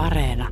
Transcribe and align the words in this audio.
Areena. 0.00 0.48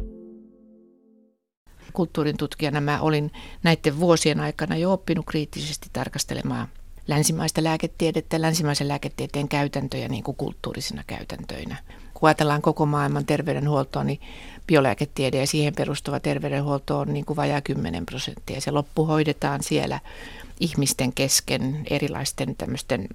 Kulttuurin 1.93 2.37
tutkijana 2.37 2.81
mä 2.81 3.01
olin 3.01 3.33
näiden 3.63 4.01
vuosien 4.01 4.41
aikana 4.41 4.77
jo 4.77 4.93
oppinut 4.93 5.27
kriittisesti 5.27 5.89
tarkastelemaan 5.93 6.69
länsimaista 7.07 7.65
lääketiedettä, 7.65 8.41
länsimaisen 8.41 8.89
lääketieteen 8.89 9.49
käytäntöjä 9.49 10.09
niin 10.09 10.23
kuin 10.23 10.37
kulttuurisina 10.37 11.03
käytäntöinä. 11.07 11.77
Kun 12.15 12.29
ajatellaan 12.29 12.63
koko 12.63 12.87
maailman 12.87 13.27
terveydenhuoltoa, 13.27 14.05
niin 14.05 14.21
biolääketiede 14.67 15.39
ja 15.39 15.47
siihen 15.47 15.75
perustuva 15.75 16.21
terveydenhuolto 16.21 16.99
on 16.99 17.15
niin 17.15 17.25
kuin 17.25 17.37
vajaa 17.37 17.61
10 17.61 18.07
prosenttia. 18.07 18.61
Se 18.61 18.71
loppu 18.71 19.05
hoidetaan 19.05 19.63
siellä 19.63 20.01
ihmisten 20.61 21.13
kesken 21.13 21.83
erilaisten 21.91 22.57
tämmöisten 22.57 23.09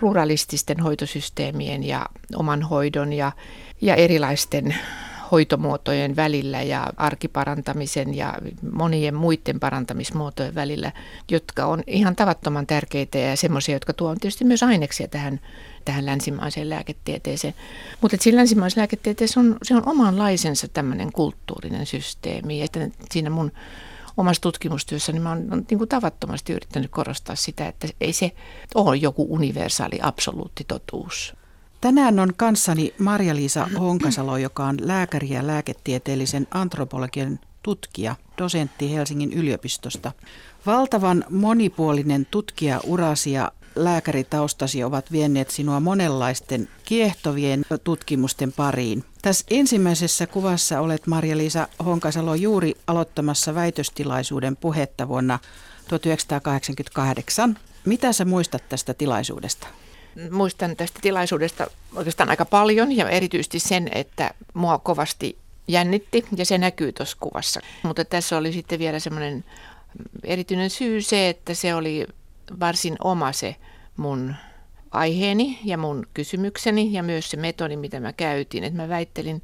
pluralististen 0.00 0.80
hoitosysteemien 0.80 1.84
ja 1.84 2.06
oman 2.36 2.62
hoidon 2.62 3.12
ja, 3.12 3.32
ja 3.80 3.94
erilaisten 3.94 4.74
hoitomuotojen 5.32 6.16
välillä 6.16 6.62
ja 6.62 6.86
arkiparantamisen 6.96 8.14
ja 8.14 8.34
monien 8.72 9.14
muiden 9.14 9.60
parantamismuotojen 9.60 10.54
välillä, 10.54 10.92
jotka 11.30 11.66
on 11.66 11.82
ihan 11.86 12.16
tavattoman 12.16 12.66
tärkeitä 12.66 13.18
ja 13.18 13.36
semmoisia, 13.36 13.74
jotka 13.74 13.92
tuovat 13.92 14.18
tietysti 14.20 14.44
myös 14.44 14.62
aineksia 14.62 15.08
tähän, 15.08 15.40
tähän 15.84 16.06
länsimaiseen 16.06 16.70
lääketieteeseen. 16.70 17.54
Mutta 18.00 18.16
siinä 18.20 18.38
länsimaisessa 18.38 18.80
lääketieteessä 18.80 19.40
on, 19.40 19.56
se 19.62 19.74
on 19.74 19.88
omanlaisensa 19.88 20.68
tämmöinen 20.68 21.12
kulttuurinen 21.12 21.86
systeemi. 21.86 22.62
Että 22.62 22.88
siinä 23.10 23.30
mun 23.30 23.52
omassa 24.16 24.42
tutkimustyössä 24.42 25.12
niin 25.12 25.22
mä 25.22 25.28
oon 25.28 25.64
niin 25.70 25.78
kuin 25.78 25.88
tavattomasti 25.88 26.52
yrittänyt 26.52 26.90
korostaa 26.90 27.36
sitä, 27.36 27.68
että 27.68 27.88
ei 28.00 28.12
se 28.12 28.32
ole 28.74 28.96
joku 28.96 29.26
universaali 29.30 29.98
absoluutti 30.02 30.64
totuus. 30.68 31.34
Tänään 31.82 32.18
on 32.18 32.32
kanssani 32.36 32.94
Marja-Liisa 32.98 33.68
Honkasalo, 33.80 34.36
joka 34.36 34.64
on 34.64 34.76
lääkäri 34.80 35.30
ja 35.30 35.46
lääketieteellisen 35.46 36.46
antropologian 36.50 37.40
tutkija, 37.62 38.16
dosentti 38.38 38.92
Helsingin 38.92 39.32
yliopistosta. 39.32 40.12
Valtavan 40.66 41.24
monipuolinen 41.30 42.26
tutkija 42.30 42.80
urasi 42.86 43.32
ja 43.32 43.52
lääkäritaustasi 43.76 44.84
ovat 44.84 45.12
vienneet 45.12 45.50
sinua 45.50 45.80
monenlaisten 45.80 46.68
kiehtovien 46.84 47.64
tutkimusten 47.84 48.52
pariin. 48.52 49.04
Tässä 49.22 49.46
ensimmäisessä 49.50 50.26
kuvassa 50.26 50.80
olet 50.80 51.06
Marja-Liisa 51.06 51.68
Honkasalo 51.84 52.34
juuri 52.34 52.74
aloittamassa 52.86 53.54
väitöstilaisuuden 53.54 54.56
puhetta 54.56 55.08
vuonna 55.08 55.38
1988. 55.88 57.58
Mitä 57.84 58.12
sä 58.12 58.24
muistat 58.24 58.68
tästä 58.68 58.94
tilaisuudesta? 58.94 59.66
Muistan 60.30 60.76
tästä 60.76 60.98
tilaisuudesta 61.02 61.66
oikeastaan 61.96 62.30
aika 62.30 62.44
paljon 62.44 62.92
ja 62.92 63.08
erityisesti 63.08 63.58
sen, 63.58 63.88
että 63.92 64.30
mua 64.54 64.78
kovasti 64.78 65.38
jännitti 65.68 66.24
ja 66.36 66.46
se 66.46 66.58
näkyy 66.58 66.92
tuossa 66.92 67.16
kuvassa. 67.20 67.60
Mutta 67.82 68.04
tässä 68.04 68.38
oli 68.38 68.52
sitten 68.52 68.78
vielä 68.78 68.98
semmoinen 68.98 69.44
erityinen 70.24 70.70
syy 70.70 71.02
se, 71.02 71.28
että 71.28 71.54
se 71.54 71.74
oli 71.74 72.06
varsin 72.60 72.96
oma 73.04 73.32
se 73.32 73.56
mun 73.96 74.34
aiheeni 74.90 75.58
ja 75.64 75.78
mun 75.78 76.06
kysymykseni 76.14 76.92
ja 76.92 77.02
myös 77.02 77.30
se 77.30 77.36
metodi, 77.36 77.76
mitä 77.76 78.00
mä 78.00 78.12
käytin. 78.12 78.64
Että 78.64 78.76
mä 78.76 78.88
väittelin 78.88 79.42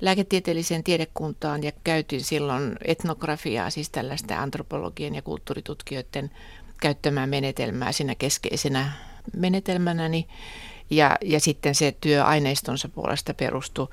lääketieteelliseen 0.00 0.84
tiedekuntaan 0.84 1.62
ja 1.62 1.72
käytin 1.84 2.24
silloin 2.24 2.76
etnografiaa, 2.84 3.70
siis 3.70 3.90
tällaista 3.90 4.42
antropologian 4.42 5.14
ja 5.14 5.22
kulttuuritutkijoiden 5.22 6.30
käyttämää 6.80 7.26
menetelmää 7.26 7.92
siinä 7.92 8.14
keskeisenä 8.14 8.92
menetelmänäni. 9.36 10.26
Ja, 10.90 11.16
ja 11.24 11.40
sitten 11.40 11.74
se 11.74 11.96
työ 12.00 12.24
aineistonsa 12.24 12.88
puolesta 12.88 13.34
perustui 13.34 13.88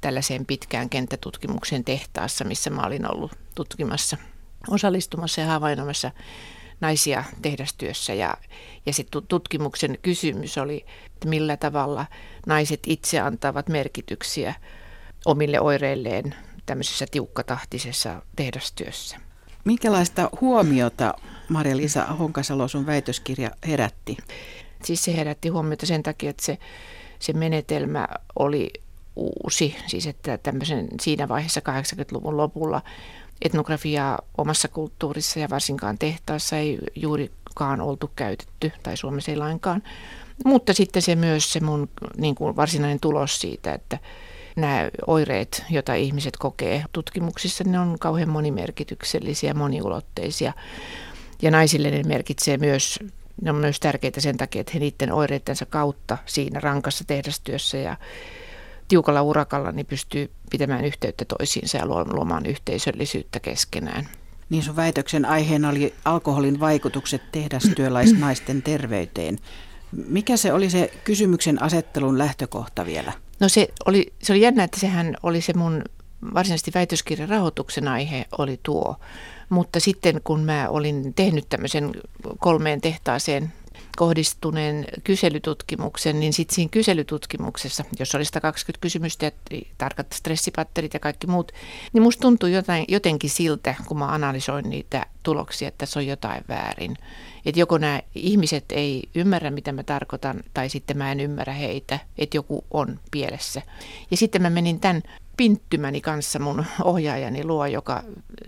tällaiseen 0.00 0.46
pitkään 0.46 0.88
kenttätutkimuksen 0.88 1.84
tehtaassa, 1.84 2.44
missä 2.44 2.70
mä 2.70 2.82
olin 2.82 3.14
ollut 3.14 3.32
tutkimassa, 3.54 4.16
osallistumassa 4.70 5.40
ja 5.40 5.46
havainnoimassa 5.46 6.10
naisia 6.80 7.24
tehdastyössä. 7.42 8.14
Ja, 8.14 8.34
ja 8.86 8.92
se 8.92 9.04
tutkimuksen 9.28 9.98
kysymys 10.02 10.58
oli, 10.58 10.84
että 11.06 11.28
millä 11.28 11.56
tavalla 11.56 12.06
naiset 12.46 12.80
itse 12.86 13.20
antavat 13.20 13.68
merkityksiä 13.68 14.54
omille 15.24 15.60
oireilleen 15.60 16.34
tämmöisessä 16.66 17.06
tiukkatahtisessa 17.10 18.22
tehdastyössä. 18.36 19.16
Minkälaista 19.64 20.30
huomiota 20.40 21.14
Maria-Liisa 21.48 22.04
Honkasalo 22.04 22.68
sun 22.68 22.86
väitöskirja 22.86 23.50
herätti? 23.68 24.16
Siis 24.84 25.04
se 25.04 25.16
herätti 25.16 25.48
huomiota 25.48 25.86
sen 25.86 26.02
takia, 26.02 26.30
että 26.30 26.44
se, 26.44 26.58
se 27.18 27.32
menetelmä 27.32 28.08
oli 28.38 28.70
uusi, 29.16 29.76
siis 29.86 30.06
että 30.06 30.38
tämmöisen 30.38 30.88
siinä 31.00 31.28
vaiheessa 31.28 31.60
80-luvun 31.60 32.36
lopulla 32.36 32.82
etnografiaa 33.42 34.18
omassa 34.38 34.68
kulttuurissa 34.68 35.40
ja 35.40 35.50
varsinkaan 35.50 35.98
tehtaassa 35.98 36.56
ei 36.56 36.78
juurikaan 36.96 37.80
oltu 37.80 38.10
käytetty, 38.16 38.72
tai 38.82 38.96
Suomessa 38.96 39.30
ei 39.30 39.36
lainkaan. 39.36 39.82
Mutta 40.44 40.74
sitten 40.74 41.02
se 41.02 41.14
myös 41.16 41.52
se 41.52 41.60
mun 41.60 41.88
niin 42.16 42.34
kuin 42.34 42.56
varsinainen 42.56 43.00
tulos 43.00 43.40
siitä, 43.40 43.72
että 43.74 43.98
nämä 44.56 44.90
oireet, 45.06 45.64
joita 45.70 45.94
ihmiset 45.94 46.36
kokee 46.36 46.84
tutkimuksissa, 46.92 47.64
ne 47.64 47.78
on 47.78 47.96
kauhean 48.00 48.28
monimerkityksellisiä, 48.28 49.54
moniulotteisia. 49.54 50.52
Ja 51.42 51.50
naisille 51.50 51.90
ne 51.90 52.02
merkitsee 52.02 52.56
myös, 52.56 52.98
ne 53.42 53.50
on 53.50 53.56
myös 53.56 53.80
tärkeitä 53.80 54.20
sen 54.20 54.36
takia, 54.36 54.60
että 54.60 54.70
he 54.74 54.78
niiden 54.78 55.12
oireittensa 55.12 55.66
kautta 55.66 56.18
siinä 56.26 56.60
rankassa 56.60 57.04
tehdastyössä 57.04 57.76
ja 57.76 57.96
tiukalla 58.88 59.22
urakalla 59.22 59.72
niin 59.72 59.86
pystyy 59.86 60.30
pitämään 60.50 60.84
yhteyttä 60.84 61.24
toisiinsa 61.24 61.78
ja 61.78 61.86
luomaan 61.86 62.46
yhteisöllisyyttä 62.46 63.40
keskenään. 63.40 64.08
Niin 64.50 64.62
sun 64.62 64.76
väitöksen 64.76 65.24
aiheena 65.24 65.68
oli 65.68 65.94
alkoholin 66.04 66.60
vaikutukset 66.60 67.22
tehdastyöläisnaisten 67.32 68.62
terveyteen. 68.62 69.38
Mikä 70.08 70.36
se 70.36 70.52
oli 70.52 70.70
se 70.70 70.92
kysymyksen 71.04 71.62
asettelun 71.62 72.18
lähtökohta 72.18 72.86
vielä? 72.86 73.12
No 73.40 73.48
se 73.48 73.68
oli, 73.86 74.12
se 74.22 74.32
oli 74.32 74.40
jännä, 74.40 74.64
että 74.64 74.80
sehän 74.80 75.16
oli 75.22 75.40
se 75.40 75.52
mun 75.52 75.84
varsinaisesti 76.34 76.70
väitöskirjan 76.74 77.28
rahoituksen 77.28 77.88
aihe 77.88 78.26
oli 78.38 78.60
tuo. 78.62 78.96
Mutta 79.48 79.80
sitten 79.80 80.20
kun 80.24 80.40
mä 80.40 80.68
olin 80.68 81.14
tehnyt 81.14 81.48
tämmöisen 81.48 81.90
kolmeen 82.38 82.80
tehtaaseen 82.80 83.52
kohdistuneen 83.96 84.84
kyselytutkimuksen, 85.04 86.20
niin 86.20 86.32
sitten 86.32 86.54
siinä 86.54 86.68
kyselytutkimuksessa, 86.70 87.84
jos 87.98 88.14
oli 88.14 88.24
120 88.24 88.82
kysymystä 88.82 89.26
ja 89.26 89.30
tarkat 89.78 90.12
stressipatterit 90.12 90.94
ja 90.94 91.00
kaikki 91.00 91.26
muut, 91.26 91.52
niin 91.92 92.02
musta 92.02 92.20
tuntui 92.20 92.52
jotain, 92.52 92.84
jotenkin 92.88 93.30
siltä, 93.30 93.74
kun 93.86 93.98
mä 93.98 94.06
analysoin 94.06 94.70
niitä 94.70 95.06
tuloksia, 95.22 95.68
että 95.68 95.78
tässä 95.78 96.00
on 96.00 96.06
jotain 96.06 96.44
väärin. 96.48 96.96
Että 97.46 97.60
joko 97.60 97.78
nämä 97.78 98.00
ihmiset 98.14 98.64
ei 98.70 99.02
ymmärrä, 99.14 99.50
mitä 99.50 99.72
mä 99.72 99.82
tarkoitan, 99.82 100.40
tai 100.54 100.68
sitten 100.68 100.98
mä 100.98 101.12
en 101.12 101.20
ymmärrä 101.20 101.52
heitä, 101.52 101.98
että 102.18 102.36
joku 102.36 102.64
on 102.70 103.00
pielessä. 103.10 103.62
Ja 104.10 104.16
sitten 104.16 104.42
mä 104.42 104.50
menin 104.50 104.80
tämän 104.80 105.02
pinttymäni 105.36 106.00
kanssa 106.00 106.38
mun 106.38 106.64
ohjaajani 106.84 107.44
luo, 107.44 107.66
joka, 107.66 108.02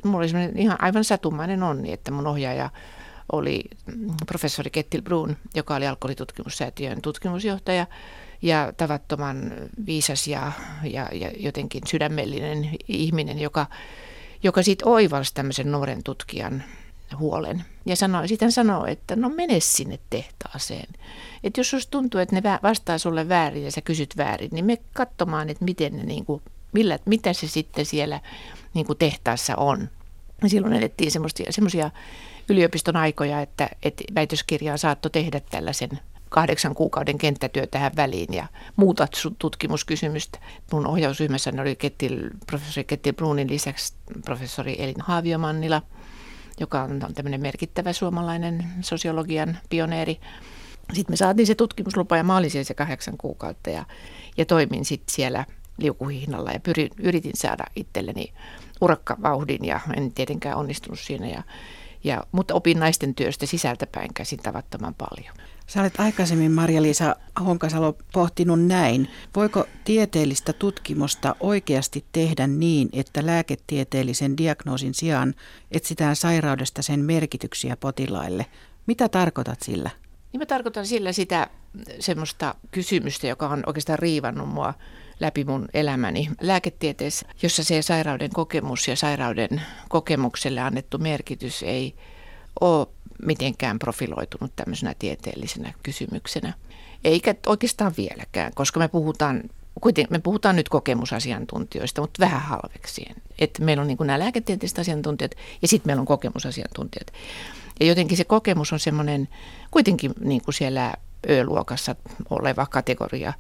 mulla 0.05 0.19
oli 0.19 0.53
ihan 0.55 0.83
aivan 0.83 1.05
satumainen 1.05 1.63
onni, 1.63 1.93
että 1.93 2.11
mun 2.11 2.27
ohjaaja 2.27 2.71
oli 3.33 3.65
professori 4.27 4.71
Kettil 4.71 5.03
Brun, 5.03 5.37
joka 5.55 5.75
oli 5.75 5.87
alkoholitutkimussäätiön 5.87 7.03
tutkimusjohtaja 7.03 7.87
ja 8.43 8.73
tavattoman 8.77 9.53
viisas 9.87 10.27
ja, 10.27 10.53
ja, 10.83 11.09
ja 11.13 11.31
jotenkin 11.37 11.83
sydämellinen 11.87 12.71
ihminen, 12.89 13.39
joka, 13.39 13.67
joka 14.43 14.63
sitten 14.63 14.89
oivalsi 14.89 15.35
tämmöisen 15.35 15.73
nuoren 15.73 16.03
tutkijan 16.03 16.65
huolen. 17.19 17.65
Ja 17.87 17.97
sanoi, 17.97 18.29
sitten 18.29 18.53
sanoi, 18.53 18.93
että 18.93 19.17
no 19.17 19.29
mene 19.29 19.61
sinne 19.61 19.99
tehtaaseen. 20.11 20.89
Että 21.45 21.61
jos 21.61 21.87
tuntuu, 21.91 22.21
että 22.21 22.35
ne 22.37 22.43
vastaa 22.63 22.99
sulle 22.99 23.29
väärin 23.29 23.65
ja 23.65 23.73
sä 23.73 23.81
kysyt 23.81 24.17
väärin, 24.17 24.51
niin 24.53 24.65
me 24.65 24.79
katsomaan, 24.93 25.51
että 25.51 25.65
miten 25.65 25.97
ne, 25.97 26.03
niin 26.03 26.25
kuin, 26.25 26.43
millä, 26.75 26.99
mitä 27.07 27.33
se 27.33 27.49
sitten 27.49 27.87
siellä 27.87 28.21
niin 28.75 28.87
kuin 28.87 28.99
tehtaassa 28.99 29.57
on. 29.57 29.89
Ja 30.43 30.49
silloin 30.49 30.73
elettiin 30.73 31.11
semmoisia 31.51 31.91
yliopiston 32.49 32.97
aikoja, 32.97 33.41
että, 33.41 33.69
että 33.83 34.05
väitöskirjaa 34.15 34.77
saattoi 34.77 35.11
tehdä 35.11 35.41
tällaisen 35.41 35.91
kahdeksan 36.29 36.75
kuukauden 36.75 37.19
kenttätyö 37.19 37.67
tähän 37.67 37.93
väliin 37.97 38.35
ja 38.35 38.47
muutat 38.77 39.13
tutkimuskysymystä. 39.39 40.39
Mun 40.73 40.87
ohjausryhmässä 40.87 41.53
oli 41.61 41.77
Kettil, 41.77 42.31
professori 42.47 42.85
Kettil 42.85 43.13
Brunin 43.13 43.51
lisäksi 43.51 43.95
professori 44.25 44.77
Elin 44.79 45.01
Haaviomannila, 45.01 45.83
joka 46.61 46.83
on 46.83 47.01
tämmöinen 47.15 47.41
merkittävä 47.41 47.93
suomalainen 47.93 48.65
sosiologian 48.81 49.59
pioneeri. 49.71 50.21
Sitten 50.93 51.13
me 51.13 51.17
saatiin 51.17 51.47
se 51.47 51.55
tutkimuslupa 51.55 52.17
ja 52.17 52.25
mä 52.25 52.37
olin 52.37 52.51
siellä 52.51 52.65
se 52.65 52.75
kahdeksan 52.75 53.17
kuukautta 53.17 53.71
ja, 53.71 53.85
ja 54.37 54.47
toimin 54.47 54.85
sitten 54.85 55.15
siellä 55.15 55.45
liukuhihnalla 55.79 56.51
ja 56.51 56.61
pyrin, 56.61 56.91
yritin 56.99 57.33
saada 57.35 57.65
itselleni 57.77 58.33
urakkavauhdin 58.81 59.65
ja 59.65 59.81
en 59.97 60.13
tietenkään 60.13 60.57
onnistunut 60.57 60.99
siinä. 61.01 61.27
Ja, 61.27 61.43
ja, 62.05 62.23
mutta 62.33 62.55
opin 62.55 62.81
naisten 62.81 63.15
työstä 63.15 63.47
sisältäpäin 63.47 64.15
käsin 64.15 64.39
tavattoman 64.39 64.95
paljon. 64.95 65.35
Sä 65.67 65.81
olet 65.81 66.01
aikaisemmin, 66.01 66.53
Marja-Liisa 66.53 67.17
Honkasalo, 67.47 67.97
pohtinut 68.13 68.67
näin. 68.67 69.09
Voiko 69.37 69.67
tieteellistä 69.85 70.53
tutkimusta 70.53 71.37
oikeasti 71.41 72.05
tehdä 72.13 72.47
niin, 72.47 72.89
että 72.93 73.27
lääketieteellisen 73.27 74.37
diagnoosin 74.37 74.95
sijaan 74.95 75.35
etsitään 75.71 76.17
sairaudesta 76.17 76.83
sen 76.83 77.01
merkityksiä 77.01 77.77
potilaille? 77.77 78.47
Mitä 78.87 79.09
tarkoitat 79.09 79.63
sillä? 79.63 79.91
Niin 80.33 80.41
mä 80.41 80.47
tarkoitan 80.47 80.87
sillä 80.87 81.13
sitä 81.13 81.51
semmoista 82.01 82.55
kysymystä, 82.71 83.27
joka 83.27 83.49
on 83.49 83.63
oikeastaan 83.67 83.99
riivannut 83.99 84.49
mua 84.49 84.75
läpi 85.21 85.45
mun 85.45 85.69
elämäni 85.75 86.31
lääketieteessä, 86.41 87.27
jossa 87.43 87.65
se 87.65 87.83
sairauden 87.83 88.31
kokemus 88.31 88.89
ja 88.89 88.97
sairauden 88.97 89.63
kokemukselle 89.89 90.61
annettu 90.61 90.99
merkitys 90.99 91.63
ei 91.63 91.95
ole 92.61 92.87
mitenkään 93.23 93.79
profiloitunut 93.79 94.53
tämmöisenä 94.57 94.95
tieteellisenä 94.99 95.73
kysymyksenä. 95.83 96.53
Eikä 97.05 97.35
oikeastaan 97.47 97.93
vieläkään, 97.97 98.53
koska 98.55 98.81
me 98.81 98.89
puhutaan, 98.89 99.43
me 100.11 100.19
puhutaan 100.19 100.57
nyt 100.57 100.69
kokemusasiantuntijoista, 100.69 102.01
mutta 102.01 102.21
vähän 102.21 102.43
halveksien. 102.43 103.17
Että 103.39 103.63
meillä 103.63 103.81
on 103.81 103.87
niin 103.87 103.99
nämä 104.01 104.19
lääketieteelliset 104.19 104.79
asiantuntijat 104.79 105.33
ja 105.63 105.69
sitten 105.69 105.89
meillä 105.89 106.01
on 106.01 106.07
kokemusasiantuntijat. 106.07 107.13
Ja 107.81 107.87
jotenkin 107.87 108.17
se 108.17 108.25
kokemus 108.25 108.73
on 108.73 108.81
semmoinen 108.81 109.29
kuitenkin 109.71 110.13
niin 110.21 110.43
kuin 110.43 110.55
siellä 110.55 110.95
Ö-luokassa 111.31 111.97
oleva 112.31 112.67
kategoria. 112.67 113.33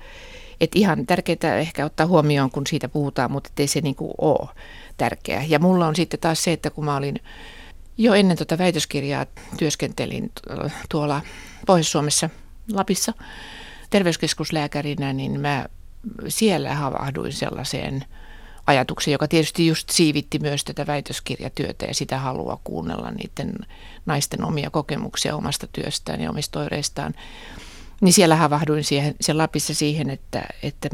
Että 0.60 0.78
ihan 0.78 1.06
tärkeää 1.06 1.58
ehkä 1.58 1.84
ottaa 1.84 2.06
huomioon, 2.06 2.50
kun 2.50 2.66
siitä 2.66 2.88
puhutaan, 2.88 3.30
mutta 3.30 3.50
ei 3.58 3.66
se 3.66 3.80
niin 3.80 3.94
kuin 3.94 4.12
ole 4.18 4.48
tärkeää. 4.96 5.44
Ja 5.48 5.58
mulla 5.58 5.86
on 5.86 5.96
sitten 5.96 6.20
taas 6.20 6.44
se, 6.44 6.52
että 6.52 6.70
kun 6.70 6.84
mä 6.84 6.96
olin 6.96 7.20
jo 7.98 8.14
ennen 8.14 8.36
tuota 8.36 8.58
väitöskirjaa 8.58 9.26
työskentelin 9.58 10.32
tuolla 10.88 11.20
Pohjois-Suomessa 11.66 12.30
Lapissa 12.72 13.12
terveyskeskuslääkärinä, 13.90 15.12
niin 15.12 15.40
mä 15.40 15.66
siellä 16.28 16.74
havahduin 16.74 17.32
sellaiseen 17.32 18.04
ajatukseen, 18.66 19.12
joka 19.12 19.28
tietysti 19.28 19.66
just 19.66 19.90
siivitti 19.90 20.38
myös 20.38 20.64
tätä 20.64 20.86
väitöskirjatyötä 20.86 21.86
ja 21.86 21.94
sitä 21.94 22.18
halua 22.18 22.60
kuunnella 22.64 23.10
niiden 23.10 23.54
naisten 24.06 24.44
omia 24.44 24.70
kokemuksia 24.70 25.36
omasta 25.36 25.66
työstään 25.66 26.20
ja 26.20 26.30
omista 26.30 26.60
oireistaan. 26.60 27.14
Niin 28.04 28.12
siellä 28.12 28.36
havahduin 28.36 28.84
siihen, 28.84 29.14
siellä 29.20 29.42
Lapissa 29.42 29.74
siihen, 29.74 30.10
että, 30.10 30.44
että, 30.62 30.88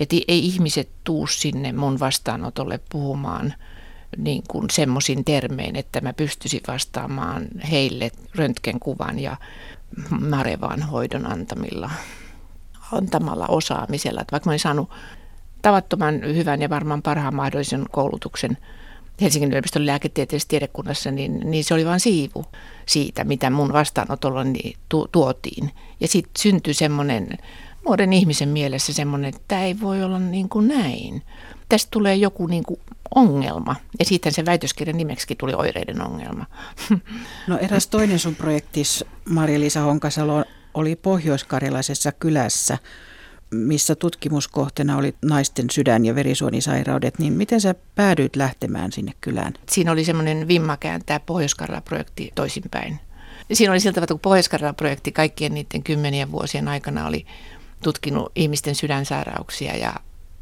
että 0.00 0.16
ei 0.28 0.46
ihmiset 0.46 0.88
tuu 1.04 1.26
sinne 1.26 1.72
mun 1.72 2.00
vastaanotolle 2.00 2.80
puhumaan– 2.90 3.54
niin 4.16 4.42
kuin 4.48 4.70
semmoisin 4.70 5.24
termein, 5.24 5.76
että 5.76 6.00
mä 6.00 6.12
pystyisin 6.12 6.60
vastaamaan 6.68 7.46
heille 7.70 8.10
röntgenkuvan 8.34 9.18
ja 9.18 9.36
marevaan 10.20 10.82
hoidon 10.82 11.32
antamilla, 11.32 11.90
antamalla 12.92 13.46
osaamisella. 13.46 14.20
Että 14.20 14.32
vaikka 14.32 14.48
mä 14.48 14.50
olin 14.50 14.58
saanut 14.58 14.90
tavattoman 15.62 16.20
hyvän 16.22 16.62
ja 16.62 16.70
varmaan 16.70 17.02
parhaan 17.02 17.34
mahdollisen 17.34 17.84
koulutuksen 17.90 18.58
Helsingin 19.20 19.50
yliopiston 19.50 19.86
lääketieteellisessä 19.86 20.48
tiedekunnassa, 20.48 21.10
niin, 21.10 21.50
niin 21.50 21.64
se 21.64 21.74
oli 21.74 21.86
vain 21.86 22.00
siivu 22.00 22.44
siitä, 22.86 23.24
mitä 23.24 23.50
mun 23.50 23.72
vastaanotolla 23.72 24.44
niin 24.44 24.76
tu, 24.88 25.08
tuotiin. 25.12 25.70
Ja 26.00 26.08
sitten 26.08 26.32
syntyi 26.38 26.74
semmoinen 26.74 27.28
nuoren 27.84 28.12
ihmisen 28.12 28.48
mielessä 28.48 28.92
semmoinen, 28.92 29.28
että 29.28 29.40
tämä 29.48 29.62
ei 29.62 29.80
voi 29.80 30.02
olla 30.02 30.18
niin 30.18 30.48
kuin 30.48 30.68
näin. 30.68 31.22
Tästä 31.68 31.88
tulee 31.90 32.14
joku 32.14 32.46
niin 32.46 32.64
kuin 32.64 32.80
ongelma. 33.14 33.76
Ja 33.98 34.04
siitä 34.04 34.30
se 34.30 34.44
väitöskirjan 34.44 34.96
nimeksi 34.96 35.34
tuli 35.34 35.54
oireiden 35.54 36.02
ongelma. 36.02 36.46
No 37.46 37.58
eräs 37.58 37.86
toinen 37.86 38.18
sun 38.18 38.34
projektis, 38.34 39.04
Maria-Liisa 39.28 39.80
Honkasalo, 39.80 40.44
oli 40.74 40.96
pohjoiskarjalaisessa 40.96 42.12
kylässä, 42.12 42.78
missä 43.54 43.94
tutkimuskohteena 43.94 44.96
oli 44.96 45.14
naisten 45.24 45.70
sydän- 45.70 46.04
ja 46.04 46.14
verisuonisairaudet, 46.14 47.18
niin 47.18 47.32
miten 47.32 47.60
sä 47.60 47.74
päädyit 47.94 48.36
lähtemään 48.36 48.92
sinne 48.92 49.12
kylään? 49.20 49.54
Siinä 49.68 49.92
oli 49.92 50.04
semmoinen 50.04 50.48
vimma 50.48 50.76
kääntää 50.76 51.20
pohjois 51.20 51.56
projekti 51.84 52.32
toisinpäin. 52.34 53.00
Siinä 53.52 53.72
oli 53.72 53.80
siltä 53.80 54.00
että 54.00 54.14
kun 54.14 54.20
pohjois 54.20 54.50
projekti 54.76 55.12
kaikkien 55.12 55.54
niiden 55.54 55.82
kymmenien 55.82 56.32
vuosien 56.32 56.68
aikana 56.68 57.06
oli 57.06 57.26
tutkinut 57.82 58.32
ihmisten 58.34 58.74
sydänsairauksia 58.74 59.76
ja 59.76 59.94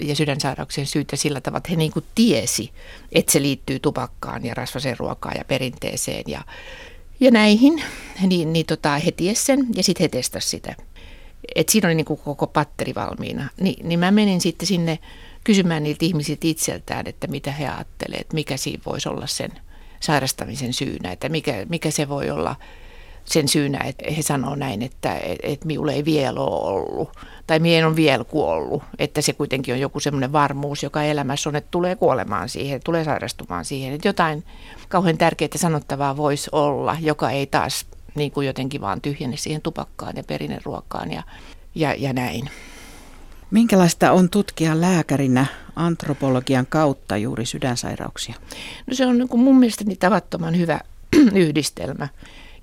ja 0.08 0.16
sydänsairauksien 0.16 0.86
syytä 0.86 1.16
sillä 1.16 1.40
tavalla, 1.40 1.58
että 1.58 1.70
he 1.70 1.76
niin 1.76 1.92
kuin 1.92 2.04
tiesi, 2.14 2.72
että 3.12 3.32
se 3.32 3.42
liittyy 3.42 3.78
tupakkaan 3.78 4.44
ja 4.44 4.54
rasvaseen 4.54 4.98
ruokaan 4.98 5.34
ja 5.38 5.44
perinteeseen 5.44 6.24
ja, 6.26 6.42
ja 7.20 7.30
näihin, 7.30 7.82
niin, 8.26 8.52
niin 8.52 8.66
tota, 8.66 8.98
he 8.98 9.10
tiesi 9.10 9.44
sen 9.44 9.66
ja 9.76 9.82
sitten 9.82 10.04
he 10.04 10.08
testasivat 10.08 10.50
sitä. 10.50 10.74
Et 11.54 11.68
siinä 11.68 11.88
oli 11.88 11.94
niin 11.94 12.04
kuin 12.04 12.20
koko 12.24 12.46
patteri 12.46 12.94
valmiina. 12.94 13.48
Ni, 13.60 13.76
niin 13.82 13.98
mä 13.98 14.10
menin 14.10 14.40
sitten 14.40 14.66
sinne 14.66 14.98
kysymään 15.44 15.82
niiltä 15.82 16.04
ihmisiltä 16.04 16.46
itseltään, 16.46 17.06
että 17.06 17.26
mitä 17.26 17.52
he 17.52 17.68
ajattelevat, 17.68 18.20
että 18.20 18.34
mikä 18.34 18.56
siinä 18.56 18.82
voisi 18.86 19.08
olla 19.08 19.26
sen 19.26 19.50
sairastamisen 20.00 20.72
syynä, 20.72 21.12
että 21.12 21.28
mikä, 21.28 21.66
mikä 21.68 21.90
se 21.90 22.08
voi 22.08 22.30
olla 22.30 22.56
sen 23.24 23.48
syynä, 23.48 23.78
että 23.84 24.10
he 24.10 24.22
sanoo 24.22 24.54
näin, 24.54 24.82
että, 24.82 25.20
että 25.42 25.66
minulla 25.66 25.92
ei 25.92 26.04
vielä 26.04 26.40
ole 26.40 26.74
ollut 26.74 27.10
tai 27.46 27.58
mie 27.58 27.86
on 27.86 27.96
vielä 27.96 28.24
kuollut, 28.24 28.82
että 28.98 29.20
se 29.20 29.32
kuitenkin 29.32 29.74
on 29.74 29.80
joku 29.80 30.00
semmoinen 30.00 30.32
varmuus, 30.32 30.82
joka 30.82 31.02
elämässä 31.02 31.48
on, 31.48 31.56
että 31.56 31.70
tulee 31.70 31.96
kuolemaan 31.96 32.48
siihen, 32.48 32.80
tulee 32.84 33.04
sairastumaan 33.04 33.64
siihen, 33.64 33.94
että 33.94 34.08
jotain 34.08 34.44
kauhean 34.88 35.18
tärkeää 35.18 35.50
sanottavaa 35.56 36.16
voisi 36.16 36.50
olla, 36.52 36.96
joka 37.00 37.30
ei 37.30 37.46
taas 37.46 37.86
niin 38.14 38.32
kuin 38.32 38.46
jotenkin 38.46 38.80
vaan 38.80 39.00
tyhjene 39.00 39.36
siihen 39.36 39.62
tupakkaan 39.62 40.16
ja 40.16 40.24
perinneruokaan 40.24 41.12
ja, 41.12 41.22
ja, 41.74 41.94
ja 41.94 42.12
näin. 42.12 42.50
Minkälaista 43.50 44.12
on 44.12 44.30
tutkia 44.30 44.80
lääkärinä 44.80 45.46
antropologian 45.76 46.66
kautta 46.66 47.16
juuri 47.16 47.46
sydänsairauksia? 47.46 48.34
No 48.86 48.94
se 48.94 49.06
on 49.06 49.18
niin 49.18 49.28
kuin 49.28 49.40
mun 49.40 49.58
mielestäni 49.58 49.96
tavattoman 49.96 50.58
hyvä 50.58 50.80
yhdistelmä. 51.34 52.08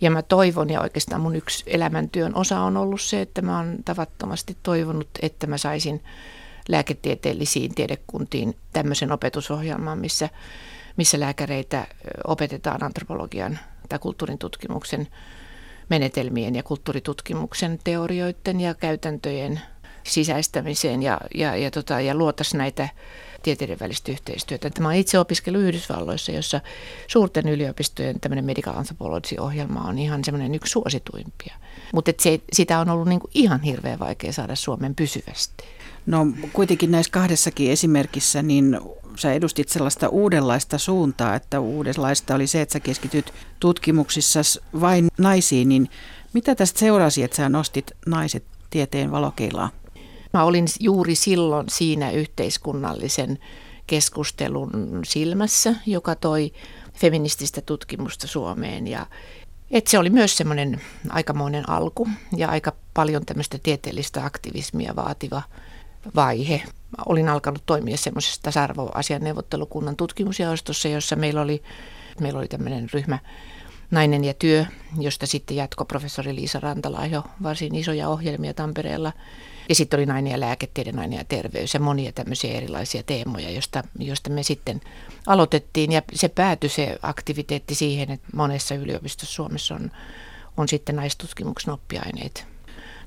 Ja 0.02 0.12
mä 0.12 0.22
toivon, 0.22 0.70
ja 0.70 0.82
oikeastaan 0.82 1.22
mun 1.22 1.36
yksi 1.36 1.64
elämäntyön 1.68 2.36
osa 2.36 2.60
on 2.60 2.78
ollut 2.78 3.02
se, 3.02 3.22
että 3.22 3.42
mä 3.42 3.58
oon 3.58 3.78
tavattomasti 3.86 4.58
toivonut, 4.64 5.10
että 5.22 5.48
mä 5.48 5.58
saisin 5.58 6.04
lääketieteellisiin 6.70 7.76
tiedekuntiin 7.76 8.56
tämmöisen 8.74 9.12
opetusohjelman, 9.12 10.00
missä, 10.00 10.30
missä 10.98 11.20
lääkäreitä 11.20 11.88
opetetaan 12.28 12.84
antropologian 12.84 13.60
tai 13.90 14.00
kulttuurin 14.00 14.38
tutkimuksen 14.38 15.08
menetelmien 15.90 16.56
ja 16.56 16.64
kulttuuritutkimuksen 16.64 17.80
teorioiden 17.84 18.62
ja 18.62 18.74
käytäntöjen 18.74 19.62
sisäistämiseen 20.04 21.04
ja, 21.04 21.22
ja, 21.36 21.56
ja, 21.56 21.72
tota, 21.72 22.02
ja 22.02 22.16
luotaisiin 22.16 22.58
näitä 22.58 22.90
tieteiden 23.44 23.80
välistä 23.80 24.12
yhteistyötä. 24.12 24.72
Mä 24.80 24.94
itse 24.94 25.20
opiskellut 25.20 25.62
Yhdysvalloissa, 25.62 26.32
jossa 26.32 26.62
suurten 27.08 27.48
yliopistojen 27.48 28.20
tämmöinen 28.20 28.46
medical 28.46 28.78
anthropology-ohjelma 28.78 29.82
on 29.82 30.00
ihan 30.00 30.24
semmoinen 30.24 30.56
yksi 30.56 30.72
suosituimpia. 30.72 31.56
Mutta 31.94 32.12
sitä 32.54 32.80
on 32.80 32.90
ollut 32.90 33.08
niinku 33.08 33.30
ihan 33.34 33.62
hirveän 33.62 34.00
vaikea 34.00 34.34
saada 34.34 34.56
Suomen 34.56 34.96
pysyvästi. 34.96 35.64
No 36.06 36.28
kuitenkin 36.54 36.92
näissä 36.92 37.12
kahdessakin 37.12 37.72
esimerkissä, 37.72 38.42
niin 38.42 38.80
sä 39.20 39.34
edustit 39.34 39.70
sellaista 39.70 40.10
uudenlaista 40.10 40.78
suuntaa, 40.78 41.36
että 41.36 41.60
uudenlaista 41.60 42.36
oli 42.36 42.48
se, 42.48 42.62
että 42.62 42.74
sä 42.74 42.80
keskityt 42.80 43.34
tutkimuksissa 43.60 44.40
vain 44.82 45.08
naisiin, 45.18 45.70
niin 45.70 45.90
mitä 46.34 46.56
tästä 46.56 46.80
seurasi, 46.80 47.24
että 47.24 47.38
sä 47.38 47.50
nostit 47.50 47.92
naiset 48.06 48.44
tieteen 48.70 49.12
valokeilaan? 49.12 49.70
Mä 50.34 50.44
olin 50.44 50.66
juuri 50.80 51.16
silloin 51.16 51.70
siinä 51.70 52.12
yhteiskunnallisen 52.12 53.40
keskustelun 53.88 55.02
silmässä, 55.06 55.76
joka 55.86 56.16
toi 56.16 56.54
feminististä 56.94 57.62
tutkimusta 57.62 58.28
Suomeen 58.28 58.88
ja 58.88 59.06
et 59.72 59.88
se 59.88 60.00
oli 60.00 60.10
myös 60.10 60.38
semmoinen 60.38 60.82
aikamoinen 61.10 61.70
alku 61.70 62.08
ja 62.38 62.50
aika 62.50 62.74
paljon 62.94 63.26
tämmöistä 63.26 63.58
tieteellistä 63.64 64.26
aktivismia 64.26 64.96
vaativa 64.96 65.42
vaihe. 66.16 66.64
Olin 67.06 67.30
alkanut 67.30 67.64
toimia 67.66 67.98
semmoisessa 67.98 68.42
tasa-arvoasian 68.42 69.24
neuvottelukunnan 69.24 69.96
tutkimusjaostossa, 69.96 70.88
jossa 70.88 71.16
meillä 71.16 71.42
oli, 71.42 71.64
meillä 72.20 72.40
oli 72.40 72.48
tämmöinen 72.48 72.90
ryhmä 72.94 73.20
Nainen 73.92 74.24
ja 74.24 74.34
työ, 74.34 74.66
josta 75.00 75.28
sitten 75.28 75.58
jatko 75.58 75.86
professori 75.86 76.36
Liisa 76.36 76.60
Rantala 76.60 77.06
jo 77.06 77.24
varsin 77.44 77.76
isoja 77.76 78.10
ohjelmia 78.10 78.54
Tampereella. 78.54 79.14
Ja 79.70 79.76
sitten 79.76 79.98
oli 79.98 80.06
nainen 80.06 80.32
ja 80.32 80.40
lääketiede, 80.40 80.92
nainen 80.92 81.18
ja 81.18 81.24
terveys 81.24 81.74
ja 81.74 81.80
monia 81.80 82.12
tämmöisiä 82.12 82.54
erilaisia 82.54 83.04
teemoja, 83.04 83.50
josta, 83.50 83.84
josta 84.00 84.30
me 84.30 84.44
sitten 84.44 84.82
aloitettiin. 85.28 85.92
Ja 85.92 86.02
se 86.14 86.30
päätyi 86.30 86.70
se 86.70 86.98
aktiviteetti 87.02 87.76
siihen, 87.76 88.12
että 88.12 88.28
monessa 88.36 88.76
yliopistossa 88.76 89.36
Suomessa 89.36 89.76
on, 89.76 89.92
on 90.58 90.68
sitten 90.68 90.96
naistutkimuksen 90.96 91.74
oppiaineet. 91.74 92.48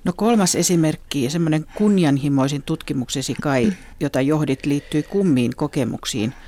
No 0.05 0.13
kolmas 0.17 0.55
esimerkki, 0.55 1.31
semmoinen 1.31 1.67
kunnianhimoisin 1.75 2.63
tutkimuksesi 2.63 3.35
kai, 3.43 3.73
jota 4.01 4.21
johdit, 4.21 4.67
liittyy 4.67 5.03
kummiin 5.03 5.57
kokemuksiin– 5.57 6.35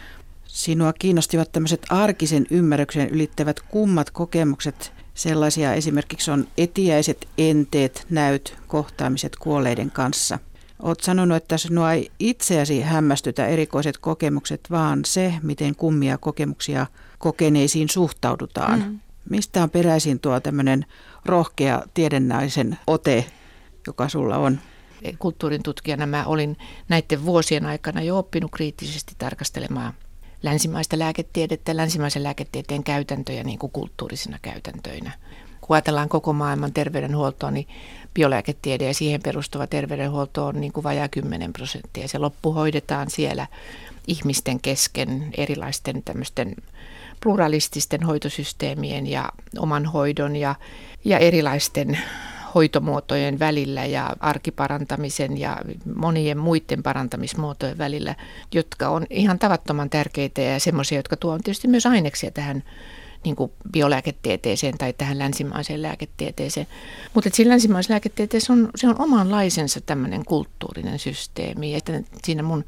Sinua 0.54 0.92
kiinnostivat 0.92 1.52
tämmöiset 1.52 1.87
arkisen 1.88 2.46
ymmärryksen 2.50 3.08
ylittävät 3.08 3.61
kummat 3.61 4.11
kokemukset, 4.11 4.92
Sellaisia 5.14 5.75
esimerkiksi 5.75 6.30
on 6.30 6.46
etiäiset 6.58 7.28
enteet, 7.38 8.06
näyt, 8.11 8.56
kohtaamiset 8.66 9.37
kuolleiden 9.37 9.90
kanssa. 9.90 10.38
Olet 10.82 11.00
sanonut, 11.00 11.37
että 11.37 11.58
sinua 11.58 11.92
ei 11.92 12.11
itseäsi 12.18 12.80
hämmästytä 12.80 13.46
erikoiset 13.46 13.99
kokemukset, 13.99 14.61
vaan 14.70 15.04
se, 15.04 15.34
miten 15.42 15.76
kummia 15.76 16.18
kokemuksia 16.18 16.87
kokeneisiin 17.18 17.88
suhtaudutaan. 17.88 18.78
Mm. 18.78 19.00
Mistä 19.30 19.62
on 19.62 19.70
peräisin 19.70 20.20
tuo 20.20 20.40
tämmöinen 20.40 20.87
rohkea 21.25 21.82
tiedennäisen 21.94 22.78
ote, 22.87 23.26
joka 23.86 24.08
sulla 24.08 24.36
on? 24.36 24.58
Kulttuurin 25.18 25.62
tutkijana 25.62 26.06
mä 26.06 26.24
olin 26.26 26.56
näiden 26.88 27.24
vuosien 27.24 27.66
aikana 27.66 28.02
jo 28.02 28.18
oppinut 28.18 28.50
kriittisesti 28.50 29.14
tarkastelemaan 29.18 29.92
länsimaista 30.42 30.98
lääketiedettä, 30.98 31.76
länsimaisen 31.76 32.22
lääketieteen 32.22 32.84
käytäntöjä 32.84 33.44
niin 33.44 33.58
kuin 33.58 33.72
kulttuurisina 33.72 34.38
käytäntöinä. 34.42 35.12
Kun 35.60 35.76
ajatellaan 35.76 36.08
koko 36.08 36.32
maailman 36.32 36.72
terveydenhuoltoa, 36.72 37.50
niin 37.50 37.68
biolääketiede 38.14 38.86
ja 38.86 38.94
siihen 38.94 39.22
perustuva 39.22 39.66
terveydenhuolto 39.66 40.46
on 40.46 40.60
niin 40.60 40.72
kuin 40.72 40.84
vajaa 40.84 41.08
10 41.08 41.52
prosenttia. 41.52 42.08
Se 42.08 42.18
loppu 42.18 42.52
hoidetaan 42.52 43.10
siellä 43.10 43.46
ihmisten 44.06 44.60
kesken 44.60 45.30
erilaisten 45.36 46.02
tämmöisten 46.02 46.56
pluralististen 47.22 48.02
hoitosysteemien 48.02 49.06
ja 49.06 49.28
oman 49.58 49.86
hoidon 49.86 50.36
ja, 50.36 50.54
ja 51.04 51.18
erilaisten 51.18 51.98
hoitomuotojen 52.54 53.38
välillä 53.38 53.84
ja 53.84 54.16
arkiparantamisen 54.20 55.38
ja 55.38 55.61
monien 55.94 56.38
muiden 56.38 56.82
parantamismuotojen 56.82 57.78
välillä, 57.78 58.14
jotka 58.52 58.88
on 58.88 59.06
ihan 59.11 59.38
tavattoman 59.38 59.90
tärkeitä 59.90 60.40
ja 60.40 60.61
semmoisia, 60.61 60.99
jotka 60.99 61.16
tuovat 61.16 61.42
tietysti 61.44 61.68
myös 61.68 61.87
aineksia 61.87 62.30
tähän 62.30 62.62
niin 63.25 63.37
kuin 63.37 63.52
biolääketieteeseen 63.73 64.78
tai 64.78 64.92
tähän 64.92 65.18
länsimaiseen 65.18 65.82
lääketieteeseen. 65.82 66.66
Mutta 67.14 67.30
siinä 67.32 67.50
länsimaisessa 67.50 67.92
lääketieteessä 67.92 68.52
on, 68.52 68.70
se 68.75 68.88
on 68.88 69.00
omanlaisensa 69.00 69.80
tämmöinen 69.80 70.25
kulttuurinen 70.25 70.99
systeemi. 70.99 71.75
Että 71.75 72.00
siinä 72.25 72.42
mun 72.42 72.64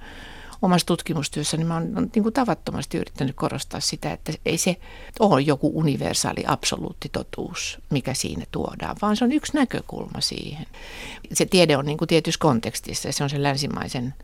omassa 0.63 0.87
tutkimustyössä 0.87 1.57
niin 1.57 1.67
mä 1.67 1.75
oon 1.75 2.11
niin 2.15 2.23
kuin 2.23 2.33
tavattomasti 2.33 2.99
yrittänyt 2.99 3.37
korostaa 3.37 3.81
sitä, 3.81 4.13
että 4.13 4.33
ei 4.47 4.59
se 4.59 4.77
ole 5.21 5.41
joku 5.41 5.73
universaali 5.75 6.45
absoluutti 6.47 7.09
totuus, 7.09 7.79
mikä 7.91 8.15
siinä 8.15 8.45
tuodaan, 8.51 8.97
vaan 9.03 9.17
se 9.17 9.25
on 9.25 9.33
yksi 9.33 9.55
näkökulma 9.55 10.21
siihen. 10.21 10.67
Se 11.33 11.47
tiede 11.47 11.77
on 11.77 11.87
niin 11.87 11.99
kuin 11.99 12.09
tietyssä 12.09 12.39
kontekstissa 12.39 13.09
ja 13.09 13.13
se 13.13 13.25
on 13.25 13.31
sen 13.31 13.43
länsimaisen 13.43 14.15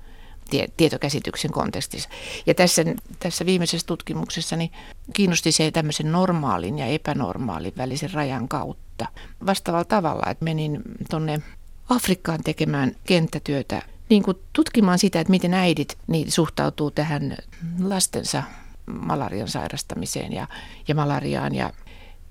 tie, 0.50 0.68
tietokäsityksen 0.76 1.50
kontekstissa. 1.50 2.08
Ja 2.46 2.54
tässä, 2.54 2.84
tässä 3.18 3.46
viimeisessä 3.46 3.86
tutkimuksessa 3.86 4.56
niin 4.56 4.72
kiinnosti 5.12 5.52
se 5.52 5.70
tämmöisen 5.70 6.12
normaalin 6.12 6.78
ja 6.78 6.86
epänormaalin 6.86 7.72
välisen 7.76 8.12
rajan 8.12 8.48
kautta. 8.48 9.06
Vastaavalla 9.46 9.84
tavalla, 9.84 10.30
että 10.30 10.44
menin 10.44 10.82
tuonne 11.10 11.42
Afrikkaan 11.88 12.42
tekemään 12.44 12.96
kenttätyötä 13.04 13.82
niin 14.12 14.22
kuin 14.22 14.36
tutkimaan 14.52 14.98
sitä, 14.98 15.20
että 15.20 15.30
miten 15.30 15.54
äidit 15.54 15.98
niin 16.06 16.30
suhtautuu 16.30 16.90
tähän 16.90 17.36
lastensa 17.82 18.42
malarian 18.86 19.48
sairastamiseen 19.48 20.32
ja, 20.32 20.48
ja 20.88 20.94
malariaan. 20.94 21.54
Ja, 21.54 21.72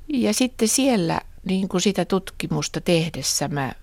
ja 0.08 0.34
sitten 0.34 0.68
siellä 0.68 1.22
niin 1.46 1.70
kuin 1.70 1.82
sitä 1.82 2.06
tutkimusta 2.06 2.82
tehdessä 2.82 3.48
mä 3.48 3.74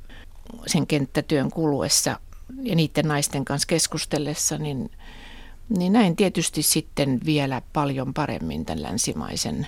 sen 0.67 0.87
kenttätyön 0.87 1.50
kuluessa 1.50 2.21
ja 2.62 2.76
niiden 2.76 3.09
naisten 3.09 3.45
kanssa 3.45 3.67
keskustellessa, 3.67 4.59
niin, 4.59 4.90
niin 5.78 5.93
näin 5.93 6.17
tietysti 6.17 6.62
sitten 6.62 7.21
vielä 7.25 7.62
paljon 7.73 8.14
paremmin 8.14 8.64
tämän 8.64 8.83
länsimaisen 8.83 9.67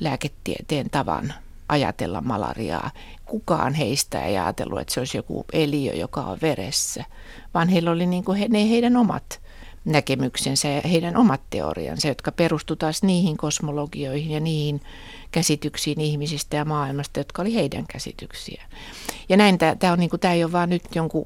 lääketieteen 0.00 0.90
tavan 0.90 1.34
ajatella 1.68 2.20
malariaa. 2.20 2.90
Kukaan 3.32 3.74
heistä 3.74 4.24
ei 4.24 4.38
ajatellut, 4.38 4.80
että 4.80 4.94
se 4.94 5.00
olisi 5.00 5.16
joku 5.16 5.44
eliö, 5.52 5.94
joka 5.94 6.20
on 6.20 6.38
veressä, 6.42 7.04
vaan 7.54 7.68
heillä 7.68 7.90
oli 7.90 8.06
niin 8.06 8.24
kuin 8.24 8.38
he, 8.38 8.48
ne 8.48 8.70
heidän 8.70 8.96
omat 8.96 9.40
näkemyksensä 9.84 10.68
ja 10.68 10.80
heidän 10.80 11.16
omat 11.16 11.40
teoriansa, 11.50 12.08
jotka 12.08 12.32
perustuivat 12.32 12.78
taas 12.78 13.02
niihin 13.02 13.36
kosmologioihin 13.36 14.30
ja 14.30 14.40
niihin 14.40 14.80
käsityksiin 15.30 16.00
ihmisistä 16.00 16.56
ja 16.56 16.64
maailmasta, 16.64 17.20
jotka 17.20 17.42
oli 17.42 17.54
heidän 17.54 17.86
käsityksiä. 17.86 18.64
Ja 19.28 19.36
näin 19.36 19.58
tämä 19.58 19.92
on 19.92 19.98
niin 19.98 20.10
kuin, 20.10 20.20
tämä 20.20 20.34
ei 20.34 20.44
ole 20.44 20.52
vaan 20.52 20.70
nyt 20.70 20.82
jonkun 20.94 21.24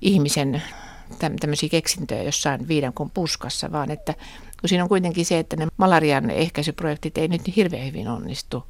ihmisen 0.00 0.62
tämmöisiä 1.40 1.68
keksintöjä 1.68 2.22
jossain 2.22 2.68
viidankon 2.68 3.10
puskassa, 3.10 3.72
vaan 3.72 3.90
että 3.90 4.14
kun 4.60 4.68
siinä 4.68 4.82
on 4.82 4.88
kuitenkin 4.88 5.26
se, 5.26 5.38
että 5.38 5.56
ne 5.56 5.66
malarian 5.76 6.30
ehkäisyprojektit 6.30 7.18
ei 7.18 7.28
nyt 7.28 7.56
hirveän 7.56 7.86
hyvin 7.86 8.08
onnistu 8.08 8.64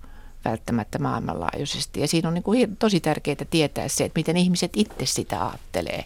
välttämättä 0.49 0.99
maailmanlaajuisesti. 0.99 2.01
Ja 2.01 2.09
siinä 2.09 2.29
on 2.29 2.35
niin 2.35 2.43
kuin 2.43 2.77
tosi 2.77 3.01
tärkeää 3.01 3.37
tietää 3.51 3.89
se, 3.89 4.05
että 4.05 4.19
miten 4.19 4.37
ihmiset 4.37 4.73
itse 4.77 5.07
sitä 5.07 5.47
ajattelee. 5.47 6.05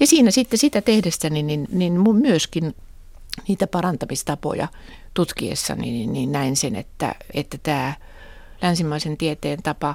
Ja 0.00 0.06
siinä 0.06 0.30
sitten 0.30 0.58
sitä 0.58 0.80
tehdessäni 0.80 1.42
niin, 1.42 1.66
niin, 1.70 1.78
niin 1.78 2.16
myöskin 2.16 2.74
niitä 3.48 3.66
parantamistapoja 3.66 4.68
tutkiessa, 5.14 5.74
niin, 5.74 6.12
niin 6.12 6.32
näin 6.32 6.56
sen, 6.56 6.76
että, 6.76 7.14
että 7.34 7.58
tämä 7.62 7.94
länsimaisen 8.62 9.16
tieteen 9.16 9.62
tapa 9.62 9.94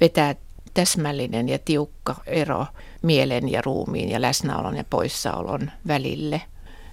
vetää 0.00 0.34
täsmällinen 0.74 1.48
ja 1.48 1.58
tiukka 1.58 2.16
ero 2.26 2.66
mielen 3.02 3.52
ja 3.52 3.62
ruumiin 3.62 4.08
ja 4.08 4.20
läsnäolon 4.20 4.76
ja 4.76 4.84
poissaolon 4.90 5.70
välille. 5.86 6.42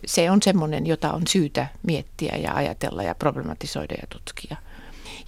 Se 0.06 0.32
on 0.32 0.41
semmoinen, 0.41 0.88
jota 0.88 1.13
on 1.13 1.22
syytä 1.27 1.68
miettiä 1.84 2.38
ja 2.38 2.53
ajatella 2.53 3.03
ja 3.03 3.15
problematisoida 3.15 3.94
ja 3.94 4.08
tutkia. 4.10 4.58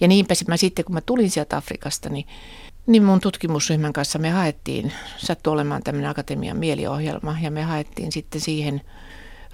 Ja 0.02 0.08
niinpä 0.08 0.34
mä 0.48 0.56
sitten, 0.56 0.84
kun 0.84 0.94
mä 0.94 1.00
tulin 1.00 1.30
sieltä 1.30 1.56
Afrikasta, 1.56 2.08
niin, 2.08 2.26
niin 2.86 3.04
mun 3.04 3.20
tutkimusryhmän 3.20 3.92
kanssa 3.92 4.18
me 4.18 4.30
haettiin, 4.30 4.92
sattui 5.16 5.52
olemaan 5.52 5.82
tämmöinen 5.82 6.10
akatemian 6.10 6.56
mieliohjelma, 6.56 7.36
ja 7.42 7.50
me 7.50 7.62
haettiin 7.62 8.12
sitten 8.12 8.40
siihen 8.40 8.80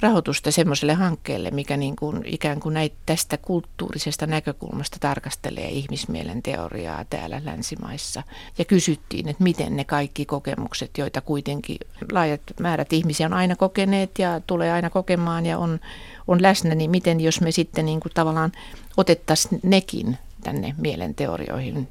rahoitusta 0.00 0.50
semmoiselle 0.50 0.94
hankkeelle, 0.94 1.50
mikä 1.50 1.76
niin 1.76 1.96
kuin 1.96 2.22
ikään 2.24 2.60
kuin 2.60 2.74
näitä 2.74 2.96
tästä 3.06 3.36
kulttuurisesta 3.36 4.26
näkökulmasta 4.26 4.96
tarkastelee 5.00 5.68
ihmismielen 5.68 6.42
teoriaa 6.42 7.04
täällä 7.10 7.40
länsimaissa. 7.44 8.22
Ja 8.58 8.64
kysyttiin, 8.64 9.28
että 9.28 9.42
miten 9.42 9.76
ne 9.76 9.84
kaikki 9.84 10.26
kokemukset, 10.26 10.98
joita 10.98 11.20
kuitenkin 11.20 11.78
laajat 12.12 12.42
määrät 12.60 12.92
ihmisiä 12.92 13.26
on 13.26 13.32
aina 13.32 13.56
kokeneet 13.56 14.18
ja 14.18 14.40
tulee 14.46 14.72
aina 14.72 14.90
kokemaan 14.90 15.46
ja 15.46 15.58
on, 15.58 15.80
on 16.28 16.42
läsnä, 16.42 16.74
niin 16.74 16.90
miten 16.90 17.20
jos 17.20 17.40
me 17.40 17.50
sitten 17.50 17.86
niin 17.86 18.00
kuin 18.00 18.12
tavallaan 18.14 18.52
otettaisiin 18.96 19.60
nekin 19.62 20.18
tänne 20.42 20.74
mielenteorioihin 20.78 21.88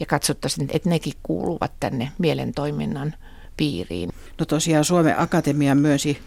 ja 0.00 0.06
katsottaisiin, 0.06 0.68
että 0.72 0.88
nekin 0.88 1.12
kuuluvat 1.22 1.72
tänne 1.80 2.12
mielentoiminnan 2.18 3.14
piiriin. 3.56 4.10
No 4.38 4.46
tosiaan 4.46 4.84
Suomen 4.84 5.20
Akatemia 5.20 5.74
myönsi 5.74 6.18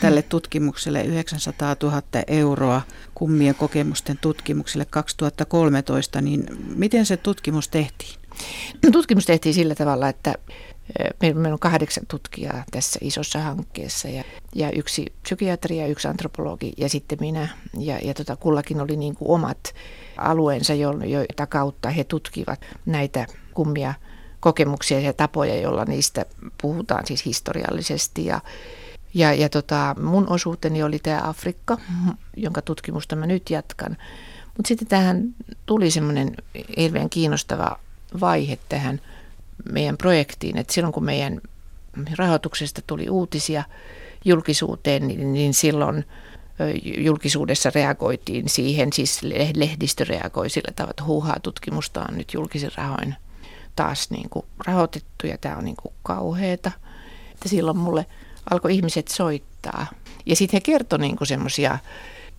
tälle 0.00 0.22
tutkimukselle 0.22 1.02
900 1.02 1.76
000 1.82 2.02
euroa 2.26 2.82
kummien 3.14 3.54
kokemusten 3.54 4.18
tutkimukselle 4.20 4.84
2013, 4.84 6.20
niin 6.20 6.46
miten 6.76 7.06
se 7.06 7.16
tutkimus 7.16 7.68
tehtiin? 7.68 8.20
No, 8.84 8.90
tutkimus 8.90 9.26
tehtiin 9.26 9.54
sillä 9.54 9.74
tavalla, 9.74 10.08
että 10.08 10.34
Meillä 11.22 11.52
on 11.52 11.58
kahdeksan 11.58 12.04
tutkijaa 12.08 12.64
tässä 12.70 12.98
isossa 13.02 13.38
hankkeessa 13.38 14.08
ja, 14.08 14.24
ja 14.54 14.70
yksi 14.70 15.12
psykiatri 15.22 15.78
ja 15.78 15.86
yksi 15.86 16.08
antropologi 16.08 16.72
ja 16.76 16.88
sitten 16.88 17.18
minä. 17.20 17.48
Ja, 17.78 17.98
ja 18.02 18.14
tota, 18.14 18.36
kullakin 18.36 18.80
oli 18.80 18.96
niin 18.96 19.14
kuin 19.14 19.30
omat 19.30 19.74
alueensa, 20.16 20.74
joita 21.06 21.46
kautta 21.46 21.90
he 21.90 22.04
tutkivat 22.04 22.60
näitä 22.86 23.26
kummia 23.54 23.94
kokemuksia 24.40 25.00
ja 25.00 25.12
tapoja, 25.12 25.60
joilla 25.60 25.84
niistä 25.84 26.26
puhutaan 26.62 27.06
siis 27.06 27.24
historiallisesti. 27.24 28.24
Ja, 28.24 28.40
ja, 29.14 29.34
ja 29.34 29.48
tota, 29.48 29.96
mun 30.02 30.28
osuuteni 30.28 30.82
oli 30.82 30.98
tämä 30.98 31.20
Afrikka, 31.24 31.78
jonka 32.36 32.62
tutkimusta 32.62 33.16
mä 33.16 33.26
nyt 33.26 33.50
jatkan. 33.50 33.96
Mutta 34.56 34.68
sitten 34.68 34.88
tähän 34.88 35.34
tuli 35.66 35.90
semmoinen 35.90 36.34
hirveän 36.76 37.10
kiinnostava 37.10 37.78
vaihe 38.20 38.58
tähän– 38.68 39.00
meidän 39.72 39.96
projektiin, 39.96 40.56
että 40.56 40.72
silloin 40.72 40.92
kun 40.92 41.04
meidän 41.04 41.40
rahoituksesta 42.18 42.82
tuli 42.86 43.08
uutisia 43.08 43.64
julkisuuteen, 44.24 45.08
niin, 45.08 45.32
niin 45.32 45.54
silloin 45.54 46.04
julkisuudessa 46.98 47.70
reagoitiin 47.74 48.48
siihen, 48.48 48.92
siis 48.92 49.22
lehdistö 49.54 50.04
reagoi 50.04 50.50
sillä 50.50 50.72
tavalla, 50.76 50.90
että 50.90 51.04
huuhaa 51.04 51.40
tutkimusta 51.42 52.06
on 52.10 52.18
nyt 52.18 52.34
julkisin 52.34 52.70
rahoin 52.76 53.14
taas 53.76 54.10
niin 54.10 54.30
kuin 54.30 54.46
rahoitettu 54.66 55.26
ja 55.26 55.38
tämä 55.38 55.56
on 55.56 55.64
niin 55.64 55.76
kuin 55.76 55.94
kauheata. 56.02 56.70
Että 57.32 57.48
silloin 57.48 57.76
mulle 57.76 58.06
alkoi 58.50 58.74
ihmiset 58.74 59.08
soittaa. 59.08 59.86
Ja 60.26 60.36
sitten 60.36 60.56
he 60.56 60.60
kertoi 60.60 60.98
niin 60.98 61.16
semmoisia 61.22 61.78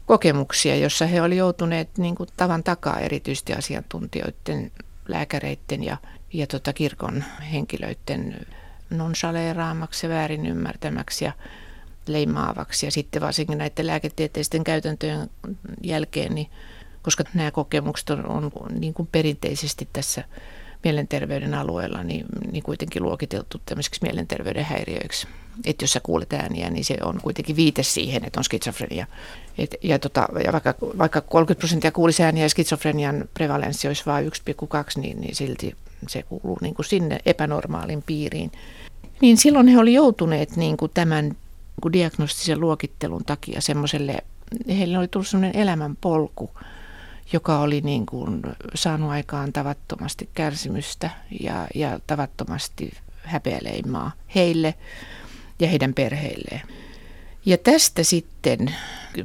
kokemuksia, 0.05 0.75
jossa 0.75 1.05
he 1.05 1.21
olivat 1.21 1.37
joutuneet 1.37 1.97
niin 1.97 2.15
kuin 2.15 2.29
tavan 2.37 2.63
takaa 2.63 2.99
erityisesti 2.99 3.53
asiantuntijoiden, 3.53 4.71
lääkäreiden 5.07 5.83
ja 5.83 5.97
ja 6.37 6.47
tota 6.47 6.73
kirkon 6.73 7.23
henkilöiden 7.51 8.45
nonsaleeraamaksi 8.89 10.05
ja 10.05 10.09
väärin 10.09 10.45
ymmärtämäksi 10.45 11.25
ja 11.25 11.31
leimaavaksi. 12.07 12.85
Ja 12.85 12.91
sitten 12.91 13.21
varsinkin 13.21 13.57
näiden 13.57 13.87
lääketieteisten 13.87 14.63
käytäntöjen 14.63 15.29
jälkeen, 15.83 16.35
niin, 16.35 16.49
koska 17.01 17.23
nämä 17.33 17.51
kokemukset 17.51 18.09
on, 18.09 18.25
on 18.25 18.51
niin 18.79 18.93
kuin 18.93 19.09
perinteisesti 19.11 19.89
tässä 19.93 20.23
mielenterveyden 20.83 21.53
alueella 21.53 22.03
niin, 22.03 22.25
niin 22.51 22.63
kuitenkin 22.63 23.03
luokiteltu 23.03 23.61
tämmöiseksi 23.65 23.99
mielenterveyden 24.03 24.65
häiriöiksi. 24.65 25.27
Että 25.65 25.83
jos 25.83 25.93
sä 25.93 25.99
kuulet 25.99 26.33
ääniä, 26.33 26.69
niin 26.69 26.85
se 26.85 26.97
on 27.03 27.19
kuitenkin 27.23 27.55
viite 27.55 27.83
siihen, 27.83 28.25
että 28.25 28.39
on 28.39 28.43
skitsofrenia. 28.43 29.07
Et, 29.57 29.75
ja, 29.83 29.99
tota, 29.99 30.27
ja 30.45 30.51
vaikka, 30.51 30.75
vaikka 30.97 31.21
30 31.21 31.59
prosenttia 31.59 31.91
kuulisi 31.91 32.23
ääniä 32.23 32.43
ja 32.43 32.49
skitsofrenian 32.49 33.29
prevalenssi 33.33 33.87
olisi 33.87 34.05
vain 34.05 34.25
1,2, 34.25 34.31
niin, 35.01 35.21
niin 35.21 35.35
silti 35.35 35.75
se 36.07 36.23
kuuluu 36.23 36.57
niin 36.61 36.75
kuin 36.75 36.85
sinne 36.85 37.19
epänormaalin 37.25 38.03
piiriin. 38.05 38.51
Niin 39.21 39.37
silloin 39.37 39.67
he 39.67 39.79
olivat 39.79 39.95
joutuneet 39.95 40.55
niin 40.55 40.77
kuin 40.77 40.91
tämän 40.93 41.35
kuin 41.81 41.93
diagnostisen 41.93 42.59
luokittelun 42.59 43.25
takia 43.25 43.61
semmoiselle, 43.61 44.17
heille 44.67 44.97
oli 44.97 45.07
tullut 45.07 45.27
semmoinen 45.27 45.61
elämänpolku, 45.61 46.51
joka 47.33 47.59
oli 47.59 47.81
niin 47.81 48.05
kuin 48.05 48.41
saanut 48.75 49.09
aikaan 49.09 49.53
tavattomasti 49.53 50.29
kärsimystä 50.33 51.09
ja, 51.39 51.67
ja 51.75 51.99
tavattomasti 52.07 52.91
häpeäleimaa 53.23 54.11
heille 54.35 54.73
ja 55.59 55.67
heidän 55.67 55.93
perheilleen. 55.93 56.61
Ja 57.45 57.57
tästä 57.57 58.03
sitten 58.03 58.75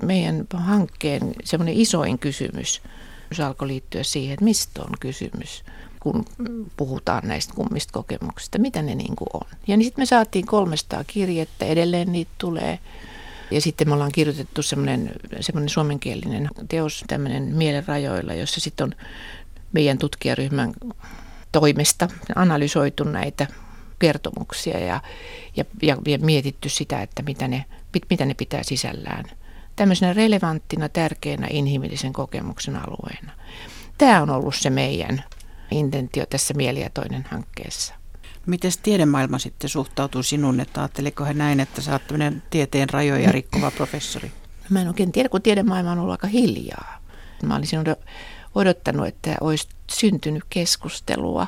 meidän 0.03 0.47
hankkeen 0.55 1.35
semmoinen 1.45 1.75
isoin 1.75 2.19
kysymys 2.19 2.83
alkoi 3.39 3.69
liittyä 3.69 4.03
siihen, 4.03 4.35
että 4.35 4.45
mistä 4.45 4.83
on 4.83 4.93
kysymys, 5.01 5.65
kun 6.01 6.25
puhutaan 6.77 7.29
näistä 7.29 7.55
kummista 7.55 7.93
kokemuksista, 7.93 8.59
mitä 8.59 8.83
ne 8.83 8.95
niin 8.95 9.17
kuin 9.17 9.29
on. 9.33 9.47
Ja 9.67 9.77
niin 9.77 9.85
sitten 9.85 10.03
me 10.03 10.07
saatiin 10.07 10.47
300 10.47 11.05
kirjettä, 11.05 11.65
edelleen 11.65 12.13
niitä 12.13 12.31
tulee. 12.39 12.79
Ja 13.51 13.61
sitten 13.61 13.89
me 13.89 13.95
ollaan 13.95 14.13
kirjoitettu 14.13 14.63
semmoinen, 14.63 15.13
semmoinen 15.41 15.69
suomenkielinen 15.69 16.49
teos 16.69 17.05
tämmöinen 17.07 17.43
Mielen 17.43 17.87
rajoilla, 17.87 18.35
jossa 18.35 18.61
sitten 18.61 18.85
on 18.85 18.95
meidän 19.73 19.99
tutkijaryhmän 19.99 20.73
toimesta 21.53 22.09
analysoitu 22.35 23.05
näitä 23.05 23.47
kertomuksia 24.01 24.79
ja, 24.79 25.01
ja, 25.57 25.65
ja, 25.83 25.97
ja 26.07 26.19
mietitty 26.19 26.69
sitä, 26.69 27.03
että 27.03 27.23
mitä 27.23 27.49
ne, 27.49 27.65
mitä 28.11 28.25
ne 28.25 28.35
pitää 28.35 28.63
sisällään. 28.63 29.25
Tämmöisenä 29.77 30.13
relevanttina, 30.13 30.89
tärkeänä 30.89 31.47
inhimillisen 31.51 32.13
kokemuksen 32.13 32.77
alueena. 32.77 33.33
Tämä 33.99 34.23
on 34.23 34.31
ollut 34.31 34.55
se 34.55 34.71
meidän 34.71 35.25
intentio 35.71 36.27
tässä 36.27 36.55
Mieli 36.55 36.81
ja 36.81 36.91
toinen 36.91 37.27
hankkeessa. 37.31 37.95
Miten 38.47 38.73
tiedemaailma 38.83 39.39
sitten 39.39 39.71
suhtautuu 39.71 40.23
sinun, 40.23 40.61
että 40.61 40.81
ajatteliko 40.81 41.25
he 41.25 41.35
näin, 41.35 41.61
että 41.61 41.81
sä 41.81 41.93
oot 41.93 42.03
tieteen 42.51 42.91
rajoja 42.91 43.33
rikkova 43.33 43.71
professori? 43.77 44.33
Mä 44.71 44.81
en 44.81 44.89
oikein 44.89 45.13
tiedä, 45.13 45.29
kun 45.29 45.43
tiedemaailma 45.43 45.93
on 45.93 45.99
ollut 45.99 46.13
aika 46.13 46.27
hiljaa. 46.27 47.03
Mä 47.43 47.57
olisin 47.57 47.81
odottanut, 48.55 49.07
että 49.07 49.37
olisi 49.41 49.69
syntynyt 49.91 50.43
keskustelua. 50.51 51.47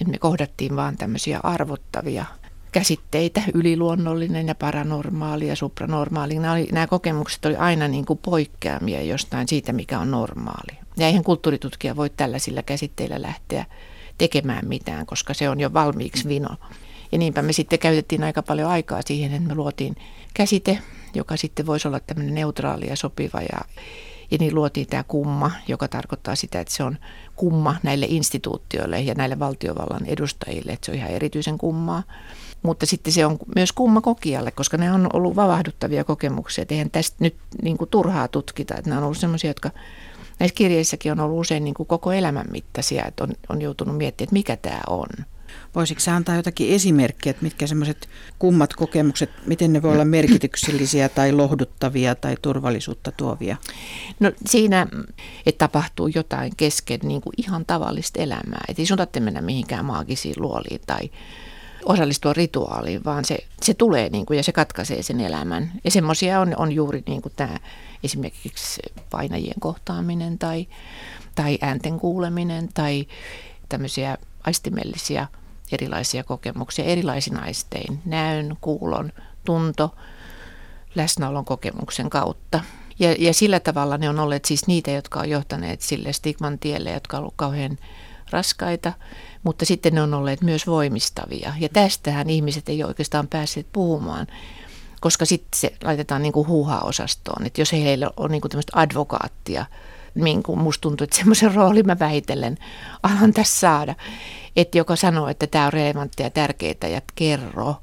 Että 0.00 0.10
me 0.10 0.18
kohdattiin 0.18 0.76
vaan 0.76 0.96
tämmöisiä 0.96 1.40
arvottavia 1.42 2.24
käsitteitä, 2.72 3.42
yliluonnollinen 3.54 4.48
ja 4.48 4.54
paranormaali 4.54 5.48
ja 5.48 5.56
supranormaali. 5.56 6.34
Nämä, 6.38 6.52
oli, 6.52 6.68
nämä 6.72 6.86
kokemukset 6.86 7.44
oli 7.44 7.56
aina 7.56 7.88
niin 7.88 8.04
kuin 8.04 8.18
poikkeamia 8.18 9.02
jostain 9.02 9.48
siitä, 9.48 9.72
mikä 9.72 9.98
on 9.98 10.10
normaali. 10.10 10.78
Ja 10.96 11.06
eihän 11.06 11.24
kulttuuritutkija 11.24 11.96
voi 11.96 12.10
tällaisilla 12.10 12.62
käsitteillä 12.62 13.22
lähteä 13.22 13.64
tekemään 14.18 14.68
mitään, 14.68 15.06
koska 15.06 15.34
se 15.34 15.48
on 15.48 15.60
jo 15.60 15.72
valmiiksi 15.72 16.28
vino. 16.28 16.48
Ja 17.12 17.18
niinpä 17.18 17.42
me 17.42 17.52
sitten 17.52 17.78
käytettiin 17.78 18.24
aika 18.24 18.42
paljon 18.42 18.70
aikaa 18.70 19.00
siihen, 19.04 19.32
että 19.32 19.48
me 19.48 19.54
luotiin 19.54 19.96
käsite, 20.34 20.78
joka 21.14 21.36
sitten 21.36 21.66
voisi 21.66 21.88
olla 21.88 22.00
tämmöinen 22.00 22.34
neutraali 22.34 22.86
ja 22.88 22.96
sopiva. 22.96 23.40
Ja, 23.40 23.60
ja 24.30 24.38
niin 24.40 24.54
luotiin 24.54 24.86
tämä 24.86 25.04
kumma, 25.04 25.50
joka 25.68 25.88
tarkoittaa 25.88 26.36
sitä, 26.36 26.60
että 26.60 26.74
se 26.74 26.82
on 26.82 26.98
kumma 27.36 27.76
näille 27.82 28.06
instituutioille 28.08 29.00
ja 29.00 29.14
näille 29.14 29.38
valtiovallan 29.38 30.06
edustajille, 30.06 30.72
että 30.72 30.86
se 30.86 30.92
on 30.92 30.98
ihan 30.98 31.10
erityisen 31.10 31.58
kummaa. 31.58 32.02
Mutta 32.62 32.86
sitten 32.86 33.12
se 33.12 33.26
on 33.26 33.38
myös 33.54 33.72
kumma 33.72 34.00
kokijalle, 34.00 34.50
koska 34.50 34.76
ne 34.76 34.92
on 34.92 35.08
ollut 35.12 35.36
vavahduttavia 35.36 36.04
kokemuksia. 36.04 36.62
Et 36.62 36.72
eihän 36.72 36.90
tästä 36.90 37.16
nyt 37.20 37.36
niin 37.62 37.78
kuin 37.78 37.90
turhaa 37.90 38.28
tutkita. 38.28 38.74
Että 38.74 38.90
nämä 38.90 38.98
on 38.98 39.04
ollut 39.04 39.18
sellaisia, 39.18 39.50
jotka 39.50 39.70
näissä 40.38 40.54
kirjeissäkin 40.54 41.12
on 41.12 41.20
ollut 41.20 41.40
usein 41.40 41.64
niin 41.64 41.74
kuin 41.74 41.86
koko 41.86 42.12
elämän 42.12 42.46
mittaisia, 42.50 43.04
että 43.04 43.24
on, 43.24 43.32
on 43.48 43.62
joutunut 43.62 43.96
miettimään, 43.96 44.26
että 44.26 44.32
mikä 44.32 44.56
tämä 44.56 44.80
on. 44.86 45.06
Voisitko 45.74 46.10
antaa 46.10 46.36
jotakin 46.36 46.70
esimerkkejä, 46.70 47.30
että 47.30 47.42
mitkä 47.42 47.66
semmoiset 47.66 48.08
kummat 48.38 48.74
kokemukset, 48.74 49.30
miten 49.46 49.72
ne 49.72 49.82
voi 49.82 49.92
olla 49.92 50.04
merkityksellisiä 50.04 51.08
tai 51.08 51.32
lohduttavia 51.32 52.14
tai 52.14 52.36
turvallisuutta 52.42 53.12
tuovia? 53.12 53.56
No 54.20 54.32
siinä, 54.46 54.86
että 55.46 55.58
tapahtuu 55.58 56.06
jotain 56.14 56.52
kesken 56.56 57.00
niin 57.02 57.20
kuin 57.20 57.32
ihan 57.36 57.66
tavallista 57.66 58.22
elämää. 58.22 58.64
Että 58.68 58.82
ei 58.82 58.86
sun 58.86 58.98
mennä 59.20 59.40
mihinkään 59.40 59.84
maagisiin 59.84 60.34
luoliin 60.38 60.80
tai 60.86 61.10
osallistua 61.84 62.32
rituaaliin, 62.32 63.04
vaan 63.04 63.24
se, 63.24 63.38
se 63.62 63.74
tulee 63.74 64.08
niin 64.08 64.26
kuin, 64.26 64.36
ja 64.36 64.42
se 64.42 64.52
katkaisee 64.52 65.02
sen 65.02 65.20
elämän. 65.20 65.72
Ja 65.84 65.90
semmoisia 65.90 66.40
on, 66.40 66.54
on 66.56 66.72
juuri 66.72 67.02
niin 67.06 67.22
kuin 67.22 67.32
tämä 67.36 67.58
esimerkiksi 68.04 68.82
painajien 69.10 69.60
kohtaaminen 69.60 70.38
tai, 70.38 70.66
tai 71.34 71.58
äänten 71.60 72.00
kuuleminen 72.00 72.68
tai 72.74 73.06
tämmöisiä 73.68 74.18
aistimellisia 74.44 75.26
erilaisia 75.72 76.24
kokemuksia 76.24 76.84
erilaisin 76.84 77.36
aistein, 77.36 78.02
näön, 78.04 78.56
kuulon, 78.60 79.12
tunto, 79.44 79.94
läsnäolon 80.94 81.44
kokemuksen 81.44 82.10
kautta. 82.10 82.60
Ja, 82.98 83.14
ja 83.18 83.34
sillä 83.34 83.60
tavalla 83.60 83.98
ne 83.98 84.08
on 84.08 84.18
olleet 84.18 84.44
siis 84.44 84.66
niitä, 84.66 84.90
jotka 84.90 85.20
on 85.20 85.30
johtaneet 85.30 85.80
sille 85.80 86.12
stigman 86.12 86.58
tielle, 86.58 86.90
jotka 86.90 87.16
on 87.16 87.20
ollut 87.20 87.34
kauhean 87.36 87.78
raskaita, 88.30 88.92
mutta 89.42 89.64
sitten 89.64 89.94
ne 89.94 90.02
on 90.02 90.14
olleet 90.14 90.42
myös 90.42 90.66
voimistavia. 90.66 91.52
Ja 91.58 91.68
tästähän 91.68 92.30
ihmiset 92.30 92.68
ei 92.68 92.84
oikeastaan 92.84 93.28
päässeet 93.28 93.66
puhumaan, 93.72 94.26
koska 95.00 95.24
sitten 95.24 95.60
se 95.60 95.72
laitetaan 95.84 96.22
niin 96.22 96.32
kuin 96.32 96.48
huuhaa-osastoon. 96.48 97.46
Että 97.46 97.60
jos 97.60 97.72
heillä 97.72 98.10
on 98.16 98.30
niin 98.30 98.40
kuin 98.40 98.50
tämmöistä 98.50 98.80
advokaattia, 98.80 99.66
niin 100.16 100.42
kuin 100.42 100.58
musta 100.58 100.82
tuntuu, 100.82 101.04
että 101.04 101.16
semmoisen 101.16 101.54
roolin 101.54 101.86
mä 101.86 101.98
väitellen 101.98 102.58
alan 103.02 103.32
tässä 103.32 103.60
saada, 103.60 103.94
että 104.56 104.78
joka 104.78 104.96
sanoo, 104.96 105.28
että 105.28 105.46
tämä 105.46 105.66
on 105.66 105.72
relevanttia 105.72 106.26
ja 106.26 106.30
tärkeää 106.30 106.88
ja 106.92 107.00
kerro, 107.14 107.76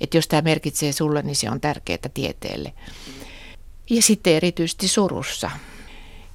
että 0.00 0.16
jos 0.16 0.28
tämä 0.28 0.42
merkitsee 0.42 0.92
sulle, 0.92 1.22
niin 1.22 1.36
se 1.36 1.50
on 1.50 1.60
tärkeää 1.60 2.08
tieteelle. 2.14 2.72
Ja 3.90 4.02
sitten 4.02 4.32
erityisesti 4.32 4.88
surussa, 4.88 5.50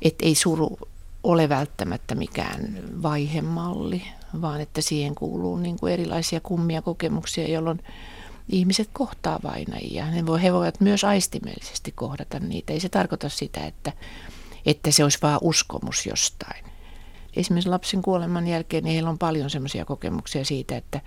että 0.02 0.26
ei 0.26 0.36
suru 0.36 0.78
ole 1.24 1.50
välttämättä 1.50 2.16
mikään 2.16 2.80
vaihemalli, 3.02 4.04
vaan 4.42 4.62
että 4.62 4.82
siihen 4.82 5.16
kuuluu 5.16 5.58
niin 5.58 5.80
kuin 5.80 5.94
erilaisia 5.94 6.40
kummia 6.40 6.82
kokemuksia, 6.82 7.48
jolloin 7.48 7.80
ihmiset 8.50 8.90
kohtaa 8.94 9.40
vainajia. 9.44 10.12
Ne 10.12 10.26
voi, 10.26 10.44
he 10.44 10.54
voivat 10.54 10.82
myös 10.82 11.04
aistimellisesti 11.04 11.92
kohdata 11.92 12.40
niitä. 12.40 12.74
Ei 12.74 12.80
se 12.80 12.90
tarkoita 12.90 13.30
sitä, 13.30 13.66
että, 13.66 13.92
että 14.66 14.92
se 14.92 15.04
olisi 15.04 15.20
vain 15.22 15.40
uskomus 15.42 16.06
jostain. 16.06 16.66
Esimerkiksi 17.36 17.70
lapsen 17.70 18.02
kuoleman 18.02 18.48
jälkeen 18.48 18.84
niin 18.84 18.94
heillä 18.94 19.10
on 19.10 19.18
paljon 19.18 19.50
sellaisia 19.50 19.86
kokemuksia 19.86 20.46
siitä, 20.46 20.78
että, 20.78 21.02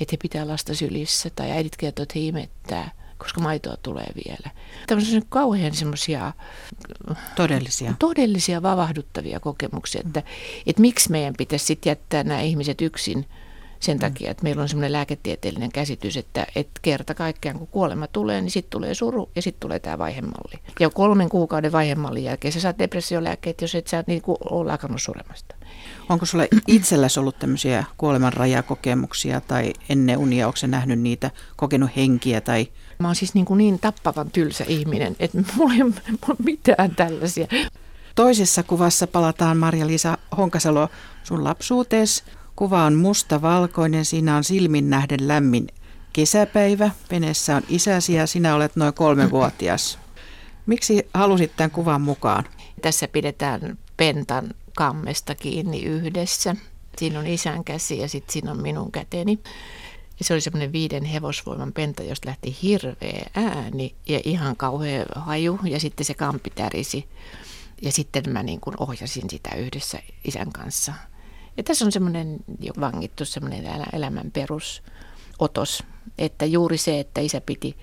että 0.00 0.12
he 0.12 0.16
pitää 0.22 0.48
lasta 0.48 0.74
sylissä 0.74 1.30
tai 1.30 1.50
äidit 1.50 1.76
kertoo, 1.76 2.02
että 2.02 2.18
he 2.18 2.24
imettää 2.24 2.90
koska 3.20 3.40
maitoa 3.40 3.76
tulee 3.82 4.12
vielä. 4.26 4.50
Tämmöisiä 4.86 5.20
kauhean 5.28 5.74
semmoisia 5.74 6.32
todellisia. 7.36 7.94
todellisia 7.98 8.62
vavahduttavia 8.62 9.40
kokemuksia, 9.40 10.02
että, 10.06 10.22
että 10.66 10.80
miksi 10.80 11.10
meidän 11.10 11.34
pitäisi 11.38 11.64
sitten 11.64 11.90
jättää 11.90 12.24
nämä 12.24 12.40
ihmiset 12.40 12.80
yksin 12.80 13.26
sen 13.80 13.96
mm. 13.96 14.00
takia, 14.00 14.30
että 14.30 14.42
meillä 14.42 14.62
on 14.62 14.68
semmoinen 14.68 14.92
lääketieteellinen 14.92 15.72
käsitys, 15.72 16.16
että, 16.16 16.46
että 16.56 16.80
kerta 16.82 17.14
kaikkiaan 17.14 17.58
kun 17.58 17.68
kuolema 17.68 18.06
tulee, 18.06 18.40
niin 18.40 18.50
sitten 18.50 18.70
tulee 18.70 18.94
suru 18.94 19.30
ja 19.36 19.42
sitten 19.42 19.60
tulee 19.60 19.78
tämä 19.78 19.98
vaihemalli. 19.98 20.60
Ja 20.80 20.90
kolmen 20.90 21.28
kuukauden 21.28 21.72
vaihemallin 21.72 22.24
jälkeen 22.24 22.52
sä 22.52 22.60
saat 22.60 22.78
depressiolääkkeet, 22.78 23.60
jos 23.60 23.74
et 23.74 23.86
sä 23.86 24.04
niin 24.06 24.22
kuin 24.22 24.38
ole 24.50 24.72
lakannut 24.72 25.02
suremasta. 25.02 25.54
Onko 26.08 26.26
sulla 26.26 26.44
itselläsi 26.66 27.20
ollut 27.20 27.38
tämmöisiä 27.38 27.84
kuoleman 27.96 28.32
rajakokemuksia 28.32 29.40
tai 29.40 29.72
ennen 29.88 30.18
unia, 30.18 30.46
onko 30.46 30.58
nähnyt 30.66 31.00
niitä, 31.00 31.30
kokenut 31.56 31.90
henkiä 31.96 32.40
tai 32.40 32.68
Mä 32.98 33.08
oon 33.08 33.14
siis 33.14 33.34
niin, 33.34 33.46
kuin 33.46 33.58
niin 33.58 33.78
tappavan 33.78 34.30
tylsä 34.30 34.64
ihminen, 34.68 35.16
että 35.18 35.38
mulla 35.56 35.74
ei 35.74 35.82
ole 35.82 36.36
mitään 36.44 36.96
tällaisia. 36.96 37.46
Toisessa 38.14 38.62
kuvassa 38.62 39.06
palataan 39.06 39.56
Marja-Liisa 39.56 40.18
Honkasalo 40.36 40.88
sun 41.22 41.44
lapsuutees. 41.44 42.24
Kuva 42.60 42.84
on 42.84 42.94
musta-valkoinen, 42.94 44.04
siinä 44.04 44.36
on 44.36 44.44
silmin 44.44 44.90
nähden 44.90 45.28
lämmin 45.28 45.68
kesäpäivä. 46.12 46.90
Veneessä 47.10 47.56
on 47.56 47.62
isäsi 47.68 48.14
ja 48.14 48.26
sinä 48.26 48.54
olet 48.54 48.76
noin 48.76 48.94
kolmevuotias. 48.94 49.98
Miksi 50.66 51.08
halusit 51.14 51.52
tämän 51.56 51.70
kuvan 51.70 52.00
mukaan? 52.00 52.44
Tässä 52.82 53.08
pidetään 53.08 53.78
pentan 53.96 54.54
kammesta 54.76 55.34
kiinni 55.34 55.82
yhdessä. 55.82 56.56
Siinä 56.98 57.18
on 57.18 57.26
isän 57.26 57.64
käsi 57.64 57.98
ja 57.98 58.08
sitten 58.08 58.32
siinä 58.32 58.50
on 58.50 58.62
minun 58.62 58.92
käteni. 58.92 59.38
Ja 60.18 60.24
se 60.24 60.34
oli 60.34 60.40
semmoinen 60.40 60.72
viiden 60.72 61.04
hevosvoiman 61.04 61.72
penta, 61.72 62.02
josta 62.02 62.28
lähti 62.28 62.56
hirveä 62.62 63.30
ääni 63.34 63.94
ja 64.08 64.20
ihan 64.24 64.56
kauhea 64.56 65.04
haju. 65.14 65.58
Ja 65.64 65.80
sitten 65.80 66.06
se 66.06 66.14
kampi 66.14 66.50
tärisi. 66.50 67.08
Ja 67.82 67.92
sitten 67.92 68.22
mä 68.28 68.42
niin 68.42 68.60
kuin 68.60 68.76
ohjasin 68.78 69.30
sitä 69.30 69.56
yhdessä 69.56 69.98
isän 70.24 70.52
kanssa. 70.52 70.94
Ja 71.56 71.62
tässä 71.62 71.84
on 71.84 71.92
semmoinen 71.92 72.36
jo 72.60 72.72
vangittu 72.80 73.24
semmoinen 73.24 73.64
elämän 73.92 74.30
perusotos, 74.30 75.82
että 76.18 76.44
juuri 76.44 76.78
se, 76.78 77.00
että 77.00 77.20
isä 77.20 77.40
piti 77.40 77.76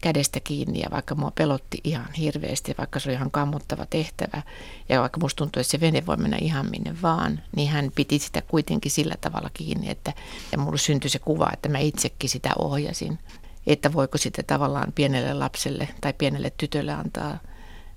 kädestä 0.00 0.40
kiinni 0.40 0.80
ja 0.80 0.88
vaikka 0.90 1.14
mua 1.14 1.30
pelotti 1.30 1.78
ihan 1.84 2.12
hirveästi, 2.12 2.74
vaikka 2.78 3.00
se 3.00 3.08
oli 3.08 3.14
ihan 3.14 3.30
kammuttava 3.30 3.86
tehtävä 3.86 4.42
ja 4.88 5.00
vaikka 5.00 5.20
musta 5.20 5.36
tuntui, 5.36 5.60
että 5.60 5.70
se 5.70 5.80
vene 5.80 6.06
voi 6.06 6.16
mennä 6.16 6.36
ihan 6.40 6.70
minne 6.70 6.96
vaan, 7.02 7.42
niin 7.56 7.68
hän 7.68 7.90
piti 7.94 8.18
sitä 8.18 8.42
kuitenkin 8.42 8.92
sillä 8.92 9.14
tavalla 9.20 9.50
kiinni, 9.54 9.90
että 9.90 10.12
ja 10.52 10.58
mulle 10.58 10.78
syntyi 10.78 11.10
se 11.10 11.18
kuva, 11.18 11.50
että 11.52 11.68
mä 11.68 11.78
itsekin 11.78 12.30
sitä 12.30 12.50
ohjasin, 12.58 13.18
että 13.66 13.92
voiko 13.92 14.18
sitä 14.18 14.42
tavallaan 14.42 14.92
pienelle 14.92 15.34
lapselle 15.34 15.88
tai 16.00 16.12
pienelle 16.12 16.52
tytölle 16.56 16.92
antaa 16.92 17.38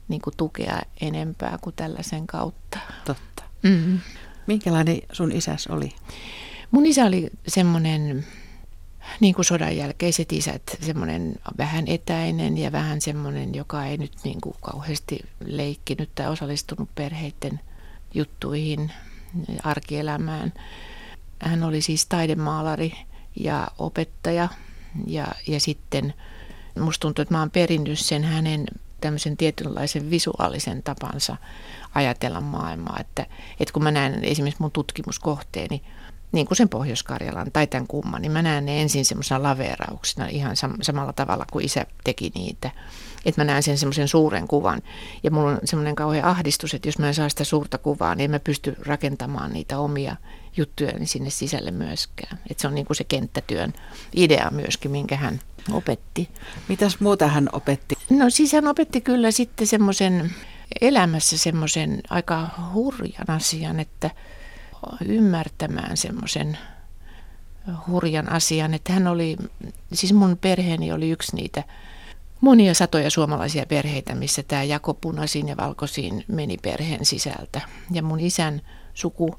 niin 0.08 0.22
kuin 0.22 0.38
tukea 0.38 0.82
enempää 1.02 1.58
kuin 1.62 1.76
tällaisen 1.76 2.28
kautta. 2.28 2.80
Totta. 3.06 3.44
Mm-hmm. 3.64 4.00
Minkälainen 4.50 5.02
sun 5.12 5.32
isäs 5.32 5.68
oli? 5.68 5.92
Mun 6.72 6.86
isä 6.86 7.06
oli 7.06 7.30
semmoinen 7.48 8.26
niin 9.20 9.36
kuin 9.36 9.46
sodan 9.46 9.78
jälkeiset 9.78 10.32
isät, 10.34 10.62
semmoinen 10.82 11.36
vähän 11.58 11.88
etäinen 11.88 12.58
ja 12.58 12.72
vähän 12.72 13.02
semmoinen, 13.02 13.56
joka 13.56 13.86
ei 13.86 13.98
nyt 13.98 14.14
niin 14.24 14.42
kuin 14.42 14.56
kauheasti 14.62 15.20
leikkinyt 15.46 16.10
tai 16.16 16.28
osallistunut 16.28 16.90
perheiden 16.96 17.60
juttuihin, 18.14 18.92
arkielämään. 19.64 20.54
Hän 21.40 21.64
oli 21.64 21.82
siis 21.82 22.06
taidemaalari 22.06 22.94
ja 23.36 23.68
opettaja 23.78 24.50
ja, 25.08 25.28
ja 25.48 25.60
sitten 25.60 26.14
musta 26.80 27.02
tuntuu, 27.02 27.22
että 27.22 27.34
mä 27.34 27.40
oon 27.40 27.52
perinnyt 27.52 28.00
sen 28.00 28.24
hänen 28.24 28.66
tämmöisen 29.00 29.38
tietynlaisen 29.38 30.10
visuaalisen 30.10 30.84
tapansa 30.84 31.38
ajatella 31.96 32.42
maailmaa, 32.42 32.98
että, 33.00 33.26
että 33.60 33.74
kun 33.74 33.84
mä 33.84 33.92
näen 33.92 34.24
esimerkiksi 34.24 34.62
mun 34.62 34.72
tutkimuskohteeni, 34.72 35.82
niin 36.32 36.48
kuin 36.48 36.58
sen 36.58 36.70
Pohjois-Karjalan 36.70 37.52
tai 37.52 37.68
tämän 37.68 37.88
kumman, 37.88 38.22
niin 38.22 38.32
mä 38.32 38.42
näen 38.42 38.66
ne 38.66 38.82
ensin 38.82 39.06
semmoisena 39.06 39.44
laveerauksena 39.44 40.28
ihan 40.28 40.52
sam- 40.52 40.78
samalla 40.82 41.14
tavalla 41.14 41.46
kuin 41.52 41.66
isä 41.66 41.86
teki 42.04 42.32
niitä. 42.36 42.72
Että 43.26 43.42
mä 43.42 43.46
näen 43.46 43.64
sen 43.64 43.78
semmoisen 43.78 44.08
suuren 44.08 44.48
kuvan. 44.48 44.82
Ja 45.24 45.32
mulla 45.32 45.50
on 45.50 45.60
semmoinen 45.64 45.96
kauhean 45.96 46.26
ahdistus, 46.26 46.74
että 46.74 46.88
jos 46.88 47.00
mä 47.00 47.08
en 47.08 47.14
saa 47.14 47.30
sitä 47.30 47.44
suurta 47.44 47.78
kuvaa, 47.78 48.16
niin 48.16 48.26
en 48.26 48.32
mä 48.32 48.40
pysty 48.40 48.76
rakentamaan 48.86 49.54
niitä 49.54 49.80
omia 49.80 50.16
juttuja 50.58 50.92
sinne 51.04 51.30
sisälle 51.30 51.72
myöskään. 51.72 52.40
Että 52.50 52.62
se 52.62 52.68
on 52.68 52.76
niin 52.76 52.86
kuin 52.86 52.98
se 52.98 53.04
kenttätyön 53.04 53.74
idea 54.16 54.50
myöskin, 54.52 54.92
minkä 54.92 55.18
hän 55.18 55.40
opetti. 55.72 56.30
Mitäs 56.68 57.00
muuta 57.00 57.28
hän 57.28 57.50
opetti? 57.54 57.96
No 58.10 58.30
siis 58.30 58.54
hän 58.54 58.68
opetti 58.68 59.02
kyllä 59.02 59.32
sitten 59.32 59.68
semmoisen 59.68 60.32
elämässä 60.82 61.38
semmoisen 61.38 62.02
aika 62.10 62.50
hurjan 62.74 63.30
asian, 63.30 63.80
että– 63.80 64.12
ymmärtämään 65.06 65.98
semmoisen 65.98 66.58
hurjan 67.88 68.32
asian, 68.32 68.74
että 68.74 68.94
hän 68.94 69.08
oli, 69.08 69.38
siis 69.94 70.14
mun 70.14 70.38
perheeni 70.42 70.92
oli 70.92 71.10
yksi 71.10 71.36
niitä 71.36 71.64
monia 72.42 72.74
satoja 72.74 73.10
suomalaisia 73.10 73.66
perheitä, 73.66 74.16
missä 74.16 74.44
tämä 74.44 74.64
jako 74.64 74.94
punaisiin 74.94 75.48
ja 75.48 75.58
valkoisiin 75.58 76.26
meni 76.28 76.58
perheen 76.58 77.06
sisältä. 77.06 77.62
Ja 77.92 78.04
mun 78.04 78.20
isän 78.20 78.62
suku 78.94 79.36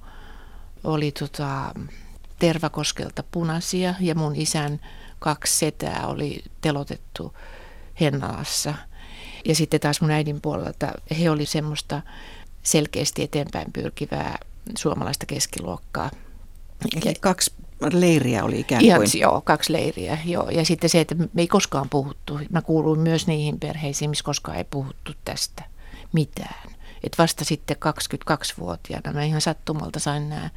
oli 0.85 1.13
tota, 1.13 1.75
Tervakoskelta 2.39 3.25
punaisia 3.31 3.95
ja 4.01 4.15
mun 4.15 4.37
isän 4.37 4.81
kaksi 5.19 5.59
setää 5.59 6.07
oli 6.07 6.43
telotettu 6.61 7.35
Hennalassa. 8.01 8.75
Ja 9.45 9.55
sitten 9.55 9.81
taas 9.81 10.01
mun 10.01 10.11
äidin 10.11 10.41
puolelta 10.41 10.93
he 11.19 11.31
oli 11.31 11.47
semmoista 11.47 12.03
selkeästi 12.63 13.23
eteenpäin 13.23 13.73
pyrkivää 13.73 14.39
suomalaista 14.79 15.27
keskiluokkaa. 15.27 16.11
Eli 16.97 17.15
kaksi 17.21 17.53
leiriä 17.93 18.45
oli 18.45 18.61
ikään 18.61 18.79
kuin. 18.79 18.87
Ihan, 18.87 19.03
joo, 19.15 19.41
kaksi 19.41 19.73
leiriä. 19.73 20.19
Joo. 20.25 20.51
Ja 20.51 20.65
sitten 20.65 20.91
se, 20.91 21.01
että 21.01 21.15
me 21.15 21.29
ei 21.37 21.49
koskaan 21.49 21.89
puhuttu. 21.89 22.41
Mä 22.51 22.63
kuuluin 22.63 23.01
myös 23.01 23.27
niihin 23.27 23.61
perheisiin, 23.61 24.11
missä 24.11 24.25
koskaan 24.25 24.59
ei 24.59 24.65
puhuttu 24.65 25.13
tästä 25.25 25.65
mitään. 26.13 26.71
Et 27.03 27.19
vasta 27.19 27.45
sitten 27.45 27.77
22-vuotiaana 27.77 29.13
mä 29.13 29.25
ihan 29.25 29.41
sattumalta 29.41 29.99
sain 29.99 30.29
nää, 30.29 30.51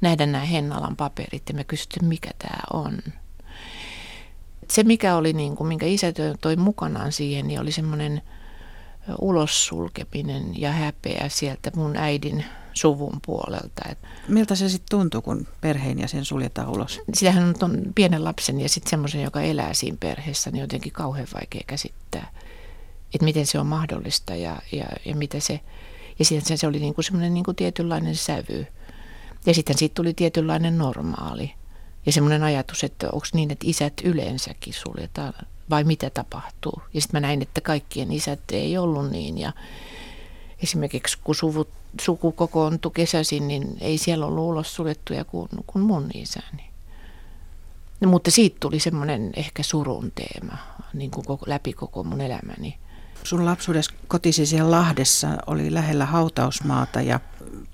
nähdä 0.00 0.26
nämä 0.26 0.44
Hennalan 0.44 0.96
paperit 0.96 1.42
ja 1.48 1.54
mä 1.54 1.64
kysyin, 1.64 2.04
mikä 2.04 2.30
tämä 2.38 2.60
on. 2.72 2.98
Se, 4.70 4.82
mikä 4.82 5.16
oli, 5.16 5.32
niin 5.32 5.56
kuin, 5.56 5.68
minkä 5.68 5.86
isä 5.86 6.06
toi 6.40 6.56
mukanaan 6.56 7.12
siihen, 7.12 7.48
niin 7.48 7.60
oli 7.60 7.72
semmoinen 7.72 8.22
ulos 9.20 9.66
sulkeminen 9.66 10.60
ja 10.60 10.72
häpeä 10.72 11.28
sieltä 11.28 11.70
mun 11.74 11.96
äidin 11.96 12.44
suvun 12.74 13.18
puolelta. 13.26 13.82
Miltä 14.28 14.54
se 14.54 14.68
sitten 14.68 14.98
tuntuu, 14.98 15.22
kun 15.22 15.46
perheenjäsen 15.60 16.24
suljetaan 16.24 16.68
ulos? 16.68 17.00
Sitähän 17.14 17.54
on 17.62 17.82
pienen 17.94 18.24
lapsen 18.24 18.60
ja 18.60 18.68
sitten 18.68 18.90
semmoisen, 18.90 19.22
joka 19.22 19.40
elää 19.40 19.74
siinä 19.74 19.96
perheessä, 20.00 20.50
niin 20.50 20.60
jotenkin 20.60 20.92
kauhean 20.92 21.28
vaikea 21.34 21.62
käsittää, 21.66 22.30
että 23.14 23.24
miten 23.24 23.46
se 23.46 23.58
on 23.58 23.66
mahdollista 23.66 24.34
ja, 24.34 24.62
ja, 24.72 24.84
ja 25.04 25.16
mitä 25.16 25.40
se... 25.40 25.60
Ja 26.18 26.24
sitten 26.24 26.58
se 26.58 26.66
oli 26.66 26.78
niinku 26.78 27.02
semmoinen 27.02 27.34
niinku 27.34 27.54
tietynlainen 27.54 28.16
sävy. 28.16 28.66
Ja 29.46 29.54
sitten 29.54 29.78
siitä 29.78 29.94
tuli 29.94 30.14
tietynlainen 30.14 30.78
normaali. 30.78 31.52
Ja 32.06 32.12
semmoinen 32.12 32.42
ajatus, 32.42 32.84
että 32.84 33.06
onko 33.12 33.26
niin, 33.34 33.50
että 33.50 33.66
isät 33.68 33.92
yleensäkin 34.04 34.74
suljetaan 34.74 35.34
vai 35.70 35.84
mitä 35.84 36.10
tapahtuu. 36.10 36.82
Ja 36.94 37.00
sitten 37.00 37.20
mä 37.20 37.26
näin, 37.26 37.42
että 37.42 37.60
kaikkien 37.60 38.12
isät 38.12 38.40
ei 38.52 38.78
ollut 38.78 39.10
niin. 39.10 39.38
Ja 39.38 39.52
esimerkiksi 40.62 41.18
kun 41.24 41.34
suvut, 41.34 41.68
suku 42.00 42.32
kokoontui 42.32 42.92
kesäisin, 42.94 43.48
niin 43.48 43.76
ei 43.80 43.98
siellä 43.98 44.26
ollut 44.26 44.44
ulos 44.44 44.74
suljettuja 44.74 45.24
kuin, 45.24 45.48
kuin 45.66 45.84
mun 45.84 46.10
isäni. 46.14 46.70
No, 48.00 48.08
mutta 48.08 48.30
siitä 48.30 48.56
tuli 48.60 48.80
semmoinen 48.80 49.32
ehkä 49.36 49.62
surun 49.62 50.12
teema 50.14 50.58
niin 50.94 51.10
kuin 51.10 51.26
koko, 51.26 51.46
läpi 51.48 51.72
koko 51.72 52.04
mun 52.04 52.20
elämäni. 52.20 52.78
Sun 53.24 53.44
lapsuudessa 53.44 53.94
kotisi 54.08 54.46
siellä 54.46 54.70
Lahdessa 54.70 55.28
oli 55.46 55.74
lähellä 55.74 56.06
hautausmaata 56.06 57.00
ja 57.00 57.20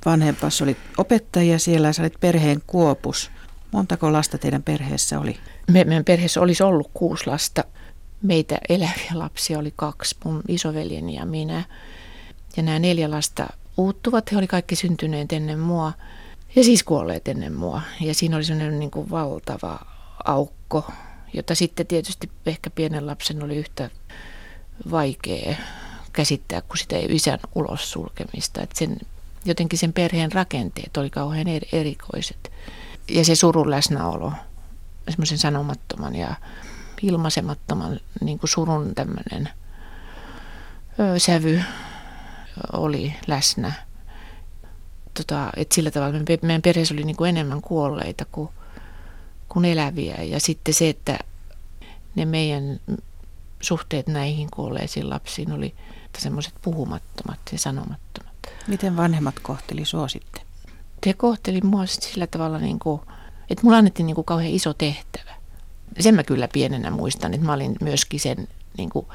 vanhempas 0.07 0.63
oli 0.63 0.77
opettaja 0.99 1.59
siellä 1.59 1.89
ja 1.89 1.93
sä 1.93 2.03
olit 2.03 2.21
perheen 2.21 2.63
kuopus. 2.67 3.31
Montako 3.73 4.13
lasta 4.13 4.39
teidän 4.39 4.63
perheessä 4.63 5.21
oli? 5.21 5.39
Me, 5.73 5.85
meidän 5.85 6.05
perheessä 6.05 6.41
olisi 6.41 6.63
ollut 6.63 6.91
kuusi 6.95 7.27
lasta. 7.27 7.65
Meitä 8.23 8.59
eläviä 8.69 9.11
lapsia 9.13 9.59
oli 9.59 9.73
kaksi, 9.77 10.17
mun 10.25 10.43
isoveljeni 10.49 11.15
ja 11.15 11.27
minä. 11.27 11.65
Ja 12.57 12.63
nämä 12.63 12.79
neljä 12.79 13.11
lasta 13.11 13.47
uuttuvat, 13.77 14.33
he 14.33 14.39
oli 14.39 14.47
kaikki 14.47 14.77
syntyneet 14.77 15.33
ennen 15.33 15.59
mua 15.59 15.93
ja 16.57 16.65
siis 16.65 16.83
kuolleet 16.83 17.29
ennen 17.29 17.53
mua. 17.53 17.83
Ja 18.01 18.15
siinä 18.15 18.37
oli 18.37 18.45
sellainen 18.45 18.79
niin 18.79 18.91
kuin 18.91 19.11
valtava 19.11 19.81
aukko, 20.25 20.91
jota 21.33 21.55
sitten 21.55 21.87
tietysti 21.87 22.31
ehkä 22.47 22.71
pienen 22.71 23.07
lapsen 23.07 23.43
oli 23.43 23.57
yhtä 23.57 23.91
vaikea 24.91 25.57
käsittää 26.13 26.61
kuin 26.61 26.79
sitä 26.79 26.97
isän 27.09 27.39
ulos 27.55 27.91
sulkemista. 27.91 28.63
Että 28.63 28.79
sen, 28.79 28.97
jotenkin 29.45 29.79
sen 29.79 29.93
perheen 29.93 30.33
rakenteet 30.33 30.97
oli 30.97 31.11
kauhean 31.11 31.47
erikoiset. 31.73 32.53
Ja 33.09 33.25
se 33.25 33.35
surun 33.35 33.71
läsnäolo, 33.71 34.33
semmoisen 35.09 35.39
sanomattoman 35.39 36.15
ja 36.15 36.35
ilmaisemattoman 37.03 38.01
niin 38.21 38.39
kuin 38.39 38.51
surun 38.51 38.95
tämmöinen 38.95 39.49
sävy 41.19 41.63
oli 42.73 43.15
läsnä. 43.27 43.73
Tota, 45.15 45.51
et 45.57 45.73
sillä 45.73 45.91
tavalla 45.91 46.19
meidän 46.43 46.63
perheessä 46.63 46.95
oli 46.95 47.05
niin 47.05 47.17
kuin 47.17 47.29
enemmän 47.29 47.61
kuolleita 47.61 48.25
kuin, 48.33 48.49
kuin 49.49 49.65
eläviä. 49.65 50.23
Ja 50.23 50.41
sitten 50.41 50.75
se, 50.75 50.89
että 50.89 51.19
ne 52.15 52.25
meidän 52.25 52.81
suhteet 53.61 54.07
näihin 54.07 54.49
kuolleisiin 54.51 55.11
lapsiin 55.11 55.53
oli 55.53 55.75
semmoiset 56.19 56.55
puhumattomat 56.63 57.41
ja 57.53 57.59
sanomattomat. 57.59 58.35
Miten 58.67 58.97
vanhemmat 58.97 59.41
kohteli 59.41 59.85
sua 59.85 60.09
sitten? 60.09 60.43
Te 61.01 61.13
kohteli 61.13 61.61
mua 61.61 61.87
sillä 61.87 62.27
tavalla, 62.27 62.59
niin 62.59 62.79
kuin, 62.79 63.01
että 63.51 63.65
mulla 63.65 63.79
annettiin 63.79 64.07
niin 64.07 64.15
kuin 64.15 64.25
kauhean 64.25 64.51
iso 64.51 64.75
tehtävä. 64.75 65.35
Sen 66.01 66.15
mä 66.15 66.25
kyllä 66.25 66.49
pienenä 66.53 66.91
muistan, 66.91 67.35
että 67.35 67.47
mä 67.47 67.53
olin 67.53 67.77
myöskin 67.81 68.21
sen 68.21 68.49
niin 68.79 68.91
kuin, 68.91 69.07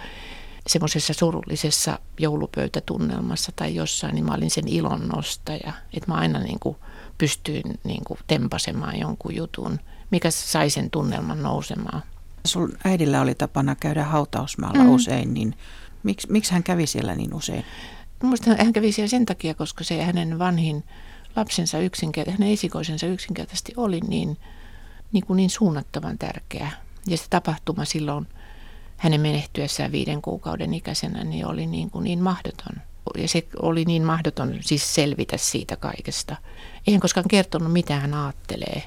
semmoisessa 0.67 1.13
surullisessa 1.13 1.99
joulupöytätunnelmassa 2.19 3.51
tai 3.55 3.75
jossain, 3.75 4.15
niin 4.15 4.25
mä 4.25 4.33
olin 4.33 4.51
sen 4.51 4.67
ilon 4.67 5.07
nostaja. 5.07 5.73
Että 5.93 6.11
mä 6.11 6.17
aina 6.17 6.39
niin 6.39 6.59
kuin 6.59 6.77
pystyin 7.17 7.79
niin 7.83 8.03
kuin 8.03 8.19
tempasemaan 8.27 8.99
jonkun 8.99 9.35
jutun, 9.35 9.79
mikä 10.11 10.31
sai 10.31 10.69
sen 10.69 10.89
tunnelman 10.89 11.43
nousemaan. 11.43 12.03
Sun 12.45 12.77
äidillä 12.83 13.21
oli 13.21 13.35
tapana 13.35 13.75
käydä 13.75 14.03
hautausmaalla 14.03 14.83
mm. 14.83 14.89
usein, 14.89 15.33
niin 15.33 15.55
miksi, 16.03 16.31
miksi 16.31 16.51
hän 16.53 16.63
kävi 16.63 16.87
siellä 16.87 17.15
niin 17.15 17.33
usein? 17.33 17.65
Mielestäni 18.23 18.63
hän 18.63 18.73
kävi 18.73 18.91
siellä 18.91 19.09
sen 19.09 19.25
takia, 19.25 19.53
koska 19.53 19.83
se 19.83 20.03
hänen 20.03 20.39
vanhin 20.39 20.83
lapsensa 21.35 21.79
yksinkertaisesti, 21.79 22.43
hänen 22.43 22.53
esikoisensa 22.53 23.05
yksinkertaisesti 23.05 23.73
oli 23.77 23.99
niin, 23.99 24.37
niin, 25.11 25.25
kuin 25.25 25.37
niin 25.37 25.49
suunnattavan 25.49 26.17
tärkeä. 26.17 26.71
Ja 27.07 27.17
se 27.17 27.23
tapahtuma 27.29 27.85
silloin– 27.85 28.27
hänen 29.03 29.21
menehtyessään 29.21 29.91
viiden 29.91 30.21
kuukauden 30.21 30.73
ikäisenä 30.73 31.23
niin 31.23 31.45
oli 31.45 31.67
niin, 31.67 31.89
kuin 31.89 32.03
niin 32.03 32.21
mahdoton. 32.21 32.75
ja 33.17 33.27
se 33.27 33.47
oli 33.61 33.85
niin 33.85 34.03
mahdoton 34.03 34.55
siis 34.61 34.95
selvitä 34.95 35.37
siitä 35.37 35.75
kaikesta. 35.75 36.35
Eihän 36.87 37.01
koskaan 37.01 37.27
kertonut, 37.29 37.73
mitä 37.73 37.99
hän 37.99 38.13
ajattelee. 38.13 38.83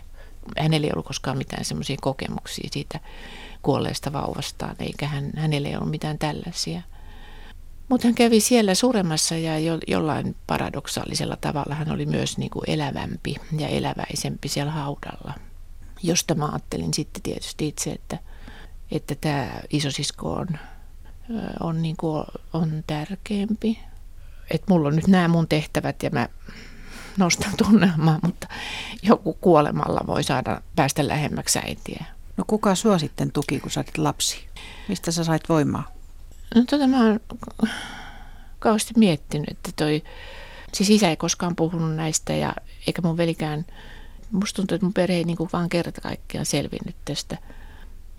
Hänellä 0.59 0.87
ei 0.87 0.93
ollut 0.93 1.07
koskaan 1.07 1.39
mitään 1.39 1.65
semmoisia 1.65 1.97
kokemuksia 2.01 2.69
siitä 2.73 3.01
kuolleesta 3.67 4.13
vauvastaan, 4.13 4.77
eikä 4.79 5.09
hän, 5.09 5.31
hänellä 5.37 5.69
ei 5.69 5.77
ollut 5.77 5.91
mitään 5.91 6.19
tällaisia. 6.19 6.83
Mutta 7.89 8.07
hän 8.07 8.15
kävi 8.15 8.41
siellä 8.41 8.75
suremassa 8.75 9.37
ja 9.37 9.59
jo, 9.59 9.79
jollain 9.89 10.37
paradoksaalisella 10.47 11.37
tavalla 11.37 11.75
hän 11.75 11.91
oli 11.91 12.07
myös 12.07 12.39
niin 12.39 12.51
kuin 12.51 12.71
elävämpi 12.71 13.37
ja 13.59 13.69
eläväisempi 13.69 14.49
siellä 14.49 14.73
haudalla. 14.73 15.35
Josta 16.03 16.35
mä 16.35 16.47
ajattelin 16.47 16.95
sitten 16.95 17.23
tietysti 17.23 17.69
itse, 17.69 17.91
että, 17.91 18.19
että 18.91 19.15
tämä 19.15 19.51
isosisko 19.71 20.33
on, 20.33 20.49
on, 21.61 21.83
niin 21.83 21.97
kuin, 21.97 22.25
on 22.53 22.85
tärkeämpi. 22.87 23.79
Että 24.51 24.67
mulla 24.69 24.89
on 24.89 24.97
nyt 24.97 25.07
nämä 25.07 25.29
mun 25.29 25.49
tehtävät 25.49 26.03
ja 26.03 26.11
mä 26.11 26.29
nostan 27.17 27.53
tunnelmaa, 27.65 28.19
mutta 28.23 28.49
joku 29.03 29.35
kuolemalla 29.41 30.01
voi 30.07 30.23
saada 30.23 30.61
päästä 30.77 31.09
lähemmäksi 31.09 31.59
äitiä. 31.59 32.16
No 32.37 32.45
kuka 32.47 32.75
sua 32.75 32.99
sitten 32.99 33.33
tuki, 33.33 33.61
kun 33.61 33.71
sä 33.71 33.81
olet 33.81 33.99
lapsi? 33.99 34.49
Mistä 34.89 35.11
sä 35.11 35.25
sait 35.25 35.49
voimaa? 35.49 35.93
No 36.55 36.65
tota 36.71 36.87
mä 36.87 37.05
oon 37.05 37.21
kauheasti 38.59 38.95
miettinyt, 38.97 39.51
että 39.51 39.71
toi, 39.77 40.03
siis 40.73 40.91
isä 40.91 41.11
ei 41.11 41.17
koskaan 41.17 41.57
puhunut 41.57 41.95
näistä 41.97 42.33
ja 42.33 42.55
eikä 42.87 43.03
mun 43.03 43.17
velikään, 43.17 43.67
musta 44.31 44.57
tuntuu, 44.57 44.75
että 44.75 44.87
mun 44.87 44.93
perhe 44.93 45.17
ei 45.17 45.25
niin 45.25 45.37
kuin 45.37 45.51
vaan 45.53 45.69
kerta 45.69 46.01
kaikkiaan 46.01 46.47
selvinnyt 46.47 46.97
tästä, 47.05 47.39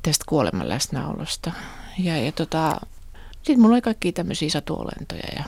tästä 0.04 0.26
kuoleman 0.30 0.70
läsnäolosta. 0.70 1.52
Ja, 1.98 2.18
ja 2.18 2.32
tota, 2.32 2.82
sitten 3.32 3.60
mulla 3.60 3.76
oli 3.76 3.82
kaikki 3.82 4.12
tämmöisiä 4.12 4.50
satuolentoja 4.50 5.28
ja 5.36 5.44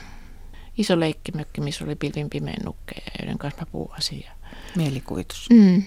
iso 0.78 1.00
leikkimökki, 1.00 1.60
missä 1.60 1.84
oli 1.84 1.94
pilvin 1.94 2.30
pimeän 2.30 2.64
nukkeja, 2.64 3.06
joiden 3.18 3.38
kanssa 3.38 3.60
mä 3.60 3.66
puhuasin. 3.72 4.20
Ja... 4.26 4.32
Mielikuvitus. 4.76 5.46
Mm, 5.50 5.82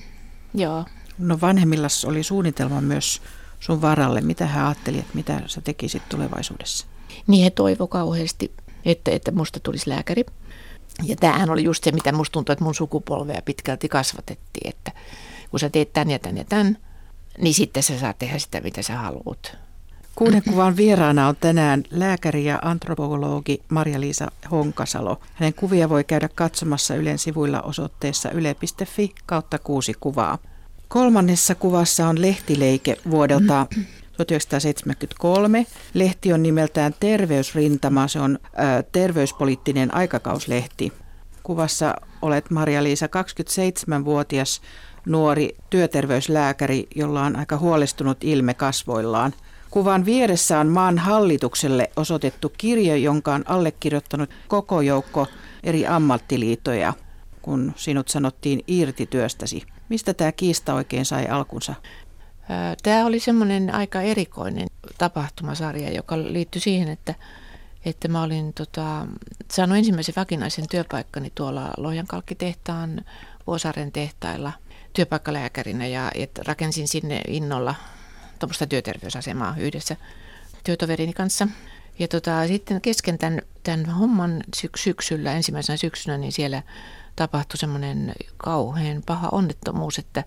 joo. 0.54 0.86
No 1.18 1.42
vanhemmilla 1.42 1.88
oli 2.06 2.24
suunnitelma 2.24 2.82
myös 2.82 3.22
sun 3.60 3.82
varalle. 3.82 4.22
Mitä 4.22 4.48
hän 4.48 4.66
ajatteli, 4.66 5.00
että 5.00 5.16
mitä 5.16 5.42
sä 5.46 5.62
tekisit 5.62 6.10
tulevaisuudessa? 6.10 6.88
Niin 7.28 7.44
he 7.44 7.50
toivo 7.50 7.88
kauheasti, 7.88 8.52
että, 8.86 9.12
että 9.12 9.32
musta 9.32 9.60
tulisi 9.60 9.90
lääkäri. 9.90 10.26
Ja 11.04 11.16
tämähän 11.16 11.50
oli 11.50 11.64
just 11.64 11.84
se, 11.84 11.92
mitä 11.92 12.12
musta 12.12 12.34
tuntuu, 12.34 12.54
että 12.54 12.66
mun 12.66 12.76
sukupolvea 12.76 13.42
pitkälti 13.46 13.90
kasvatettiin, 13.90 14.70
että 14.70 14.92
kun 15.52 15.60
sä 15.60 15.70
teet 15.70 15.94
tän 15.94 16.10
ja 16.10 16.20
tän 16.20 16.38
ja 16.38 16.44
tän, 16.44 16.78
niin 17.38 17.54
sitten 17.54 17.84
sä 17.84 18.00
saat 18.00 18.20
tehdä 18.20 18.40
sitä, 18.40 18.62
mitä 18.62 18.82
sä 18.82 18.98
haluat. 18.98 19.58
Kuuden 20.16 20.44
kuvan 20.44 20.78
vieraana 20.78 21.28
on 21.28 21.36
tänään 21.36 21.84
lääkäri 21.92 22.46
ja 22.46 22.60
antropologi 22.62 23.62
Marja-Liisa 23.70 24.32
Honkasalo. 24.52 25.20
Hänen 25.34 25.54
kuvia 25.54 25.90
voi 25.90 26.04
käydä 26.04 26.30
katsomassa 26.36 26.96
Ylen 26.96 27.20
sivuilla 27.20 27.62
osoitteessa 27.62 28.32
yle.fi 28.32 29.12
kautta 29.26 29.60
kuusi 29.60 29.94
kuvaa. 30.00 30.38
Kolmannessa 30.94 31.56
kuvassa 31.56 32.08
on 32.08 32.22
lehtileike 32.22 32.98
vuodelta 33.10 33.68
1973. 34.18 35.66
Lehti 35.94 36.34
on 36.34 36.44
nimeltään 36.44 36.94
Terveysrintama, 37.00 38.08
se 38.08 38.20
on 38.20 38.40
ä, 38.44 38.84
terveyspoliittinen 38.92 39.96
aikakauslehti. 39.96 40.94
Kuvassa 41.44 41.96
olet 42.22 42.52
Maria-Liisa 42.52 43.06
27-vuotias 43.06 44.62
nuori 45.06 45.56
työterveyslääkäri, 45.70 46.88
jolla 46.96 47.24
on 47.24 47.36
aika 47.36 47.58
huolestunut 47.58 48.18
ilme 48.24 48.54
kasvoillaan. 48.54 49.34
Kuvan 49.70 50.06
vieressä 50.06 50.60
on 50.60 50.68
maan 50.68 50.98
hallitukselle 50.98 51.90
osoitettu 51.96 52.54
kirje, 52.58 52.98
jonka 52.98 53.34
on 53.34 53.44
allekirjoittanut 53.48 54.30
koko 54.48 54.82
joukko 54.82 55.28
eri 55.64 55.88
ammattiliitoja, 55.88 56.94
kun 57.42 57.74
sinut 57.76 58.08
sanottiin 58.08 58.64
irti 58.68 59.06
työstäsi. 59.06 59.64
Mistä 59.94 60.14
tämä 60.14 60.32
kiista 60.32 60.74
oikein 60.74 61.06
sai 61.06 61.28
alkunsa? 61.28 61.74
Tämä 62.84 63.06
oli 63.06 63.20
semmoinen 63.20 63.76
aika 63.76 64.02
erikoinen 64.02 64.68
tapahtumasarja, 64.98 65.92
joka 65.92 66.18
liittyi 66.18 66.62
siihen, 66.62 66.88
että, 66.88 67.16
että 67.86 68.08
mä 68.08 68.24
olin 68.24 68.54
tota, 68.54 69.08
saanut 69.52 69.78
ensimmäisen 69.78 70.14
vakinaisen 70.18 70.66
työpaikkani 70.70 71.32
tuolla 71.36 71.74
Lohjankalkkitehtaan 71.78 73.06
Vuosaren 73.48 73.92
tehtailla 73.92 74.52
työpaikkalääkärinä 74.94 75.88
ja 75.88 76.12
että 76.16 76.42
rakensin 76.48 76.88
sinne 76.88 77.22
innolla 77.28 77.76
tuommoista 78.40 78.68
työterveysasemaa 78.68 79.56
yhdessä 79.60 79.96
työtoverini 80.64 81.14
kanssa. 81.14 81.48
Ja 82.00 82.08
tota, 82.08 82.48
sitten 82.48 82.82
kesken 82.82 83.18
tämän, 83.18 83.42
tämän 83.64 83.86
homman 83.86 84.44
syk- 84.56 84.78
syksyllä, 84.78 85.34
ensimmäisenä 85.34 85.78
syksynä, 85.78 86.18
niin 86.18 86.32
siellä 86.32 86.64
tapahtui 87.16 87.58
semmoinen 87.58 88.14
kauhean 88.38 89.04
paha 89.06 89.30
onnettomuus, 89.32 90.00
että, 90.00 90.24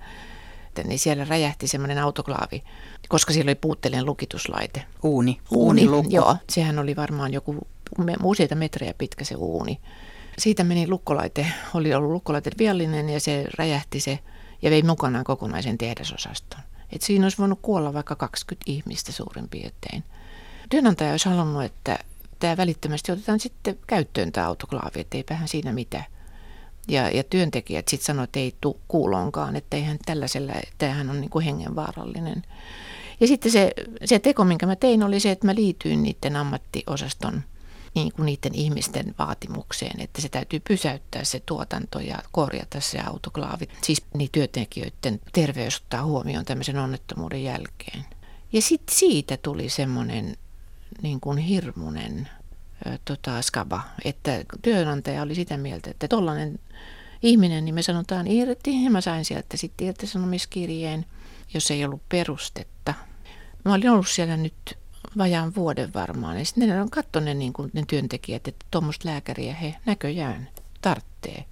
että 0.69 0.83
niin 0.83 0.99
siellä 0.99 1.25
räjähti 1.25 1.69
semmoinen 1.69 1.99
autoklaavi, 1.99 2.63
koska 3.09 3.33
siellä 3.33 3.49
oli 3.49 3.55
puutteellinen 3.55 4.07
lukituslaite. 4.07 4.85
Uuni. 5.03 5.41
Uuni, 5.51 6.15
joo. 6.15 6.37
Sehän 6.51 6.79
oli 6.79 6.97
varmaan 6.97 7.33
joku 7.33 7.67
useita 8.23 8.55
metrejä 8.55 8.95
pitkä 8.99 9.25
se 9.25 9.35
uuni. 9.35 9.81
Siitä 10.39 10.65
meni 10.65 10.89
lukkolaite, 10.89 11.47
oli 11.75 11.95
ollut 11.95 12.11
lukkolaite 12.11 12.51
viallinen 12.59 13.09
ja 13.09 13.21
se 13.21 13.45
räjähti 13.59 14.01
se 14.01 14.19
ja 14.63 14.71
vei 14.71 14.83
mukanaan 14.83 15.25
kokonaisen 15.25 15.79
tehdasosaston. 15.79 16.61
Et 16.93 17.03
siinä 17.03 17.25
olisi 17.25 17.39
voinut 17.39 17.59
kuolla 17.63 17.95
vaikka 17.95 18.17
20 18.17 18.73
ihmistä 18.73 19.13
suurin 19.13 19.49
piirtein. 19.49 20.05
Työnantaja 20.69 21.11
olisi 21.11 21.29
halunnut, 21.29 21.65
että 21.65 21.99
tämä 22.39 22.57
välittömästi 22.57 23.13
otetaan 23.13 23.41
sitten 23.41 23.79
käyttöön 23.87 24.33
tämä 24.33 24.47
autoklaavi, 24.47 25.01
että 25.01 25.17
eipähän 25.17 25.49
siinä 25.49 25.73
mitään. 25.73 26.05
Ja, 26.89 27.11
ja 27.11 27.25
työntekijät 27.25 27.89
sitten 27.89 28.07
sanoivat, 28.07 28.29
että 28.29 28.41
ei 28.41 28.55
tule 28.61 28.77
kuuloonkaan, 28.89 29.57
että 29.57 29.77
eihän 29.77 29.99
tällaisella, 30.07 30.53
tämähän 30.79 31.11
on 31.11 31.21
niin 31.21 31.31
kuin 31.31 31.45
hengenvaarallinen. 31.45 32.43
Ja 33.21 33.27
sitten 33.27 33.53
se, 33.53 33.73
se 34.05 34.19
teko, 34.19 34.45
minkä 34.45 34.67
mä 34.67 34.77
tein, 34.77 35.03
oli 35.03 35.21
se, 35.21 35.31
että 35.31 35.47
mä 35.47 35.55
liityin 35.55 36.03
niiden 36.03 36.37
ammattiosaston 36.37 37.43
niin 37.95 38.13
kuin 38.13 38.27
niiden 38.27 38.55
ihmisten 38.55 39.15
vaatimukseen, 39.19 40.01
että 40.01 40.21
se 40.21 40.29
täytyy 40.29 40.61
pysäyttää 40.61 41.25
se 41.25 41.43
tuotanto 41.47 42.01
ja 42.01 42.19
korjata 42.33 42.81
se 42.81 43.01
autoklaavi. 43.01 43.69
Siis 43.83 44.03
niin 44.15 44.31
työntekijöiden 44.33 45.21
terveys 45.33 45.77
ottaa 45.77 46.05
huomioon 46.05 46.45
tämmöisen 46.45 46.79
onnettomuuden 46.79 47.45
jälkeen. 47.45 48.05
Ja 48.53 48.63
sitten 48.63 48.97
siitä 48.97 49.37
tuli 49.37 49.69
semmoinen 49.69 50.37
niin 51.03 51.21
kuin 51.21 51.39
hirmunen 51.39 52.29
tota, 53.05 53.43
skaba, 53.43 53.83
että 54.05 54.45
työnantaja 54.63 55.23
oli 55.23 55.35
sitä 55.35 55.57
mieltä, 55.57 55.91
että 55.91 56.09
tollainen 56.09 56.59
ihminen, 57.23 57.65
niin 57.65 57.75
me 57.75 57.83
sanotaan 57.83 58.27
irti, 58.27 58.85
ja 58.85 58.91
mä 58.91 59.01
sain 59.01 59.25
sieltä 59.25 59.57
sitten 59.57 59.87
irtisanomiskirjeen, 59.87 61.07
jos 61.55 61.71
ei 61.71 61.85
ollut 61.85 62.09
perustetta. 62.09 62.95
Mä 63.65 63.75
olin 63.75 63.91
ollut 63.91 64.09
siellä 64.09 64.37
nyt 64.37 64.79
vajaan 65.19 65.55
vuoden 65.55 65.95
varmaan, 65.95 66.39
ja 66.39 66.45
sitten 66.45 66.69
ne 66.69 66.83
on 66.83 66.91
katsoneet 66.91 67.39
niin 67.39 67.53
ne 67.73 67.85
työntekijät, 67.89 68.49
että 68.49 68.67
tuommoista 68.71 69.09
lääkäriä 69.09 69.55
he 69.55 69.75
näköjään 69.87 70.49
tarttee. 70.81 71.45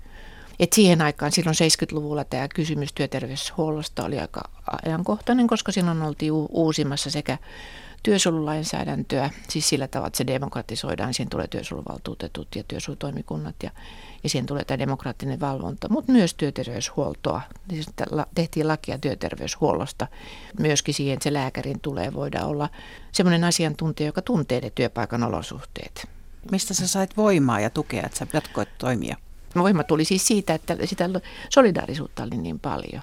Et 0.59 0.73
siihen 0.73 1.03
aikaan, 1.03 1.33
silloin 1.33 1.57
70-luvulla 1.57 2.25
tämä 2.25 2.49
kysymys 2.49 2.93
työterveyshuollosta 2.93 4.05
oli 4.05 4.19
aika 4.21 4.51
ajankohtainen, 4.85 5.47
koska 5.47 5.73
silloin 5.73 6.03
oltiin 6.03 6.33
uusimassa 6.33 7.11
sekä 7.11 7.39
työsuojelulainsäädäntöä, 8.05 9.31
siis 9.49 9.69
sillä 9.69 9.89
tavalla, 9.89 10.07
että 10.07 10.17
se 10.17 10.27
demokratisoidaan, 10.27 11.15
siihen 11.15 11.31
tulee 11.31 11.49
työsuojeluvaltuutetut 11.49 12.49
ja 12.57 12.65
työsuojelutoimikunnat 12.69 13.55
ja, 13.63 13.71
ja 14.23 14.29
siihen 14.29 14.47
tulee 14.47 14.65
tämä 14.65 14.79
demokraattinen 14.79 15.41
valvonta, 15.41 15.89
mutta 15.89 16.13
myös 16.13 16.35
työterveyshuoltoa. 16.35 17.41
Siis 17.71 17.87
tehtiin 18.35 18.69
lakia 18.69 18.99
työterveyshuollosta 18.99 20.07
myöskin 20.59 20.95
siihen, 20.95 21.15
että 21.15 21.25
se 21.25 21.33
lääkärin 21.33 21.81
tulee 21.81 22.15
voida 22.15 22.45
olla 22.47 22.69
sellainen 23.13 23.45
asiantuntija, 23.45 24.07
joka 24.07 24.23
tuntee 24.23 24.61
ne 24.61 24.71
työpaikan 24.71 25.23
olosuhteet. 25.23 26.09
Mistä 26.51 26.75
sä 26.75 26.89
sait 26.89 27.17
voimaa 27.17 27.61
ja 27.61 27.71
tukea, 27.71 28.03
että 28.07 28.19
sä 28.19 28.27
jatkoit 28.33 28.69
toimia? 28.79 29.17
Voima 29.55 29.85
tuli 29.85 30.05
siis 30.05 30.27
siitä, 30.27 30.55
että 30.55 30.77
sitä 30.85 31.11
solidaarisuutta 31.51 32.23
oli 32.23 32.37
niin 32.37 32.61
paljon. 32.61 33.03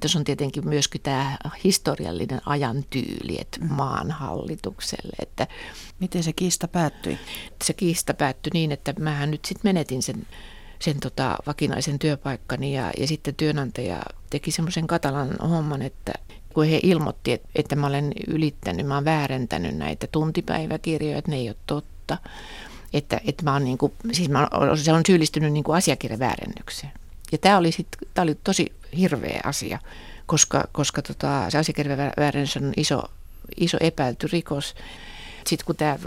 Tässä 0.00 0.18
on 0.18 0.24
tietenkin 0.24 0.68
myöskin 0.68 1.00
tämä 1.00 1.38
historiallinen 1.64 2.40
ajan 2.46 2.84
tyyli, 2.90 3.40
että 3.40 3.60
mm. 3.60 3.74
maan 3.74 4.10
hallitukselle. 4.10 5.16
Että 5.18 5.46
Miten 6.00 6.22
se 6.22 6.32
kiista 6.32 6.68
päättyi? 6.68 7.18
Se 7.64 7.72
kiista 7.72 8.14
päättyi 8.14 8.50
niin, 8.54 8.72
että 8.72 8.94
mähän 8.98 9.30
nyt 9.30 9.44
sitten 9.44 9.68
menetin 9.68 10.02
sen, 10.02 10.26
sen 10.78 11.00
tota 11.00 11.36
vakinaisen 11.46 11.98
työpaikkani 11.98 12.74
ja, 12.74 12.90
ja 12.98 13.06
sitten 13.06 13.34
työnantaja 13.34 14.02
teki 14.30 14.50
semmoisen 14.50 14.86
katalan 14.86 15.36
homman, 15.50 15.82
että 15.82 16.12
kun 16.54 16.66
he 16.66 16.80
ilmoitti, 16.82 17.32
että, 17.32 17.48
että 17.54 17.76
mä 17.76 17.86
olen 17.86 18.12
ylittänyt, 18.26 18.86
mä 18.86 18.94
olen 18.94 19.04
väärentänyt 19.04 19.76
näitä 19.76 20.06
tuntipäiväkirjoja, 20.06 21.18
että 21.18 21.30
ne 21.30 21.36
ei 21.36 21.48
ole 21.48 21.56
totta. 21.66 22.18
Että, 22.92 23.20
että 23.26 23.44
mä 23.44 23.52
oon 23.52 23.64
niin 23.64 23.78
kuin, 23.78 23.92
siis 24.12 24.28
mä 24.28 24.48
olen, 24.52 24.78
se 24.78 24.92
on 24.92 25.02
syyllistynyt 25.06 25.52
niin 25.52 25.64
kuin 25.64 25.76
asiakirjaväärennykseen. 25.76 26.92
Ja 27.32 27.38
tämä 27.38 27.58
oli, 27.58 27.72
sit, 27.72 27.88
tämä 28.14 28.22
oli 28.22 28.38
tosi 28.44 28.72
hirveä 28.98 29.40
asia, 29.44 29.78
koska, 30.26 30.64
koska 30.72 31.02
tota, 31.02 31.50
se 31.50 31.58
asiakirjaväärennys 31.58 32.56
on 32.56 32.72
iso, 32.76 33.02
iso 33.56 33.76
epäilty 33.80 34.28
rikos. 34.32 34.74
Sitten 35.46 35.66
kun 35.66 35.76
tämä 35.76 35.98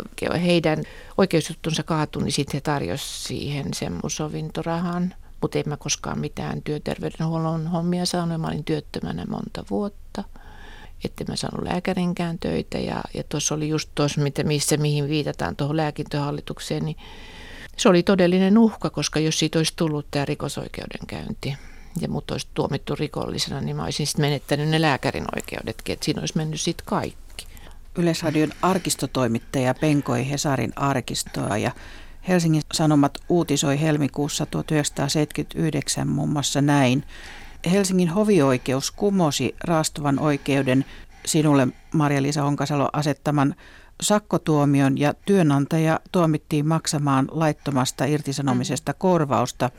heidän 0.43 0.83
oikeusjuttunsa 1.17 1.83
kaatui, 1.83 2.23
niin 2.23 2.31
sitten 2.31 2.57
he 2.57 2.61
tarjosivat 2.61 3.27
siihen 3.27 3.73
sen 3.73 3.91
mun 3.91 4.11
sovintorahan. 4.11 5.13
Mutta 5.41 5.59
en 5.59 5.63
mä 5.67 5.77
koskaan 5.77 6.19
mitään 6.19 6.61
työterveydenhuollon 6.61 7.67
hommia 7.67 8.05
saanut. 8.05 8.41
Mä 8.41 8.47
olin 8.47 8.63
työttömänä 8.63 9.25
monta 9.25 9.65
vuotta. 9.69 10.23
Että 11.05 11.23
mä 11.27 11.35
saanut 11.35 11.67
lääkärinkään 11.67 12.39
töitä. 12.39 12.77
Ja, 12.77 13.03
ja 13.13 13.23
tuossa 13.23 13.55
oli 13.55 13.69
just 13.69 13.89
tuossa, 13.95 14.21
missä, 14.43 14.77
mihin 14.77 15.09
viitataan 15.09 15.55
tuohon 15.55 15.77
lääkintöhallitukseen, 15.77 16.85
niin 16.85 16.97
se 17.77 17.89
oli 17.89 18.03
todellinen 18.03 18.57
uhka, 18.57 18.89
koska 18.89 19.19
jos 19.19 19.39
siitä 19.39 19.59
olisi 19.59 19.73
tullut 19.75 20.07
tämä 20.11 20.25
rikosoikeudenkäynti 20.25 21.55
ja 22.01 22.07
mut 22.07 22.31
olisi 22.31 22.47
tuomittu 22.53 22.95
rikollisena, 22.95 23.61
niin 23.61 23.75
mä 23.75 23.83
olisin 23.83 24.07
sitten 24.07 24.25
menettänyt 24.25 24.69
ne 24.69 24.81
lääkärin 24.81 25.25
oikeudetkin, 25.35 25.93
että 25.93 26.05
siinä 26.05 26.19
olisi 26.19 26.37
mennyt 26.37 26.61
sitten 26.61 26.85
kaikki. 26.85 27.47
Yleisradion 27.97 28.51
arkistotoimittaja 28.61 29.73
penkoi 29.73 30.29
Hesarin 30.29 30.73
arkistoa 30.75 31.57
ja 31.57 31.71
Helsingin 32.27 32.61
Sanomat 32.73 33.17
uutisoi 33.29 33.81
helmikuussa 33.81 34.45
1979 34.45 36.07
muun 36.07 36.29
muassa 36.29 36.61
näin. 36.61 37.03
Helsingin 37.71 38.09
hovioikeus 38.09 38.91
kumosi 38.91 39.55
raastuvan 39.63 40.19
oikeuden 40.19 40.85
sinulle, 41.25 41.67
Maria-Liisa 41.93 42.41
Honkasalo, 42.41 42.89
asettaman 42.93 43.55
sakkotuomion 44.01 44.97
ja 44.97 45.13
työnantaja 45.25 45.99
tuomittiin 46.11 46.67
maksamaan 46.67 47.27
laittomasta 47.31 48.05
irtisanomisesta 48.05 48.91
mm. 48.91 48.95
korvausta 48.97 49.69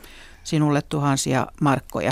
sinulle 0.45 0.81
tuhansia 0.81 1.47
markkoja. 1.61 2.11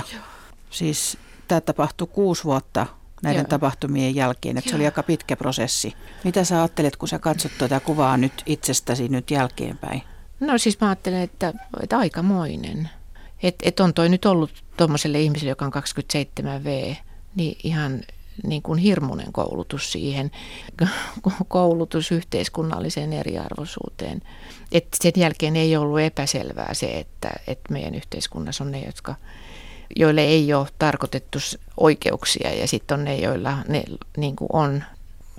Siis 0.70 1.18
tämä 1.48 1.60
tapahtui 1.60 2.06
kuusi 2.06 2.44
vuotta 2.44 2.86
näiden 3.22 3.40
Joo. 3.40 3.48
tapahtumien 3.48 4.14
jälkeen, 4.14 4.58
että 4.58 4.68
Joo. 4.68 4.72
se 4.72 4.76
oli 4.76 4.86
aika 4.86 5.02
pitkä 5.02 5.36
prosessi. 5.36 5.94
Mitä 6.24 6.44
sä 6.44 6.58
ajattelet, 6.58 6.96
kun 6.96 7.08
sä 7.08 7.18
katsot 7.18 7.52
tuota 7.58 7.80
kuvaa 7.80 8.16
nyt 8.16 8.42
itsestäsi 8.46 9.08
nyt 9.08 9.30
jälkeenpäin? 9.30 10.02
No 10.40 10.58
siis 10.58 10.80
mä 10.80 10.88
ajattelen, 10.88 11.20
että, 11.20 11.52
että 11.82 11.98
aikamoinen. 11.98 12.90
Että 13.42 13.68
et 13.68 13.80
on 13.80 13.94
toi 13.94 14.08
nyt 14.08 14.24
ollut 14.24 14.64
tuommoiselle 14.76 15.20
ihmiselle, 15.20 15.50
joka 15.50 15.64
on 15.64 15.72
27V, 15.74 16.96
niin 17.34 17.56
ihan 17.62 18.00
niin 18.42 18.62
kuin 18.62 18.78
hirmuinen 18.78 19.32
koulutus 19.32 19.92
siihen, 19.92 20.30
koulutus 21.48 22.12
yhteiskunnalliseen 22.12 23.12
eriarvoisuuteen. 23.12 24.22
Et 24.72 24.86
sen 25.02 25.12
jälkeen 25.16 25.56
ei 25.56 25.76
ollut 25.76 26.00
epäselvää 26.00 26.74
se, 26.74 26.98
että, 26.98 27.30
että 27.46 27.72
meidän 27.72 27.94
yhteiskunnassa 27.94 28.64
on 28.64 28.70
ne, 28.70 28.82
jotka, 28.86 29.14
joille 29.96 30.20
ei 30.20 30.54
ole 30.54 30.66
tarkoitettu 30.78 31.38
oikeuksia 31.76 32.54
ja 32.54 32.68
sitten 32.68 32.98
on 32.98 33.04
ne, 33.04 33.16
joilla 33.16 33.58
ne 33.68 33.84
niin 34.16 34.36
kuin 34.36 34.48
on. 34.52 34.84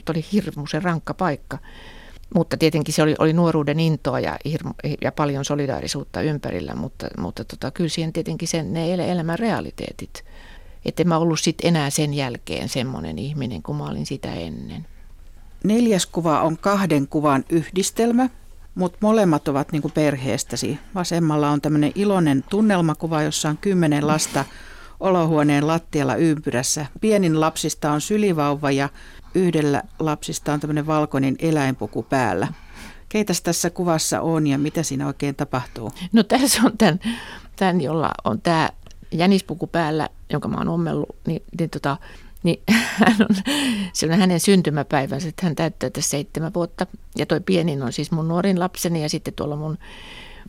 Oli 0.09 0.25
hirmu 0.31 0.67
se 0.67 0.79
rankka 0.79 1.13
paikka. 1.13 1.57
Mutta 2.35 2.57
tietenkin 2.57 2.93
se 2.93 3.03
oli, 3.03 3.15
oli 3.19 3.33
nuoruuden 3.33 3.79
intoa 3.79 4.19
ja, 4.19 4.37
hirmu, 4.45 4.73
ja 5.01 5.11
paljon 5.11 5.45
solidaarisuutta 5.45 6.21
ympärillä, 6.21 6.75
mutta, 6.75 7.07
mutta 7.17 7.43
tota, 7.43 7.71
kyllä 7.71 7.89
siihen 7.89 8.13
tietenkin 8.13 8.47
sen, 8.47 8.73
ne 8.73 8.93
elämän 8.93 9.39
realiteetit– 9.39 10.23
että 10.85 11.03
mä 11.03 11.17
ollut 11.17 11.39
sit 11.39 11.57
enää 11.63 11.89
sen 11.89 12.13
jälkeen 12.13 12.69
semmoinen 12.69 13.19
ihminen 13.19 13.63
kuin 13.63 13.77
mä 13.77 13.85
olin 13.85 14.05
sitä 14.05 14.33
ennen. 14.33 14.85
Neljäs 15.63 16.05
kuva 16.05 16.41
on 16.41 16.57
kahden 16.57 17.07
kuvan 17.07 17.45
yhdistelmä, 17.49 18.29
mutta 18.75 18.97
molemmat 19.01 19.47
ovat 19.47 19.71
niin 19.71 19.91
perheestäsi. 19.93 20.79
Vasemmalla 20.95 21.49
on 21.49 21.61
tämmöinen 21.61 21.91
iloinen 21.95 22.43
tunnelmakuva, 22.49 23.23
jossa 23.23 23.49
on 23.49 23.57
kymmenen 23.57 24.07
lasta 24.07 24.45
olohuoneen 24.99 25.67
lattialla 25.67 26.15
ympyrässä. 26.15 26.85
Pienin 27.01 27.39
lapsista 27.39 27.91
on 27.91 28.01
sylivauva 28.01 28.71
ja 28.71 28.89
yhdellä 29.35 29.83
lapsista 29.99 30.53
on 30.53 30.59
tämmöinen 30.59 30.87
valkoinen 30.87 31.35
eläinpuku 31.39 32.03
päällä. 32.03 32.47
Keitäs 33.09 33.41
tässä 33.41 33.69
kuvassa 33.69 34.21
on 34.21 34.47
ja 34.47 34.57
mitä 34.57 34.83
siinä 34.83 35.07
oikein 35.07 35.35
tapahtuu? 35.35 35.91
No 36.13 36.23
tässä 36.23 36.61
on 36.65 36.77
tämän, 36.77 36.99
tämän 37.55 37.81
jolla 37.81 38.11
on 38.23 38.41
tämä 38.41 38.69
jänispuku 39.11 39.67
päällä, 39.67 40.09
jonka 40.29 40.47
mä 40.47 40.57
oon 40.57 40.67
ommellut, 40.67 41.15
niin, 41.27 41.43
niin, 41.59 41.69
tota, 41.69 41.97
niin 42.45 42.63
hän 43.05 43.15
on, 43.29 43.35
se 43.93 44.05
on 44.05 44.19
hänen 44.19 44.39
syntymäpäivänsä, 44.39 45.29
että 45.29 45.45
hän 45.45 45.55
täyttää 45.55 45.89
tässä 45.89 46.09
seitsemän 46.09 46.53
vuotta. 46.53 46.87
Ja 47.17 47.25
toi 47.25 47.39
pienin 47.39 47.83
on 47.83 47.93
siis 47.93 48.11
mun 48.11 48.27
nuorin 48.27 48.59
lapseni 48.59 49.01
ja 49.01 49.09
sitten 49.09 49.33
tuolla 49.33 49.55
mun 49.55 49.77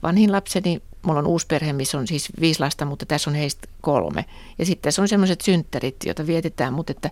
vanhin 0.03 0.33
lapseni, 0.33 0.83
mulla 1.03 1.19
on 1.19 1.27
uusi 1.27 1.47
perhe, 1.47 1.73
missä 1.73 1.99
on 1.99 2.07
siis 2.07 2.29
viisi 2.41 2.61
lasta, 2.61 2.85
mutta 2.85 3.07
tässä 3.07 3.31
on 3.31 3.37
heistä 3.37 3.69
kolme. 3.81 4.25
Ja 4.59 4.67
sitten 4.67 4.83
tässä 4.83 5.03
on 5.03 5.09
semmoiset 5.09 5.41
synttärit, 5.41 5.97
joita 6.07 6.27
vietetään, 6.27 6.73
mutta 6.73 6.93
että 6.93 7.11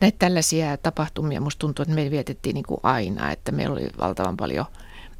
näitä 0.00 0.18
tällaisia 0.18 0.76
tapahtumia 0.76 1.40
musta 1.40 1.58
tuntuu, 1.58 1.82
että 1.82 1.94
me 1.94 2.10
vietettiin 2.10 2.54
niin 2.54 2.64
kuin 2.68 2.80
aina, 2.82 3.32
että 3.32 3.52
meillä 3.52 3.72
oli 3.72 3.88
valtavan 3.98 4.36
paljon 4.36 4.66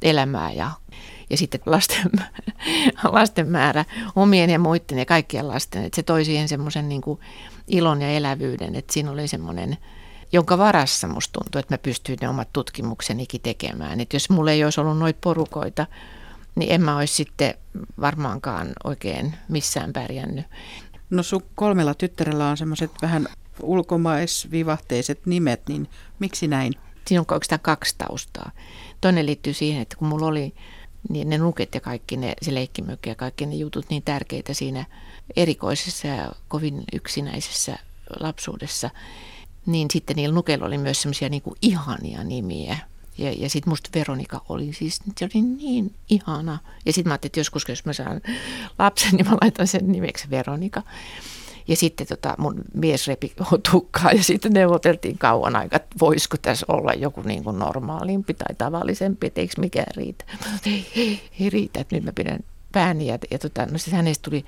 elämää 0.01 0.51
ja 0.51 0.71
ja 1.29 1.37
sitten 1.37 1.61
lasten, 1.65 2.11
lasten 3.03 3.47
määrä, 3.47 3.85
omien 4.15 4.49
ja 4.49 4.59
muiden 4.59 4.97
ja 4.97 5.05
kaikkien 5.05 5.47
lasten, 5.47 5.83
että 5.83 5.95
se 5.95 6.03
toi 6.03 6.25
siihen 6.25 6.47
semmoisen 6.47 6.89
niin 6.89 7.01
ilon 7.67 8.01
ja 8.01 8.09
elävyyden, 8.09 8.75
että 8.75 8.93
siinä 8.93 9.11
oli 9.11 9.27
semmoinen, 9.27 9.77
jonka 10.31 10.57
varassa 10.57 11.07
musta 11.07 11.39
tuntuu, 11.39 11.59
että 11.59 11.73
mä 11.73 11.77
pystyin 11.77 12.17
ne 12.21 12.29
omat 12.29 12.53
tutkimuksenikin 12.53 13.41
tekemään. 13.41 13.99
Että 13.99 14.15
jos 14.15 14.29
mulla 14.29 14.51
ei 14.51 14.63
olisi 14.63 14.81
ollut 14.81 14.97
noita 14.97 15.19
porukoita, 15.23 15.87
niin 16.55 16.71
en 16.71 16.81
mä 16.81 16.97
olisi 16.97 17.13
sitten 17.13 17.53
varmaankaan 18.01 18.67
oikein 18.83 19.35
missään 19.49 19.93
pärjännyt. 19.93 20.45
No 21.09 21.23
sun 21.23 21.43
kolmella 21.55 21.93
tyttärellä 21.93 22.49
on 22.49 22.57
semmoiset 22.57 22.91
vähän 23.01 23.27
ulkomaisvivahteiset 23.61 25.25
nimet, 25.25 25.61
niin 25.67 25.87
miksi 26.19 26.47
näin? 26.47 26.73
Siinä 27.09 27.21
on 27.21 27.25
oikeastaan 27.33 27.59
kaksi 27.61 27.95
taustaa. 27.97 28.51
Toinen 29.01 29.25
liittyy 29.25 29.53
siihen, 29.53 29.81
että 29.81 29.95
kun 29.95 30.07
mulla 30.07 30.25
oli 30.25 30.53
niin 31.09 31.29
ne 31.29 31.37
nuket 31.37 31.75
ja 31.75 31.81
kaikki 31.81 32.17
ne, 32.17 32.33
se 32.41 32.53
leikkimökki 32.53 33.09
ja 33.09 33.15
kaikki 33.15 33.45
ne 33.45 33.55
jutut 33.55 33.85
niin 33.89 34.03
tärkeitä 34.03 34.53
siinä 34.53 34.85
erikoisessa 35.35 36.07
ja 36.07 36.31
kovin 36.47 36.83
yksinäisessä 36.93 37.77
lapsuudessa, 38.19 38.89
niin 39.65 39.87
sitten 39.93 40.15
niillä 40.15 40.35
nukeilla 40.35 40.65
oli 40.65 40.77
myös 40.77 41.01
semmoisia 41.01 41.29
niin 41.29 41.43
ihania 41.61 42.23
nimiä. 42.23 42.77
Ja, 43.17 43.31
ja 43.31 43.49
sitten 43.49 43.71
musta 43.71 43.89
Veronika 43.95 44.41
oli 44.49 44.73
siis, 44.73 44.99
se 45.17 45.25
oli 45.25 45.41
niin 45.41 45.95
ihana. 46.09 46.59
Ja 46.85 46.93
sitten 46.93 47.09
mä 47.09 47.13
ajattelin, 47.13 47.29
että 47.29 47.39
joskus 47.39 47.65
jos 47.69 47.85
mä 47.85 47.93
saan 47.93 48.21
lapsen, 48.79 49.11
niin 49.11 49.29
mä 49.29 49.37
laitan 49.41 49.67
sen 49.67 49.91
nimeksi 49.91 50.29
Veronika. 50.29 50.83
Ja 51.69 51.75
sitten 51.75 52.07
tota, 52.07 52.35
mun 52.37 52.55
mies 52.73 53.07
repi 53.07 53.33
tukkaa 53.71 54.11
ja 54.11 54.23
sitten 54.23 54.53
neuvoteltiin 54.53 55.17
kauan 55.17 55.55
aikaa, 55.55 55.77
että 55.77 55.95
voisiko 55.99 56.37
tässä 56.41 56.65
olla 56.69 56.93
joku 56.93 57.21
niin 57.21 57.43
kuin 57.43 57.59
normaalimpi 57.59 58.33
tai 58.33 58.55
tavallisempi, 58.57 59.27
että 59.27 59.41
eikö 59.41 59.53
mikään 59.57 59.95
riitä. 59.95 60.25
Ei, 60.65 60.91
ei, 60.95 61.21
ei 61.39 61.49
riitä, 61.49 61.79
että 61.79 61.95
nyt 61.95 62.03
mä 62.03 62.11
pidän 62.11 62.39
pääni. 62.71 63.07
Ja, 63.07 63.17
ja 63.31 63.39
tota, 63.39 63.65
no 63.65 63.77
siis 63.77 63.95
hänestä 63.95 64.23
tuli 64.29 64.45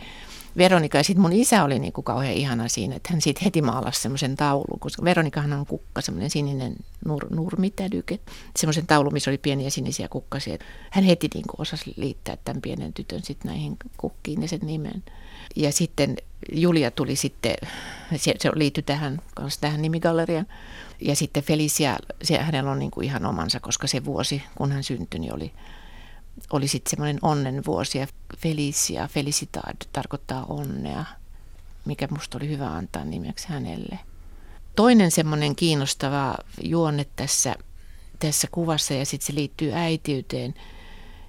Veronika 0.57 0.97
ja 0.97 1.03
sitten 1.03 1.21
mun 1.21 1.33
isä 1.33 1.63
oli 1.63 1.79
niin 1.79 1.93
kuin 1.93 2.05
kauhean 2.05 2.33
ihana 2.33 2.67
siinä, 2.67 2.95
että 2.95 3.09
hän 3.11 3.21
siitä 3.21 3.41
heti 3.43 3.61
maalasi 3.61 4.01
semmoisen 4.01 4.35
taulun, 4.35 4.79
koska 4.79 5.03
Veronikahan 5.03 5.53
on 5.53 5.65
kukka, 5.65 6.01
semmoinen 6.01 6.29
sininen 6.29 6.75
nur, 7.05 7.25
nurmitädyke, 7.29 8.19
semmoisen 8.55 8.87
taulun, 8.87 9.13
missä 9.13 9.31
oli 9.31 9.37
pieniä 9.37 9.69
sinisiä 9.69 10.07
kukkasia. 10.07 10.57
Hän 10.91 11.03
heti 11.03 11.27
niin 11.33 11.47
kuin 11.47 11.61
osasi 11.61 11.93
liittää 11.97 12.37
tämän 12.45 12.61
pienen 12.61 12.93
tytön 12.93 13.23
sitten 13.23 13.49
näihin 13.49 13.77
kukkiin 13.97 14.41
ja 14.41 14.47
sen 14.47 14.59
nimen. 14.63 15.03
Ja 15.55 15.71
sitten 15.71 16.17
Julia 16.51 16.91
tuli 16.91 17.15
sitten, 17.15 17.55
se, 18.15 18.33
se 18.39 18.51
liittyi 18.55 18.83
tähän, 18.83 19.21
kanssa 19.35 19.61
tähän 19.61 19.81
nimigalleriaan. 19.81 20.47
Ja 21.01 21.15
sitten 21.15 21.43
Felicia, 21.43 21.97
se, 22.23 22.37
hänellä 22.37 22.71
on 22.71 22.79
niin 22.79 22.91
kuin 22.91 23.05
ihan 23.05 23.25
omansa, 23.25 23.59
koska 23.59 23.87
se 23.87 24.05
vuosi, 24.05 24.43
kun 24.55 24.71
hän 24.71 24.83
syntyi, 24.83 25.19
niin 25.19 25.33
oli, 25.33 25.51
oli 26.51 26.67
sitten 26.67 26.89
semmoinen 26.89 27.19
onnen 27.21 27.65
vuosi. 27.65 27.97
Ja 27.97 28.07
Felicia, 28.37 29.07
Felicitad 29.07 29.75
tarkoittaa 29.93 30.45
onnea, 30.45 31.05
mikä 31.85 32.07
musta 32.11 32.37
oli 32.37 32.49
hyvä 32.49 32.67
antaa 32.67 33.05
nimeksi 33.05 33.49
hänelle. 33.49 33.99
Toinen 34.75 35.11
semmoinen 35.11 35.55
kiinnostava 35.55 36.35
juonne 36.63 37.05
tässä, 37.15 37.55
tässä 38.19 38.47
kuvassa, 38.51 38.93
ja 38.93 39.05
sitten 39.05 39.27
se 39.27 39.35
liittyy 39.35 39.73
äitiyteen, 39.73 40.53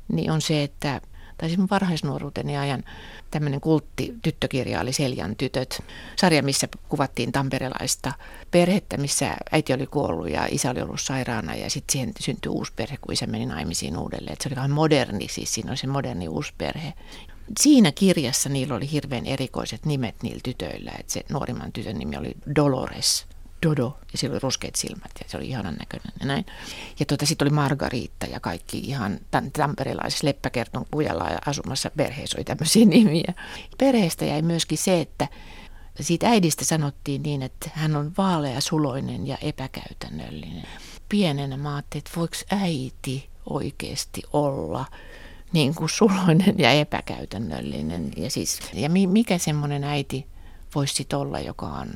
niin 0.08 0.30
on 0.30 0.40
se, 0.40 0.62
että 0.62 1.00
tai 1.42 1.48
siis 1.48 1.58
mun 1.58 1.68
varhaisnuoruuteni 1.70 2.56
ajan 2.56 2.84
tämmöinen 3.30 3.60
kultti 3.60 4.14
tyttökirja 4.22 4.80
oli 4.80 4.92
Seljan 4.92 5.36
tytöt. 5.36 5.82
Sarja, 6.16 6.42
missä 6.42 6.68
kuvattiin 6.88 7.32
tamperelaista 7.32 8.12
perhettä, 8.50 8.96
missä 8.96 9.36
äiti 9.52 9.72
oli 9.72 9.86
kuollut 9.86 10.30
ja 10.30 10.46
isä 10.50 10.70
oli 10.70 10.82
ollut 10.82 11.00
sairaana 11.00 11.54
ja 11.54 11.70
sitten 11.70 11.92
siihen 11.92 12.12
syntyi 12.20 12.50
uusi 12.50 12.72
perhe, 12.76 12.96
kun 13.00 13.12
isä 13.12 13.26
meni 13.26 13.46
naimisiin 13.46 13.98
uudelleen. 13.98 14.32
Et 14.32 14.40
se 14.40 14.48
oli 14.48 14.56
vähän 14.56 14.70
moderni, 14.70 15.28
siis 15.28 15.54
siinä 15.54 15.70
oli 15.70 15.76
se 15.76 15.86
moderni 15.86 16.28
uusi 16.28 16.52
perhe. 16.58 16.92
Siinä 17.60 17.92
kirjassa 17.92 18.48
niillä 18.48 18.74
oli 18.74 18.90
hirveän 18.90 19.26
erikoiset 19.26 19.86
nimet 19.86 20.22
niillä 20.22 20.40
tytöillä. 20.44 20.92
Et 21.00 21.10
se 21.10 21.24
nuorimman 21.30 21.72
tytön 21.72 21.98
nimi 21.98 22.16
oli 22.16 22.34
Dolores. 22.56 23.26
Dodo, 23.66 23.98
ja 24.12 24.18
sillä 24.18 24.32
oli 24.32 24.40
ruskeat 24.42 24.74
silmät, 24.74 25.10
ja 25.20 25.24
se 25.28 25.36
oli 25.36 25.48
ihanan 25.48 25.74
näköinen 25.74 26.12
ja 26.20 26.26
näin. 26.26 26.46
Ja 27.00 27.06
tuota, 27.06 27.26
sitten 27.26 27.46
oli 27.46 27.54
Margariitta 27.54 28.26
ja 28.26 28.40
kaikki 28.40 28.78
ihan 28.78 29.18
tamperelaisessa 29.52 30.26
leppäkerton 30.26 30.86
kujalla 30.90 31.28
ja 31.28 31.38
asumassa 31.46 31.90
perheessä 31.96 32.38
oli 32.38 32.44
tämmöisiä 32.44 32.86
nimiä. 32.96 33.34
Perheestä 33.78 34.24
jäi 34.24 34.42
myöskin 34.42 34.78
se, 34.78 35.00
että 35.00 35.28
Siitä 36.00 36.28
äidistä 36.28 36.64
sanottiin 36.64 37.22
niin, 37.22 37.42
että 37.42 37.70
hän 37.74 37.96
on 37.96 38.12
vaalea, 38.18 38.60
suloinen 38.60 39.26
ja 39.26 39.36
epäkäytännöllinen. 39.42 40.66
Pienenä 41.08 41.56
mä 41.56 41.74
ajattelin, 41.74 42.00
että 42.06 42.10
voiko 42.16 42.34
äiti 42.50 43.28
oikeasti 43.50 44.22
olla 44.32 44.84
niin 45.52 45.74
kuin 45.74 45.88
suloinen 45.88 46.54
ja 46.58 46.70
epäkäytännöllinen. 46.72 48.12
Ja, 48.16 48.30
siis, 48.30 48.60
ja 48.72 48.88
mikä 48.88 49.38
semmoinen 49.38 49.84
äiti 49.84 50.26
voisi 50.74 51.06
olla, 51.14 51.40
joka 51.40 51.66
on, 51.66 51.94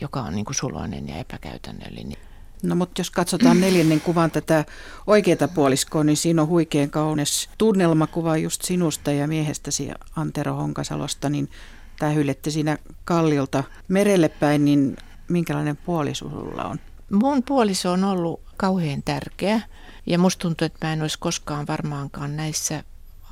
joka 0.00 0.22
on 0.22 0.34
niin 0.34 0.44
kuin 0.44 0.56
suloinen 0.56 1.08
ja 1.08 1.16
epäkäytännöllinen. 1.16 2.18
No 2.62 2.74
mutta 2.74 3.00
jos 3.00 3.10
katsotaan 3.10 3.60
neljännen 3.70 4.00
kuvan 4.00 4.30
tätä 4.30 4.64
oikeaa 5.06 5.48
puoliskoa, 5.54 6.04
niin 6.04 6.16
siinä 6.16 6.42
on 6.42 6.48
huikean 6.48 6.90
kaunis 6.90 7.50
tunnelmakuva 7.58 8.36
just 8.36 8.62
sinusta 8.62 9.12
ja 9.12 9.28
miehestäsi 9.28 9.90
Antero 10.16 10.54
Honkasalosta, 10.54 11.28
niin 11.28 11.50
tähyilette 11.98 12.50
siinä 12.50 12.78
kalliolta 13.04 13.64
merelle 13.88 14.28
päin, 14.28 14.64
niin 14.64 14.96
minkälainen 15.28 15.76
puoliso 15.76 16.30
sulla 16.30 16.64
on? 16.64 16.80
Mun 17.10 17.42
puoliso 17.42 17.92
on 17.92 18.04
ollut 18.04 18.40
kauhean 18.56 19.02
tärkeä 19.02 19.60
ja 20.06 20.18
musta 20.18 20.42
tuntuu, 20.42 20.66
että 20.66 20.86
mä 20.86 20.92
en 20.92 21.02
olisi 21.02 21.18
koskaan 21.18 21.66
varmaankaan 21.66 22.36
näissä 22.36 22.84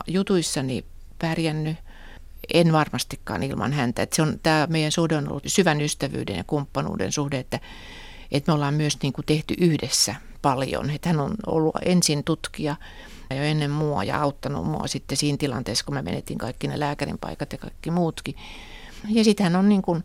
jutuissani 0.06 0.84
pärjännyt. 1.18 1.76
En 2.54 2.72
varmastikaan 2.72 3.42
ilman 3.42 3.72
häntä. 3.72 4.02
Että 4.02 4.16
se 4.16 4.22
on, 4.22 4.38
tämä 4.42 4.66
meidän 4.70 4.92
suhde 4.92 5.16
on 5.16 5.28
ollut 5.28 5.42
syvän 5.46 5.80
ystävyyden 5.80 6.36
ja 6.36 6.44
kumppanuuden 6.44 7.12
suhde, 7.12 7.38
että, 7.38 7.60
että 8.32 8.52
me 8.52 8.54
ollaan 8.54 8.74
myös 8.74 8.98
niin 9.02 9.12
kuin 9.12 9.26
tehty 9.26 9.54
yhdessä 9.58 10.14
paljon. 10.42 10.90
Että 10.90 11.08
hän 11.08 11.20
on 11.20 11.34
ollut 11.46 11.76
ensin 11.84 12.24
tutkija 12.24 12.76
jo 13.30 13.42
ennen 13.42 13.70
mua 13.70 14.04
ja 14.04 14.22
auttanut 14.22 14.66
mua 14.66 14.86
sitten 14.86 15.16
siinä 15.16 15.38
tilanteessa, 15.38 15.84
kun 15.84 15.94
me 15.94 16.02
menetin 16.02 16.38
kaikki 16.38 16.68
ne 16.68 16.80
lääkärin 16.80 17.18
paikat 17.18 17.52
ja 17.52 17.58
kaikki 17.58 17.90
muutkin. 17.90 18.34
Ja 19.08 19.24
sitten 19.24 19.44
hän 19.44 19.56
on 19.56 19.68
niin 19.68 19.82
kuin 19.82 20.04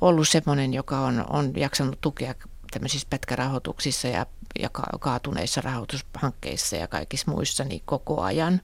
ollut 0.00 0.28
semmoinen, 0.28 0.74
joka 0.74 1.00
on, 1.00 1.24
on 1.30 1.52
jaksanut 1.56 2.00
tukea 2.00 2.34
tämmöisissä 2.70 3.06
pätkärahoituksissa 3.10 4.08
ja, 4.08 4.26
ja 4.58 4.70
kaatuneissa 5.00 5.60
rahoitushankkeissa 5.60 6.76
ja 6.76 6.88
kaikissa 6.88 7.30
muissa 7.30 7.64
niin 7.64 7.82
koko 7.84 8.20
ajan. 8.20 8.60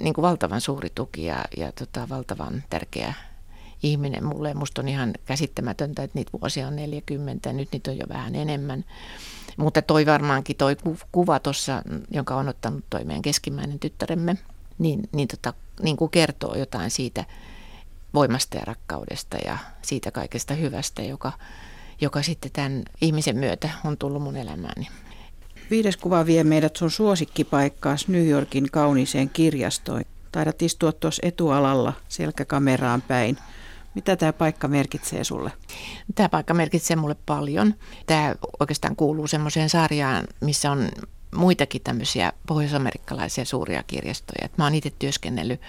Niin 0.00 0.14
kuin 0.14 0.22
valtavan 0.22 0.60
suuri 0.60 0.88
tuki 0.94 1.24
ja, 1.24 1.44
ja 1.56 1.72
tota, 1.72 2.08
valtavan 2.08 2.62
tärkeä 2.70 3.14
ihminen 3.82 4.24
mulle. 4.24 4.54
Musta 4.54 4.80
on 4.80 4.88
ihan 4.88 5.12
käsittämätöntä, 5.24 6.02
että 6.02 6.18
niitä 6.18 6.32
vuosia 6.40 6.66
on 6.68 6.76
40, 6.76 7.52
nyt 7.52 7.68
niitä 7.72 7.90
on 7.90 7.98
jo 7.98 8.06
vähän 8.08 8.34
enemmän. 8.34 8.84
Mutta 9.56 9.82
toi 9.82 10.06
varmaankin 10.06 10.56
toi 10.56 10.76
kuva 11.12 11.38
tuossa, 11.38 11.82
jonka 12.10 12.36
on 12.36 12.48
ottanut 12.48 12.84
toi 12.90 13.04
meidän 13.04 13.22
keskimmäinen 13.22 13.78
tyttäremme, 13.78 14.36
niin, 14.78 15.08
niin, 15.12 15.28
tota, 15.28 15.52
niin 15.82 15.96
kuin 15.96 16.10
kertoo 16.10 16.54
jotain 16.54 16.90
siitä 16.90 17.24
voimasta 18.14 18.56
ja 18.56 18.64
rakkaudesta 18.64 19.36
ja 19.36 19.58
siitä 19.82 20.10
kaikesta 20.10 20.54
hyvästä, 20.54 21.02
joka, 21.02 21.32
joka 22.00 22.22
sitten 22.22 22.50
tämän 22.52 22.82
ihmisen 23.00 23.36
myötä 23.36 23.70
on 23.84 23.98
tullut 23.98 24.22
mun 24.22 24.36
elämääni. 24.36 24.88
Viides 25.70 25.96
kuva 25.96 26.26
vie 26.26 26.44
meidät 26.44 26.76
sun 26.76 26.90
suosikkipaikkaas 26.90 28.08
New 28.08 28.28
Yorkin 28.28 28.70
kauniiseen 28.70 29.30
kirjastoon. 29.30 30.02
Taidat 30.32 30.62
istua 30.62 30.92
tuossa 30.92 31.20
etualalla 31.26 31.92
selkäkameraan 32.08 33.02
päin. 33.02 33.38
Mitä 33.94 34.16
tämä 34.16 34.32
paikka 34.32 34.68
merkitsee 34.68 35.24
sulle? 35.24 35.52
Tämä 36.14 36.28
paikka 36.28 36.54
merkitsee 36.54 36.96
mulle 36.96 37.16
paljon. 37.26 37.74
Tämä 38.06 38.34
oikeastaan 38.60 38.96
kuuluu 38.96 39.26
semmoiseen 39.26 39.70
sarjaan, 39.70 40.26
missä 40.40 40.70
on 40.70 40.88
muitakin 41.34 41.82
tämmöisiä 41.82 42.32
pohjoisamerikkalaisia 42.46 43.44
suuria 43.44 43.82
kirjastoja. 43.82 44.48
Mä 44.56 44.64
oon 44.64 44.74
itse 44.74 44.92
työskennellyt 44.98 45.60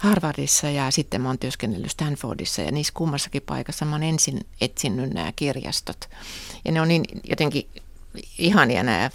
Harvardissa 0.00 0.70
ja 0.70 0.90
sitten 0.90 1.20
mä 1.20 1.28
oon 1.28 1.38
työskennellyt 1.38 1.90
Stanfordissa 1.90 2.62
ja 2.62 2.72
niissä 2.72 2.92
kummassakin 2.96 3.42
paikassa 3.42 3.84
mä 3.84 3.92
oon 3.92 4.02
ensin 4.02 4.40
etsinyt 4.60 5.14
nämä 5.14 5.32
kirjastot. 5.36 6.08
Ja 6.64 6.72
ne 6.72 6.80
on 6.80 6.88
niin 6.88 7.04
jotenkin 7.24 7.68
ihania 8.38 8.82
nämä 8.82 9.10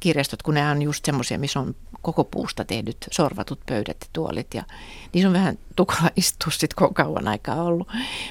kirjastot, 0.00 0.42
kun 0.42 0.54
nämä 0.54 0.70
on 0.70 0.82
just 0.82 1.04
semmoisia, 1.04 1.38
missä 1.38 1.60
on 1.60 1.74
koko 2.02 2.24
puusta 2.24 2.64
tehdyt 2.64 2.96
sorvatut 3.10 3.60
pöydät 3.66 3.96
ja 4.00 4.06
tuolit. 4.12 4.54
Ja 4.54 4.62
niissä 5.12 5.28
on 5.28 5.34
vähän 5.34 5.58
tukala 5.76 6.10
istua 6.16 6.52
sitten 6.52 6.92
kauan 6.94 7.28
aikaa 7.28 7.62
ollut. 7.62 7.88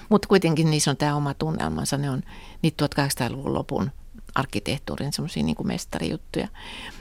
Mutta 0.09 0.28
kuitenkin 0.28 0.71
niissä 0.71 0.91
on 0.91 0.97
tämä 0.97 1.15
oma 1.15 1.34
tunnelmansa. 1.34 1.97
Ne 1.97 2.09
on 2.09 2.23
niitä 2.61 2.86
1800-luvun 2.86 3.53
lopun 3.53 3.91
arkkitehtuurin 4.36 5.13
semmoisia 5.13 5.43
niin 5.43 5.55
mestarijuttuja. 5.63 6.47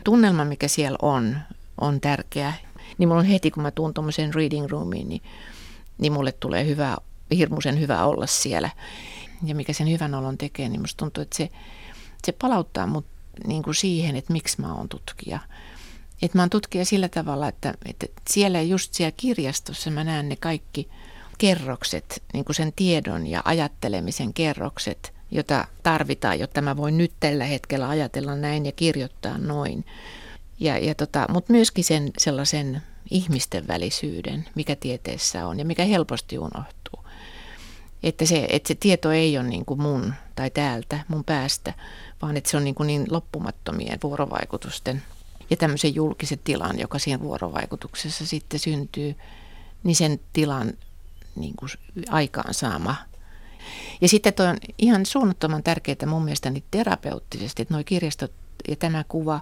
Tunnelma, 0.04 0.44
mikä 0.44 0.68
siellä 0.68 0.98
on, 1.02 1.38
on 1.80 2.00
tärkeä. 2.00 2.52
Niin 2.98 3.08
mulla 3.08 3.20
on 3.20 3.26
heti, 3.26 3.50
kun 3.50 3.62
mä 3.62 3.70
tuun 3.70 3.94
tuommoiseen 3.94 4.34
reading 4.34 4.70
roomiin, 4.70 5.08
niin, 5.08 5.22
niin 5.98 6.12
mulle 6.12 6.32
tulee 6.32 6.66
hyvä, 6.66 6.96
hirmuisen 7.36 7.80
hyvä 7.80 8.04
olla 8.04 8.26
siellä. 8.26 8.70
Ja 9.44 9.54
mikä 9.54 9.72
sen 9.72 9.90
hyvän 9.90 10.14
olon 10.14 10.38
tekee, 10.38 10.68
niin 10.68 10.80
musta 10.80 10.98
tuntuu, 10.98 11.22
että 11.22 11.36
se, 11.36 11.48
se 12.24 12.32
palauttaa 12.32 12.86
mut 12.86 13.06
niin 13.46 13.62
kuin 13.62 13.74
siihen, 13.74 14.16
että 14.16 14.32
miksi 14.32 14.60
mä 14.60 14.74
oon 14.74 14.88
tutkija. 14.88 15.40
Että 16.22 16.38
mä 16.38 16.42
oon 16.42 16.50
tutkija 16.50 16.84
sillä 16.84 17.08
tavalla, 17.08 17.48
että, 17.48 17.74
että 17.84 18.06
siellä 18.28 18.62
just 18.62 18.94
siellä 18.94 19.12
kirjastossa 19.16 19.90
mä 19.90 20.04
näen 20.04 20.28
ne 20.28 20.36
kaikki 20.36 20.88
kerrokset, 21.38 22.22
niin 22.32 22.44
kuin 22.44 22.56
sen 22.56 22.72
tiedon 22.76 23.26
ja 23.26 23.42
ajattelemisen 23.44 24.34
kerrokset, 24.34 25.12
jota 25.30 25.66
tarvitaan, 25.82 26.38
jotta 26.38 26.62
mä 26.62 26.76
voin 26.76 26.98
nyt 26.98 27.12
tällä 27.20 27.44
hetkellä 27.44 27.88
ajatella 27.88 28.34
näin 28.34 28.66
ja 28.66 28.72
kirjoittaa 28.72 29.38
noin. 29.38 29.84
Ja, 30.60 30.78
ja 30.78 30.94
tota, 30.94 31.26
Mutta 31.30 31.52
myöskin 31.52 31.84
sen 31.84 32.10
sellaisen 32.18 32.82
ihmisten 33.10 33.68
välisyyden, 33.68 34.48
mikä 34.54 34.76
tieteessä 34.76 35.46
on 35.46 35.58
ja 35.58 35.64
mikä 35.64 35.84
helposti 35.84 36.38
unohtuu. 36.38 37.04
Että 38.02 38.26
se, 38.26 38.46
että 38.50 38.68
se 38.68 38.74
tieto 38.74 39.12
ei 39.12 39.38
ole 39.38 39.48
niin 39.48 39.64
kuin 39.64 39.82
mun 39.82 40.14
tai 40.36 40.50
täältä, 40.50 40.98
mun 41.08 41.24
päästä, 41.24 41.74
vaan 42.22 42.36
että 42.36 42.50
se 42.50 42.56
on 42.56 42.64
niin, 42.64 42.74
kuin 42.74 42.86
niin 42.86 43.06
loppumattomien 43.10 43.98
vuorovaikutusten 44.02 45.02
ja 45.50 45.56
tämmöisen 45.56 45.94
julkisen 45.94 46.38
tilan, 46.44 46.78
joka 46.78 46.98
siinä 46.98 47.22
vuorovaikutuksessa 47.22 48.26
sitten 48.26 48.60
syntyy, 48.60 49.16
niin 49.84 49.96
sen 49.96 50.20
tilan 50.32 50.72
niin 51.36 51.54
kuin 51.56 51.70
aikaansaama. 52.08 52.96
Ja 54.00 54.08
sitten 54.08 54.34
toi 54.34 54.46
on 54.46 54.56
ihan 54.78 55.06
suunnattoman 55.06 55.62
tärkeää 55.62 56.06
mun 56.06 56.24
mielestä 56.24 56.50
niin 56.50 56.64
terapeuttisesti, 56.70 57.62
että 57.62 57.74
nuo 57.74 57.82
kirjastot 57.84 58.32
ja 58.68 58.76
tämä 58.76 59.04
kuva, 59.08 59.40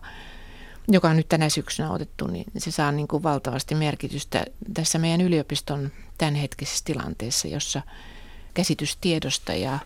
joka 0.89 1.09
on 1.09 1.17
nyt 1.17 1.29
tänä 1.29 1.49
syksynä 1.49 1.91
otettu, 1.91 2.27
niin 2.27 2.47
se 2.59 2.71
saa 2.71 2.93
niin 2.93 3.09
kuin 3.09 3.23
valtavasti 3.23 3.75
merkitystä 3.75 4.45
tässä 4.75 4.99
meidän 4.99 5.21
yliopiston 5.21 5.91
tämänhetkisessä 6.19 6.85
tilanteessa, 6.85 7.49
jossa 7.49 7.83
käsitys 8.55 8.97
tiedosta 8.97 9.55
ja 9.55 9.79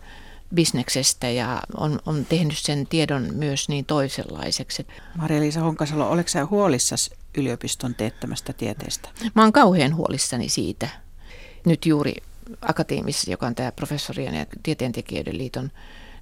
bisneksestä 0.55 1.29
ja 1.29 1.61
on, 1.77 1.99
on 2.05 2.25
tehnyt 2.25 2.57
sen 2.57 2.87
tiedon 2.87 3.27
myös 3.33 3.69
niin 3.69 3.85
toisenlaiseksi. 3.85 4.87
Maria-Liisa 5.15 5.59
Honkasalo, 5.59 6.09
oletko 6.09 6.29
sinä 6.29 6.45
huolissasi 6.45 7.11
yliopiston 7.37 7.95
teettämästä 7.95 8.53
tieteestä? 8.53 9.09
Mä 9.35 9.41
oon 9.41 9.53
kauhean 9.53 9.95
huolissani 9.95 10.49
siitä. 10.49 10.89
Nyt 11.65 11.85
juuri 11.85 12.15
Akateemisessa, 12.61 13.31
joka 13.31 13.47
on 13.47 13.55
tämä 13.55 13.71
professorien 13.71 14.35
ja 14.35 14.45
tieteentekijöiden 14.63 15.37
liiton 15.37 15.71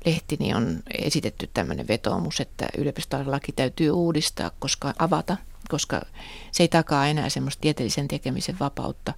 lehti, 0.06 0.36
niin 0.40 0.56
on 0.56 0.80
esitetty 0.98 1.50
tämmöinen 1.54 1.88
vetoomus, 1.88 2.40
että 2.40 2.68
yliopistolaki 2.78 3.52
täytyy 3.52 3.90
uudistaa, 3.90 4.52
koska 4.60 4.94
avata, 5.00 5.38
koska 5.70 6.02
se 6.52 6.64
ei 6.64 6.68
takaa 6.68 7.08
enää 7.08 7.30
semmoista 7.30 7.62
tieteellisen 7.62 8.08
tekemisen 8.08 8.60
vapautta 8.60 9.14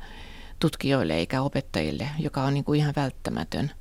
tutkijoille 0.60 1.14
eikä 1.14 1.42
opettajille, 1.42 2.10
joka 2.20 2.44
on 2.44 2.54
niin 2.54 2.64
kuin 2.64 2.80
ihan 2.80 2.94
välttämätön 2.96 3.72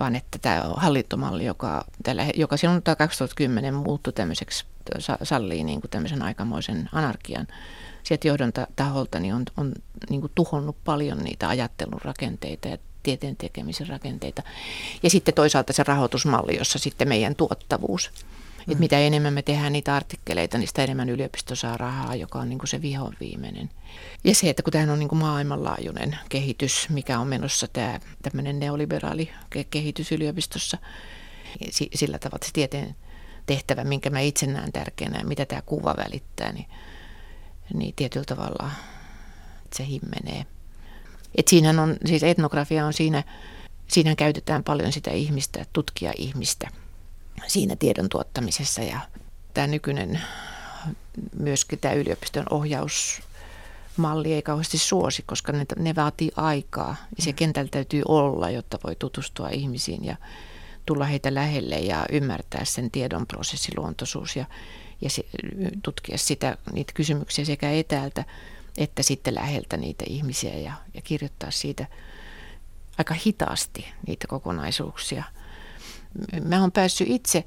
vaan 0.00 0.16
että 0.16 0.38
tämä 0.38 0.62
hallintomalli, 0.76 1.44
joka, 1.44 1.84
tällä, 2.02 2.26
joka 2.34 2.56
silloin 2.56 2.82
2010 2.98 3.74
muuttui 3.74 4.12
tämmöiseksi, 4.12 4.64
sallii 5.22 5.64
niin 5.64 5.80
kuin 5.80 5.90
tämmöisen 5.90 6.22
aikamoisen 6.22 6.88
anarkian 6.92 7.46
sieltä 8.02 8.28
johdon 8.28 8.52
taholta, 8.76 9.20
niin 9.20 9.34
on, 9.34 9.44
on 9.56 9.72
niin 10.10 10.20
kuin 10.20 10.32
tuhonnut 10.34 10.76
paljon 10.84 11.18
niitä 11.18 11.48
ajattelun 11.48 12.00
rakenteita 12.04 12.68
ja 12.68 12.78
tieteen 13.02 13.36
tekemisen 13.36 13.88
rakenteita. 13.88 14.42
Ja 15.02 15.10
sitten 15.10 15.34
toisaalta 15.34 15.72
se 15.72 15.82
rahoitusmalli, 15.82 16.58
jossa 16.58 16.78
sitten 16.78 17.08
meidän 17.08 17.34
tuottavuus 17.34 18.10
Mm. 18.66 18.72
Et 18.72 18.78
mitä 18.78 18.98
enemmän 18.98 19.32
me 19.32 19.42
tehdään 19.42 19.72
niitä 19.72 19.96
artikkeleita, 19.96 20.58
niin 20.58 20.68
sitä 20.68 20.84
enemmän 20.84 21.08
yliopisto 21.08 21.56
saa 21.56 21.76
rahaa, 21.76 22.14
joka 22.14 22.38
on 22.38 22.48
niin 22.48 22.58
kuin 22.58 22.68
se 22.68 22.82
vihon 22.82 23.16
viimeinen. 23.20 23.70
Ja 24.24 24.34
se, 24.34 24.50
että 24.50 24.62
kun 24.62 24.72
tämähän 24.72 24.90
on 24.90 24.98
niin 24.98 25.08
kuin 25.08 25.18
maailmanlaajuinen 25.18 26.18
kehitys, 26.28 26.88
mikä 26.88 27.18
on 27.18 27.26
menossa 27.26 27.68
tämä 27.68 28.00
tämmöinen 28.22 28.60
neoliberaali 28.60 29.30
kehitys 29.70 30.12
yliopistossa, 30.12 30.78
sillä 31.94 32.18
tavalla 32.18 32.46
se 32.46 32.52
tieteen 32.52 32.96
tehtävä, 33.46 33.84
minkä 33.84 34.10
mä 34.10 34.20
itse 34.20 34.46
näen 34.46 34.72
tärkeänä 34.72 35.18
ja 35.18 35.26
mitä 35.26 35.46
tämä 35.46 35.62
kuva 35.62 35.94
välittää, 35.96 36.52
niin, 36.52 36.66
niin 37.74 37.94
tietyllä 37.96 38.24
tavalla 38.24 38.70
se 39.74 39.86
himmenee. 39.86 40.46
Et 41.34 41.48
siinähän 41.48 41.78
on, 41.78 41.96
siis 42.06 42.22
etnografia 42.22 42.86
on 42.86 42.92
siinä, 42.92 43.24
siinä 43.88 44.14
käytetään 44.14 44.64
paljon 44.64 44.92
sitä 44.92 45.10
ihmistä, 45.10 45.66
tutkia 45.72 46.12
ihmistä– 46.16 46.68
siinä 47.46 47.76
tiedon 47.76 48.08
tuottamisessa 48.08 48.82
ja 48.82 49.00
tämä 49.54 49.66
nykyinen 49.66 50.20
myöskin 51.38 51.78
tämä 51.78 51.94
yliopiston 51.94 52.46
ohjaus 52.50 53.22
malli 53.96 54.32
ei 54.32 54.42
kauheasti 54.42 54.78
suosi, 54.78 55.22
koska 55.26 55.52
ne, 55.52 55.66
ne 55.78 55.94
vaatii 55.94 56.30
aikaa 56.36 56.96
ja 57.16 57.22
se 57.22 57.30
mm. 57.30 57.36
kentällä 57.36 57.68
täytyy 57.70 58.02
olla, 58.08 58.50
jotta 58.50 58.78
voi 58.84 58.96
tutustua 58.96 59.48
ihmisiin 59.48 60.04
ja 60.04 60.16
tulla 60.86 61.04
heitä 61.04 61.34
lähelle 61.34 61.76
ja 61.76 62.06
ymmärtää 62.12 62.64
sen 62.64 62.90
tiedon 62.90 63.26
prosessiluontoisuus 63.26 64.36
ja, 64.36 64.44
ja 65.00 65.10
se, 65.10 65.22
tutkia 65.82 66.18
sitä, 66.18 66.56
niitä 66.72 66.92
kysymyksiä 66.92 67.44
sekä 67.44 67.70
etäältä 67.70 68.24
että 68.76 69.02
sitten 69.02 69.34
läheltä 69.34 69.76
niitä 69.76 70.04
ihmisiä 70.08 70.54
ja, 70.54 70.72
ja 70.94 71.02
kirjoittaa 71.02 71.50
siitä 71.50 71.86
aika 72.98 73.14
hitaasti 73.14 73.86
niitä 74.06 74.26
kokonaisuuksia. 74.26 75.24
Mä 76.44 76.60
oon 76.60 76.72
päässyt 76.72 77.08
itse 77.10 77.44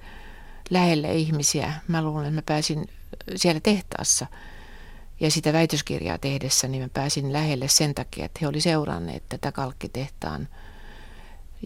lähelle 0.69 1.15
ihmisiä. 1.15 1.73
Mä 1.87 2.01
luulen, 2.01 2.25
että 2.25 2.35
mä 2.35 2.41
pääsin 2.41 2.89
siellä 3.35 3.59
tehtaassa 3.59 4.27
ja 5.19 5.31
sitä 5.31 5.53
väitöskirjaa 5.53 6.17
tehdessä, 6.17 6.67
niin 6.67 6.83
mä 6.83 6.89
pääsin 6.93 7.33
lähelle 7.33 7.67
sen 7.67 7.95
takia, 7.95 8.25
että 8.25 8.39
he 8.41 8.47
oli 8.47 8.61
seuranneet 8.61 9.23
tätä 9.29 9.51
kalkkitehtaan 9.51 10.47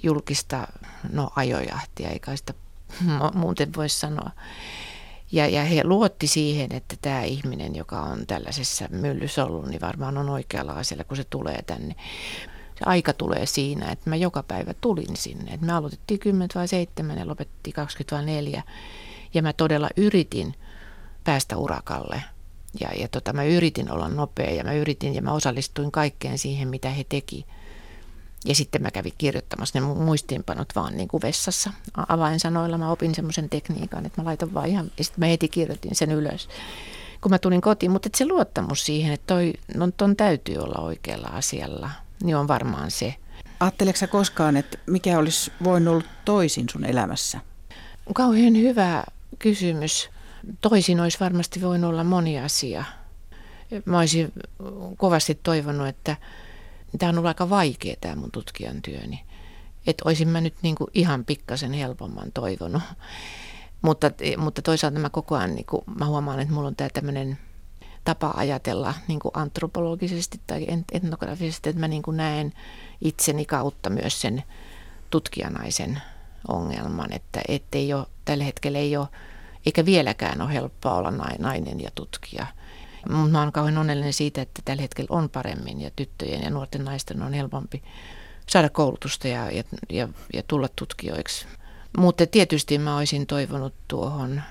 julkista 0.04 0.68
no, 1.12 1.30
ajojahtia, 1.36 2.10
eikä 2.10 2.36
sitä 2.36 2.54
muuten 3.34 3.74
voi 3.76 3.90
sanoa. 3.90 4.32
Ja, 5.32 5.48
ja 5.48 5.64
he 5.64 5.84
luotti 5.84 6.28
siihen, 6.28 6.76
että 6.76 6.96
tämä 7.02 7.24
ihminen, 7.24 7.76
joka 7.76 8.02
on 8.02 8.28
tällaisessa 8.28 8.88
myllyssä 8.92 9.46
ollut, 9.46 9.68
niin 9.68 9.82
varmaan 9.82 10.18
on 10.18 10.30
oikealla 10.30 10.74
asialla, 10.74 11.04
kun 11.04 11.18
se 11.18 11.24
tulee 11.24 11.62
tänne. 11.62 11.96
Se 12.80 12.86
aika 12.86 13.14
tulee 13.14 13.46
siinä, 13.46 13.92
että 13.92 14.10
mä 14.10 14.16
joka 14.16 14.44
päivä 14.44 14.74
tulin 14.74 15.18
sinne. 15.18 15.54
Et 15.54 15.62
me 15.62 15.74
aloitettiin 15.74 16.20
10 16.20 16.50
vai 16.56 16.68
7 16.68 17.18
ja 17.18 17.28
lopettiin 17.28 17.74
20 17.74 18.16
vai 18.16 18.26
4. 18.26 18.64
Ja 19.34 19.42
mä 19.42 19.54
todella 19.54 19.90
yritin 19.98 20.54
päästä 21.24 21.58
urakalle. 21.58 22.24
Ja, 22.80 22.90
ja 23.00 23.08
tota, 23.08 23.34
mä 23.34 23.44
yritin 23.44 23.92
olla 23.92 24.10
nopea 24.10 24.52
ja 24.52 24.64
mä 24.64 24.74
yritin 24.74 25.16
ja 25.16 25.22
mä 25.22 25.34
osallistuin 25.34 25.92
kaikkeen 25.92 26.38
siihen, 26.38 26.68
mitä 26.68 26.90
he 26.90 27.06
teki. 27.10 27.46
Ja 28.46 28.56
sitten 28.56 28.82
mä 28.82 28.92
kävin 28.92 29.14
kirjoittamassa 29.18 29.80
ne 29.80 29.86
muistiinpanot 29.86 30.76
vaan 30.76 30.98
niin 30.98 31.08
kuin 31.08 31.22
vessassa 31.22 31.74
avainsanoilla. 32.08 32.78
Mä 32.78 32.92
opin 32.92 33.16
semmoisen 33.16 33.50
tekniikan, 33.50 34.06
että 34.06 34.22
mä 34.22 34.26
laitan 34.26 34.54
vaan 34.54 34.68
ihan, 34.68 34.92
ja 34.98 35.04
sitten 35.04 35.20
mä 35.20 35.26
heti 35.26 35.48
kirjoitin 35.48 35.96
sen 35.96 36.12
ylös, 36.12 36.50
kun 37.22 37.32
mä 37.32 37.40
tulin 37.40 37.62
kotiin. 37.62 37.92
Mutta 37.92 38.10
se 38.16 38.28
luottamus 38.28 38.86
siihen, 38.86 39.14
että 39.14 39.28
toi, 39.28 39.54
no, 39.76 39.92
ton 39.98 40.16
täytyy 40.16 40.58
olla 40.58 40.82
oikealla 40.82 41.28
asialla, 41.28 41.90
niin 42.24 42.36
on 42.36 42.48
varmaan 42.48 42.92
se. 42.92 43.16
Ajatteleksä 43.60 44.08
koskaan, 44.08 44.58
että 44.58 44.78
mikä 44.86 45.20
olisi 45.20 45.52
voinut 45.64 45.94
olla 45.94 46.06
toisin 46.26 46.70
sun 46.72 46.86
elämässä? 46.86 47.40
Kauhean 48.14 48.58
hyvä 48.58 49.04
kysymys. 49.40 50.10
Toisin 50.62 51.00
olisi 51.00 51.20
varmasti 51.20 51.62
voinut 51.62 51.90
olla 51.90 52.04
moni 52.04 52.40
asia. 52.40 52.84
Mä 53.86 54.00
olisin 54.00 54.34
kovasti 54.98 55.40
toivonut, 55.44 55.88
että 55.88 56.18
tämä 57.00 57.10
on 57.10 57.18
ollut 57.18 57.28
aika 57.28 57.50
vaikea 57.50 57.96
tämä 58.02 58.16
mun 58.16 58.32
tutkijan 58.32 58.82
työni. 58.82 59.24
Että 59.88 60.04
olisin 60.06 60.28
mä 60.28 60.42
nyt 60.42 60.54
niin 60.62 60.76
kuin 60.76 60.90
ihan 60.94 61.26
pikkasen 61.26 61.74
helpomman 61.74 62.32
toivonut. 62.34 62.82
Mutta, 63.82 64.12
mutta 64.38 64.62
toisaalta 64.62 65.00
mä 65.00 65.10
koko 65.10 65.36
ajan 65.36 65.56
niin 65.56 65.66
kuin, 65.66 65.82
mä 66.00 66.06
huomaan, 66.06 66.40
että 66.40 66.54
mulla 66.54 66.68
on 66.68 66.76
tämä 66.76 66.90
tämmöinen 66.90 67.38
tapa 68.10 68.34
ajatella 68.36 68.94
niin 69.08 69.20
kuin 69.20 69.32
antropologisesti 69.34 70.40
tai 70.48 70.68
etnografisesti, 70.92 71.70
että 71.70 71.80
mä 71.80 71.88
niin 71.88 72.02
kuin 72.02 72.18
näen 72.18 72.54
itseni 73.02 73.46
kautta 73.46 73.90
myös 73.90 74.22
sen 74.22 74.44
tutkijanaisen 75.10 76.02
ongelman, 76.48 77.14
että 77.14 77.42
ei 77.72 77.94
ole, 77.94 78.06
tällä 78.26 78.44
hetkellä 78.44 78.80
ei 78.80 78.98
ole, 78.98 79.08
eikä 79.66 79.86
vieläkään 79.86 80.42
ole 80.42 80.54
helppoa 80.54 80.94
olla 80.94 81.12
nainen 81.40 81.82
ja 81.82 81.90
tutkija– 81.96 82.46
mutta 83.10 83.32
mä 83.32 83.40
oon 83.40 83.52
kauhean 83.52 83.78
onnellinen 83.78 84.14
siitä, 84.14 84.42
että 84.42 84.62
tällä 84.66 84.82
hetkellä 84.82 85.16
on 85.16 85.30
paremmin 85.30 85.82
ja 85.82 85.92
tyttöjen 85.96 86.42
ja 86.42 86.50
nuorten 86.50 86.86
naisten 86.86 87.22
on 87.22 87.34
helpompi 87.34 87.84
saada 88.48 88.70
koulutusta 88.70 89.28
ja, 89.28 89.52
ja, 89.52 89.64
ja, 89.90 90.08
ja 90.34 90.44
tulla 90.48 90.68
tutkijoiksi. 90.76 91.46
Mutta 91.98 92.28
tietysti 92.28 92.78
mä 92.78 92.98
olisin 92.98 93.28
toivonut 93.28 93.74
tuohon, 93.88 94.42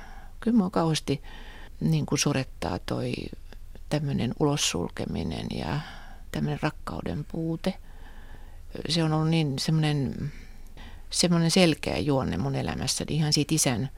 kyllä 0.41 0.57
mä 0.57 0.71
kauheasti 0.71 1.23
niin 1.81 2.07
kuin 2.07 2.19
surettaa 2.19 2.79
toi 2.79 3.15
tämmöinen 3.89 4.35
ulossulkeminen 4.41 5.47
ja 5.55 5.81
tämmöinen 6.33 6.59
rakkauden 6.63 7.25
puute. 7.25 7.75
Se 8.89 9.05
on 9.05 9.13
ollut 9.13 9.29
niin 9.29 9.59
semmoinen, 9.59 10.33
semmoinen 11.11 11.51
selkeä 11.51 11.99
juonne 11.99 12.37
mun 12.37 12.55
elämässäni 12.55 13.15
ihan 13.15 13.33
siitä 13.33 13.55
isän 13.55 13.89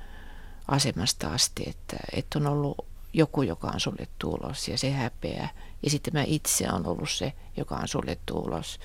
asemasta 0.68 1.32
asti, 1.32 1.62
että, 1.66 1.96
että 2.12 2.38
on 2.38 2.46
ollut 2.46 2.86
joku, 3.12 3.42
joka 3.42 3.68
on 3.68 3.80
suljettu 3.80 4.30
ulos 4.30 4.68
ja 4.68 4.78
se 4.78 4.90
häpeä. 4.90 5.48
Ja 5.82 5.90
sitten 5.90 6.14
mä 6.14 6.24
itse 6.26 6.72
on 6.72 6.86
ollut 6.86 7.10
se, 7.10 7.32
joka 7.56 7.76
on 7.76 7.88
suljettu 7.88 8.38
ulos. 8.38 8.80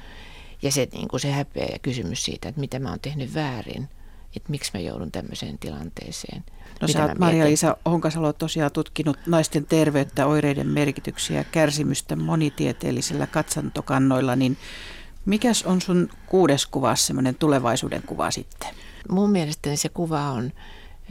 Ja 0.61 0.71
se, 0.71 0.87
niin 0.91 1.07
kuin 1.07 1.19
se 1.19 1.31
häpeä 1.31 1.67
ja 1.71 1.79
kysymys 1.79 2.25
siitä, 2.25 2.49
että 2.49 2.61
mitä 2.61 2.79
mä 2.79 2.89
oon 2.89 2.99
tehnyt 2.99 3.33
väärin, 3.33 3.89
että 4.35 4.49
miksi 4.49 4.71
mä 4.73 4.79
joudun 4.79 5.11
tämmöiseen 5.11 5.57
tilanteeseen. 5.57 6.43
No 6.81 6.87
sä 6.87 7.05
oot 7.05 7.17
Maria-Liisa 7.19 7.77
Honkasalo 7.85 8.33
tosiaan 8.33 8.71
tutkinut 8.71 9.17
naisten 9.25 9.65
terveyttä, 9.65 10.25
oireiden 10.25 10.67
merkityksiä 10.67 11.37
ja 11.37 11.43
kärsimystä 11.43 12.15
monitieteellisillä 12.15 13.27
katsantokannoilla, 13.27 14.35
niin 14.35 14.57
mikäs 15.25 15.63
on 15.63 15.81
sun 15.81 16.09
kuudes 16.25 16.65
kuva, 16.65 16.95
semmoinen 16.95 17.35
tulevaisuuden 17.35 18.03
kuva 18.03 18.31
sitten? 18.31 18.69
Mun 19.09 19.31
mielestäni 19.31 19.77
se 19.77 19.89
kuva 19.89 20.29
on 20.31 20.51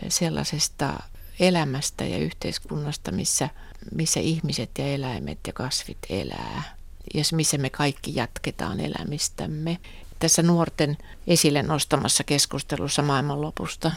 sellaisesta 0.08 1.02
elämästä 1.40 2.04
ja 2.04 2.18
yhteiskunnasta, 2.18 3.12
missä, 3.12 3.48
missä 3.94 4.20
ihmiset 4.20 4.70
ja 4.78 4.86
eläimet 4.86 5.38
ja 5.46 5.52
kasvit 5.52 5.98
elää 6.08 6.62
ja 7.14 7.22
missä 7.32 7.58
me 7.58 7.70
kaikki 7.70 8.14
jatketaan 8.14 8.80
elämistämme. 8.80 9.78
Tässä 10.24 10.42
nuorten 10.42 10.96
esille 11.26 11.62
nostamassa 11.62 12.24
keskustelussa 12.24 13.02
maailmanlopusta, 13.02 13.92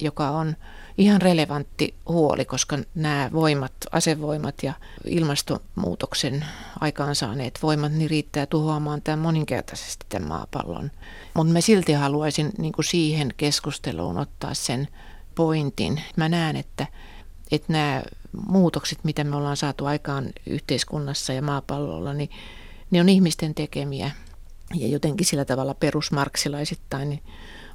joka 0.00 0.30
on 0.30 0.56
ihan 0.98 1.22
relevantti 1.22 1.94
huoli, 2.08 2.44
koska 2.44 2.78
nämä 2.94 3.30
voimat, 3.32 3.72
asevoimat 3.92 4.54
ja 4.62 4.72
ilmastonmuutoksen 5.04 6.44
aikaansaaneet 6.80 7.58
voimat, 7.62 7.92
niin 7.92 8.10
riittää 8.10 8.46
tuhoamaan 8.46 9.02
tämän 9.02 9.18
moninkertaisesti 9.18 10.06
tämän 10.08 10.28
maapallon. 10.28 10.90
Mutta 11.34 11.52
mä 11.52 11.60
silti 11.60 11.92
haluaisin 11.92 12.50
niin 12.58 12.72
kuin 12.72 12.84
siihen 12.84 13.34
keskusteluun 13.36 14.18
ottaa 14.18 14.54
sen 14.54 14.88
pointin. 15.34 16.02
Mä 16.16 16.28
näen, 16.28 16.56
että, 16.56 16.86
että 17.50 17.72
nämä 17.72 18.02
muutokset, 18.48 18.98
mitä 19.04 19.24
me 19.24 19.36
ollaan 19.36 19.56
saatu 19.56 19.86
aikaan 19.86 20.26
yhteiskunnassa 20.46 21.32
ja 21.32 21.42
maapallolla, 21.42 22.14
niin 22.14 22.30
ne 22.90 23.00
on 23.00 23.08
ihmisten 23.08 23.54
tekemiä. 23.54 24.10
Ja 24.74 24.88
jotenkin 24.88 25.26
sillä 25.26 25.44
tavalla 25.44 25.74
perusmarksilaisittain 25.74 27.08
niin 27.08 27.22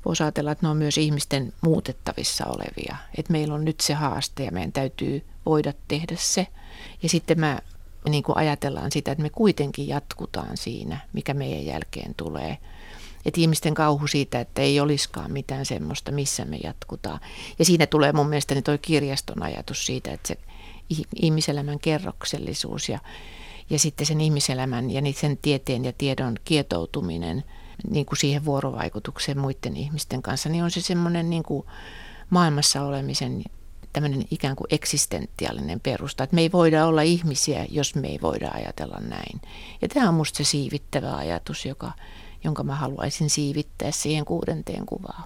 voisi 0.06 0.24
ajatella, 0.24 0.52
että 0.52 0.66
ne 0.66 0.70
on 0.70 0.78
myös 0.78 0.98
ihmisten 0.98 1.54
muutettavissa 1.62 2.46
olevia. 2.46 2.96
Että 3.18 3.32
meillä 3.32 3.54
on 3.56 3.66
nyt 3.66 3.80
se 3.80 3.94
haaste 3.94 4.44
ja 4.44 4.52
meidän 4.52 4.72
täytyy 4.72 5.26
voida 5.46 5.74
tehdä 5.88 6.16
se. 6.18 6.48
Ja 7.04 7.10
sitten 7.10 7.40
mä 7.40 7.60
niin 8.10 8.24
kuin 8.24 8.38
ajatellaan 8.38 8.92
sitä, 8.92 9.12
että 9.12 9.22
me 9.22 9.30
kuitenkin 9.30 9.88
jatkutaan 9.88 10.58
siinä, 10.58 11.00
mikä 11.14 11.34
meidän 11.34 11.66
jälkeen 11.66 12.16
tulee– 12.16 12.58
että 13.26 13.42
ihmisten 13.42 13.74
kauhu 13.74 14.08
siitä, 14.08 14.40
että 14.40 14.62
ei 14.62 14.80
olisikaan 14.80 15.32
mitään 15.32 15.66
semmoista, 15.66 16.12
missä 16.12 16.46
me 16.46 16.58
jatkutaan. 16.64 17.20
Ja 17.60 17.66
siinä 17.66 17.88
tulee 17.88 18.14
mun 18.14 18.30
mielestäni 18.30 18.62
toi 18.62 18.78
kirjaston 18.78 19.44
ajatus 19.44 19.86
siitä, 19.86 20.14
että 20.14 20.28
se 20.28 20.38
ihmiselämän 21.16 21.80
kerroksellisuus 21.80 22.90
ja, 22.90 23.00
ja 23.70 23.80
sitten 23.80 24.08
sen 24.08 24.22
ihmiselämän 24.22 24.92
ja 24.92 25.02
sen 25.14 25.38
tieteen 25.38 25.86
ja 25.86 25.94
tiedon 25.94 26.36
kietoutuminen 26.46 27.44
niin 27.90 28.06
kuin 28.06 28.18
siihen 28.18 28.46
vuorovaikutukseen 28.46 29.40
muiden 29.40 29.78
ihmisten 29.78 30.22
kanssa, 30.22 30.50
niin 30.50 30.64
on 30.64 30.72
se 30.72 30.82
semmoinen 30.82 31.30
niin 31.30 31.44
kuin 31.44 31.68
maailmassa 32.30 32.84
olemisen 32.84 33.44
tämmöinen 33.94 34.26
ikään 34.32 34.56
kuin 34.56 34.68
eksistentiaalinen 34.70 35.80
perusta, 35.80 36.24
että 36.24 36.36
me 36.36 36.42
ei 36.42 36.52
voida 36.52 36.86
olla 36.86 37.02
ihmisiä, 37.02 37.66
jos 37.70 37.96
me 37.96 38.08
ei 38.08 38.20
voida 38.22 38.52
ajatella 38.54 39.00
näin. 39.00 39.42
Ja 39.82 39.88
tämä 39.88 40.10
on 40.10 40.16
musta 40.16 40.38
se 40.38 40.44
siivittävä 40.44 41.16
ajatus, 41.16 41.66
joka, 41.66 41.92
jonka 42.44 42.64
mä 42.64 42.76
haluaisin 42.76 43.30
siivittää 43.30 43.92
siihen 43.92 44.26
kuudenteen 44.26 44.86
kuvaan. 44.86 45.24